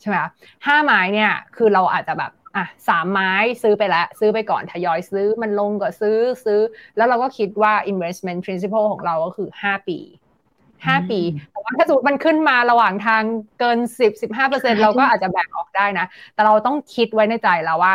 [0.00, 0.30] ใช่ไหมคะ
[0.66, 3.32] ห้าไม้เนี่ยคือเราอาจจะแบบอะสามไม้
[3.62, 6.60] ซื้อไปแล้ว ซื้อไปก่อนทยอยซื้อมันลงก็ซื้อซื้อ
[6.96, 9.98] แล้วเราก็คิดว่า investment principle ของเราก็คือ 5 ปี
[10.86, 11.20] ห้าปี
[11.50, 13.22] แต่ว่าถ้าสมมติมันขึ้นมาระหว่างทาง
[13.58, 17.94] เกินสิบสิบห้าเปอร์เซ็นเราก็อาจจะแบ่งออกได้นะ แต่เราต้องคิดไว้ในใจแล้วว่า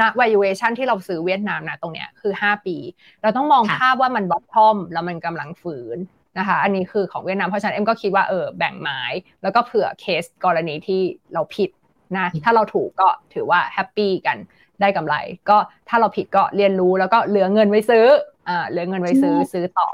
[0.00, 2.76] ณ valuation ที่เราซื้อเวียดนามนะตรงเนี้ยคือ 5 ปี
[3.22, 5.98] เราต้องมองภาพว่ามันบอททอมแล้วมันกำลังฝืน
[6.38, 9.00] นะคะ อันนี้คือของเวียดนาม เพราะฉะนั้นเอ็มก็คิดว่าเออแบ่งไม้
[9.42, 11.00] แล้วก็เผื่อเคสกรณีที่
[11.34, 11.70] เราผิด
[12.16, 14.36] นะถ้าเราถูกก็ถือว่า happy กัน
[14.80, 15.14] ได้กำไร
[15.50, 15.56] ก็
[15.88, 18.06] ถ้าเราผิดก็เรียนรู้แล้วก็เหลือเงินไว้ซื้อ
[18.48, 19.88] อ่าเหลือเงินไว้ซื้อซื้อต่อ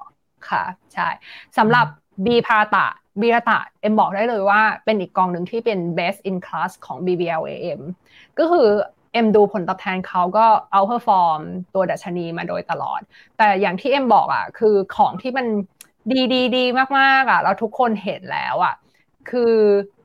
[0.50, 0.64] ค่ะ
[0.94, 1.08] ใช่
[1.58, 1.86] สำหรับ
[2.24, 7.80] B-BHARATA B-BHARATA เอ็มบอกได้เลยว่าเป็นอีกกองหนึ่งที่เป็น best in class ของ BBLAM
[8.38, 8.68] ก็คือ
[9.12, 11.40] เอ็มดูผลตอบแทนเขาก็ outperform
[11.74, 13.00] ตัวดัชนีมาโดยตลอด
[13.38, 15.46] แต่อย่างที่เอ็มบอกอะคือของที่มัน
[16.12, 16.64] ดีดีดี
[16.98, 18.74] มากๆอะแล้วทุกคนเห็นแล้วอะ
[19.30, 19.54] คือ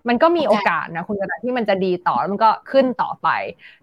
[0.07, 3.27] มันก็มีโอกาสนะคุณกระที่มันจะดีต่อแล้วมันก็ขึ้นต่อไป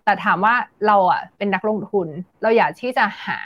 [0.05, 0.55] แต่ถามว่า
[0.87, 2.09] เราอะเป็นนักลงทุน
[2.43, 3.39] เราอยากที่จะหา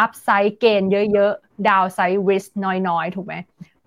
[0.00, 2.44] upside gain เยอะๆ downside risk
[2.88, 3.34] น้อยๆ ถูกไหม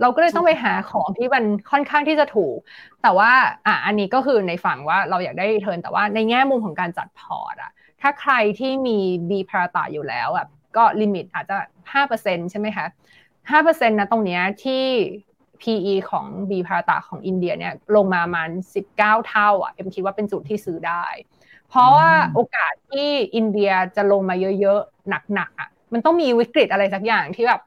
[0.01, 2.57] เราก็เลยต้องไปหาของที่มันค่อนข้างที่จะถูก
[3.01, 3.31] แต่ว่า
[3.65, 8.97] อะอันนี้ก็คือในฝั่งว่าเราอยากได้ return แต่ว่าในแง่มุมของการจัดพอร์ตอะถ้าใครที่มี
[9.29, 10.45] B-BHARATA อยู่แล้วอะ
[10.77, 11.57] ก็ limit อาจจะ
[11.93, 12.85] 5%ใช่ไหมคะ
[13.51, 14.83] 5%นะตรงเนี้ยที่
[15.61, 18.49] PE ของ B พาราตาของอินเดียเนี่ยลงมาประมาณ
[18.89, 18.97] 19
[19.27, 21.05] เท่าอะเอ็มคิดว่าเป็นจุดที่ซื้อได้
[21.69, 27.61] เพราะว่าโอกาสที่อินเดียจะลงมาเยอะๆ หนักๆอะ มันต้องมีวิกฤตอะไรสักอย่างที่แบบ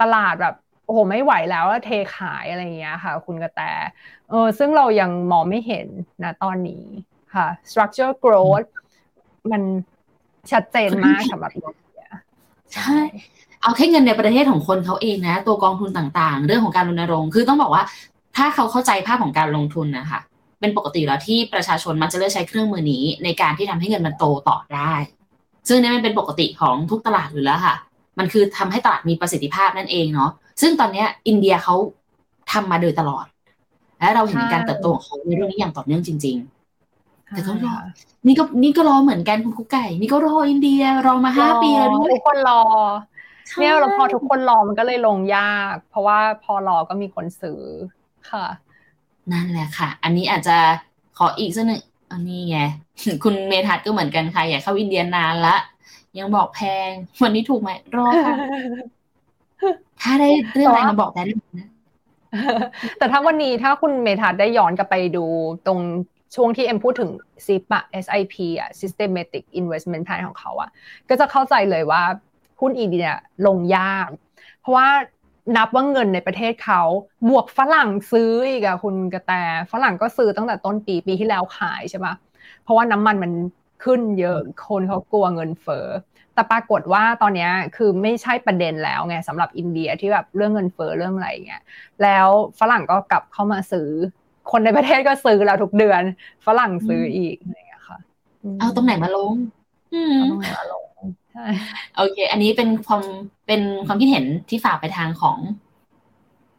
[0.00, 0.54] ตลาดแบบ
[0.86, 3.60] โอ้โหไม่ไหวแล้วเทขายอะไรอย่างเงี้ยค่ะ คุณกระแต
[4.30, 5.88] เออซึ่งเรายังมองไม่เห็น
[6.24, 6.84] นะตอนนี้
[7.34, 8.68] ค่ะ structure growth
[9.50, 9.62] มัน
[10.50, 12.04] ชัดเจนมากสำหรับอินเดีย
[12.74, 12.98] ใช่
[13.62, 17.84] เอาแค่เงินในประเทศของคนเขาเองนะ ตัวกองทุนต่างๆ เรื่องของการรณรงค์คือต้องบอกว่า
[18.36, 20.20] ถ้าเขาเข้าใจภาพของการลงทุนนะคะ
[20.60, 24.92] เป็นปกติแล้วที่ประชาชนมันจะเลือกใช้เครื่องมือนี้ในการที่ทำให้เงินมันโตต่อได้
[25.68, 27.76] ซึ่งนี่มันเป็นปกติของทุกตลาดอยู่แล้วค่ะ
[28.18, 30.30] มันคือทำให้ตลาดมีประสิทธิภาพนั่นเองเนาะ
[30.60, 31.74] ซึ่งตอนนี้อินเดียเขา
[32.52, 33.26] ทำมาโดยตลอด
[33.98, 36.36] และเราเห็นการเติบโตของเขาในเรื่องนี้อย่างต่อเนื่องจริง
[36.84, 37.74] ๆ แต่ก็รอ
[38.26, 42.62] นี่ก็นี่ก็รอเหมือนกันคุณคุกไก่ นี่ก็รออินเดียรอมาห้าปีแล้วทุกคนรอ
[43.58, 47.62] เนี่ยเราพอทุกคนรอมันก็เลยลงยาก เพราะว่าพอรอก็มีคนซื้อ
[48.30, 48.46] ค่ะ
[49.32, 50.56] นั่นแหละค่ะ อันนี้อาจจะ
[51.18, 51.80] ขออีกสักหนึ่ง
[52.12, 52.58] อันนี้ไง
[53.24, 55.56] คุณเมทัศก็เหมือนกันค่ะอยากเข้าอินเดียนานละ
[56.18, 56.90] ยังบอกแพง
[57.22, 58.34] วันนี้ถูกไหมรอค่ะ
[60.02, 61.68] ถ้าได้เรื่องอะไรมาบอกได้เลยนะ
[62.98, 65.24] แต่ถ้าวันนี้ถ้าคุณเมทัศได้ย้อนกลับไปดู
[65.66, 65.80] ตรง
[66.36, 67.10] ช่วงที่เอ็มพูดถึง
[67.44, 70.70] SIP อะ SIP อะ Systematic Investment Plan ของเขาอะ
[71.08, 72.02] ก็จะเข้าใจเลยว่า
[72.60, 74.08] หุ้นอีเนี่ยลงยาก
[74.60, 74.88] เพราะว่า
[75.56, 76.82] นับว่าเงินในประเทศเขา
[77.28, 79.32] บวกฝรั่งซื้ออีกอะคุณกระแต
[79.72, 82.14] ฝรั่งก็ซื้อตั้งแต่ต้นปีปีที่แล้วขายใช่ปะ
[82.62, 83.32] เพราะว่าน้ำมันมัน
[83.84, 85.86] ขึ้นเยอะคนเขากลัวเงินเฟ้อ
[86.34, 91.62] แต่ปรากฏว่าตอนนี้คือไม่ใช่ประเด็นแล้วไงสำหรับอินเดียที่แบบเรื่องเงินเฟ้อเรื่องอะไรเงี้ย
[92.02, 92.28] แล้ว
[92.60, 93.88] ฝรั่งก็กลับเข้ามาซื้อ
[94.50, 96.02] คนในประเทศก็ซื้อแล้วทุกเดือน
[96.46, 97.98] ฝรั่งซื้ออีกอะไรเงี้ยค่ะ
[98.58, 99.34] เอาตรงไหนมาลง
[100.16, 100.84] เอาตรงไหนมาลง
[101.96, 103.02] โอเค อันนี้เป็นความ
[103.46, 105.36] เป็นความคิดเห็นที่ฝากไปทางของ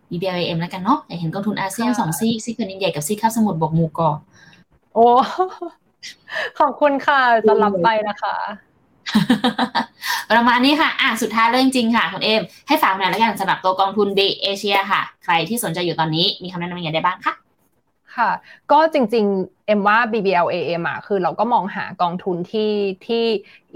[0.10, 4.10] BBLM แล้วกันเนาะอยากเห็นกองทุนอาเซียนสองซีซีเกินอินเดียกับซีคาบสมุทรบกมูกอ
[4.94, 5.06] โอ้
[6.60, 8.36] ขอบคุณค่ะจะรับไปนะคะ
[10.32, 17.34] ประมาณนี้ค่ะ อะ สุดท้ายเรื่องจริงค่ะ คุณเอม ให้ฝากหน่อยแล้วกันสำหรับตัวกองทุนเบเอเชียค่ะ ใครที่สนใจอยู่ตอนนี้มีคำแนะนำยังไงได้บ้างคะ
[18.18, 18.32] ค่ะ
[18.72, 22.72] ก็จริงๆ เอ็มว่า BBLAM อะคือเราก็มองหากองทุนที่
[23.08, 23.26] ที่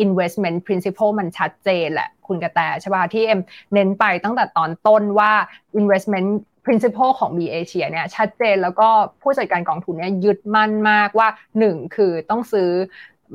[0.06, 3.42] investment principle มันชัดเจนแหละคุณกระแตใช่ป่ะที่เอ็ม
[3.74, 5.32] เน้นไปตั้งแต่ตอนต้นว่า
[5.80, 6.30] investment
[6.66, 8.90] principle ของ B Asia เนี่ยชัดเจนแล้วก็
[9.22, 11.30] ผู้จัดการกองทุนเนี่ยยึดมั่นมากว่า
[11.62, 12.70] 1 คือต้องซื้อ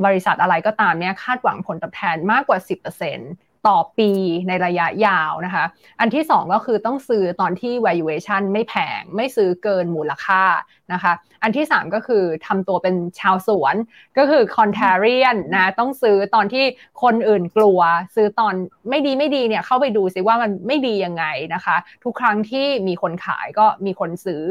[0.04, 2.58] บริษัทอะไรก็ตามเนี่ยคาดหวังผลตอบแทนมากกว่า
[3.08, 4.10] 10% ต่อปี
[4.48, 5.64] ในระยะยาวนะคะ
[6.00, 10.42] อันที่ 2 ก็คือต้องซื้อตอนที่ valuation ไม่แพง ไม่ซื้อเกินมูลค่า
[10.92, 13.74] นะคะ อันที่ 3 ก็คือทำตัวเป็นชาวสวน
[14.18, 16.64] ก็คือ contrarian นะต้องซื้อตอนที่
[17.02, 17.80] คนอื่นกลัว
[18.14, 18.54] ซื้อตอน
[18.88, 24.42] ไม่ดีไม่ดีเนี่ยเข้าไปดูซิว่ามันไม่ดียังไงนะคะ ทุกครั้งที่มีคนขายก็มีคนซื้อ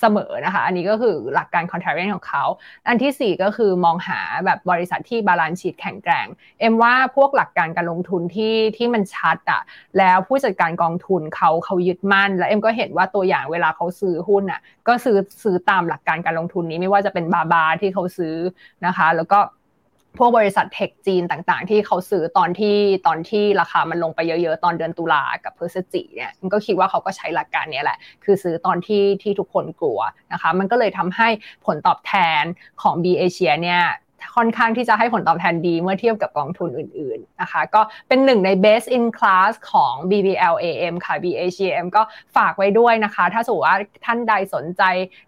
[0.00, 2.44] เสมอนะคะ อันนี้ก็คือหลักการ contrarian ของเขา
[2.88, 6.26] อันที่ 4 ก็คือมองหาแบบบริษัทที่ balance sheet แข็งแกร่ง
[6.60, 9.62] เอ็มว่าพวกหลักการการลงทุนที่ที่มันชัดอะ
[9.98, 18.36] แล้วผู้จัดการกองทุนเขาเขายึดมั่น แล้วเอ็มก็เห็นว่าตัวอย่างเวลาเขาซื้อหุ้นอะก็ซื้อซื้อตามหลักการการลงทุนนี้ไม่ว่าจะเป็นบาบาที่เขาซื้อ
[18.86, 19.38] นะคะ แล้วก็
[20.18, 30.00] พวกบริษัทเทคจีนต่างๆ ที่เขาซื้อตอนที่ตอนที่ราคามันลงไปเยอะๆ ตอนเดือนตุลากับพฤศจิเนี่ยมันก็คิดว่าเขาก็ใช้หลักการนี้แหละ คือซื้อตอนที่ที่ทุกคนกลัว
[30.32, 31.28] นะคะ มันก็เลยทำให้
[31.66, 32.42] ผลตอบแทน
[32.82, 33.82] ของ B เอเชียเนี่ย
[34.36, 42.02] ค่อนข้างที่จะให้ผลตอบแทนดีเมื่อเทียบกับกองทุนอื่นๆนะคะ ก็เป็นหนึ่งใน best in class ของ BBLAM ค่ะ BACM ก็
[42.36, 44.82] ฝากไว้ด้วยนะคะ ถ้าสมมติว่าท่านใดสนใจ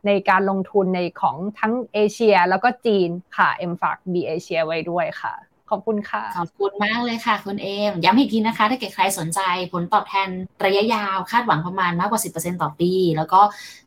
[0.06, 5.34] ในการลงทุนในของทั้งเอเชีย แล้วก็จีนค่ะเอ็มฝาก B เอเชียไว้ด้วยค่ะ
[5.70, 9.40] ขอบคุณค่ะ ขอบคุณมากเลยค่ะคุณเอม ย้ำอีกทีนะคะ ถ้าเกิดใครสนใจ
[9.72, 10.28] ผลตอบแทน
[10.64, 13.40] ระยะยาวคาดหวังประมาณมากกว่า 10%ต่อปี แล้วก็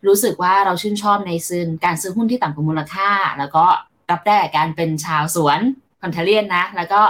[0.07, 3.65] รู้สึกว่าเราชื่นชอบในซื้อการซื้อหุ้นที่ต่ำกว่ามูลค่า แล้วก็
[4.11, 5.59] รับได้การเป็นชาวสวน
[6.01, 7.01] contrarian นะ แล้วก็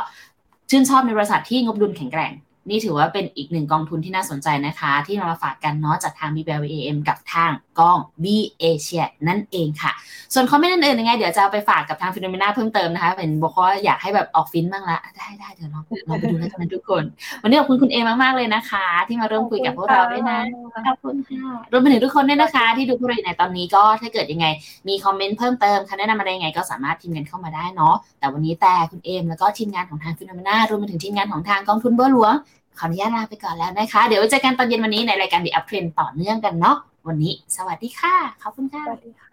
[0.70, 2.32] ชื่นชอบในบริษัทที่งบดุลแข็งแกร่ง
[2.70, 8.26] นี่ถือว่าเป็นอีกหนึ่งกองทุนที่น่าสนใจนะคะ ที่มาฝากกันเนาะจากทาง BBLAM กับทาง กอง B
[8.64, 9.92] Asia นั่นเองค่ะ
[10.34, 17.04] ส่วน comment อื่นๆยังไง เดี๋ยวจะไปฝากกับทาง Finnomena เพิ่มเติมนะคะเป็นบอกว่าอยากให้แบบออกฟินบ้างละ ได้ได้เดี๋ยวเราเราไปดูแล้วกันทุกคน
[17.42, 20.40] วันนี้ขอบคุณคุณเอมากๆเลยนะคะ ที่มาร่วมคุยกับพวกเราด้วยนะ
[20.88, 24.48] ขอบคุณค่ะรวมไปถึงทุกคนด้วยนะคะ ที่ดูพวกเราในตอนนี้ก็ถ้าเกิดยังไง
[24.88, 32.36] มีคอมเมนต์เพิ่มเติมคำแนะนำอะไรยังไงก็สามารถทีมกันเข้ามาได้เนาะแต่วันนี้แต่คุณเอมแล้วก็ทีมงานของทางฟิโนเมนารวมไปถึงทีมงานของทางกองทุนเบอร์หลวง
[32.80, 36.78] ขออนุญาตลาไปก่อนแล้วนะคะ เดี๋ยวเจอกันตอนเย็นวันนี้ในรายการ The Up Trend ต่อเนื่องกันเนาะ
[37.08, 39.30] วันนี้ สวัสดีค่ะ ขอบคุณค่ะ สวัสดีค่ะ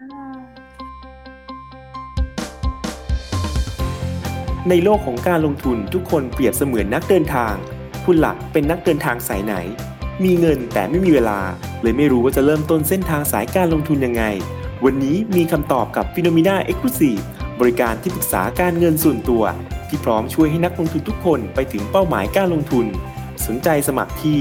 [4.68, 7.54] ในโลกของการลงทุนทุกคนเปรียบเสมือนนักเดินทาง
[8.04, 9.54] คุณหลักเป็นนักเดินทางสายไหน
[10.24, 11.40] มีเงินแต่ไม่มีเวลา
[11.82, 14.24] เลยไม่รู้ว่าจะเริ่มต้นเส้นทางสายการลงทุนยังไง
[14.84, 17.22] วันนี้มีคำตอบกับ p h e n o m e n a Exclusive
[17.60, 19.44] บริการที่ปรึกษาการเงินส่วนตัว
[19.88, 22.86] ที่พร้อมช่วยให้นักลงทุนทุกคนไปถึงเป้าหมายการลงทุน
[23.46, 24.40] สนใจสมัครที่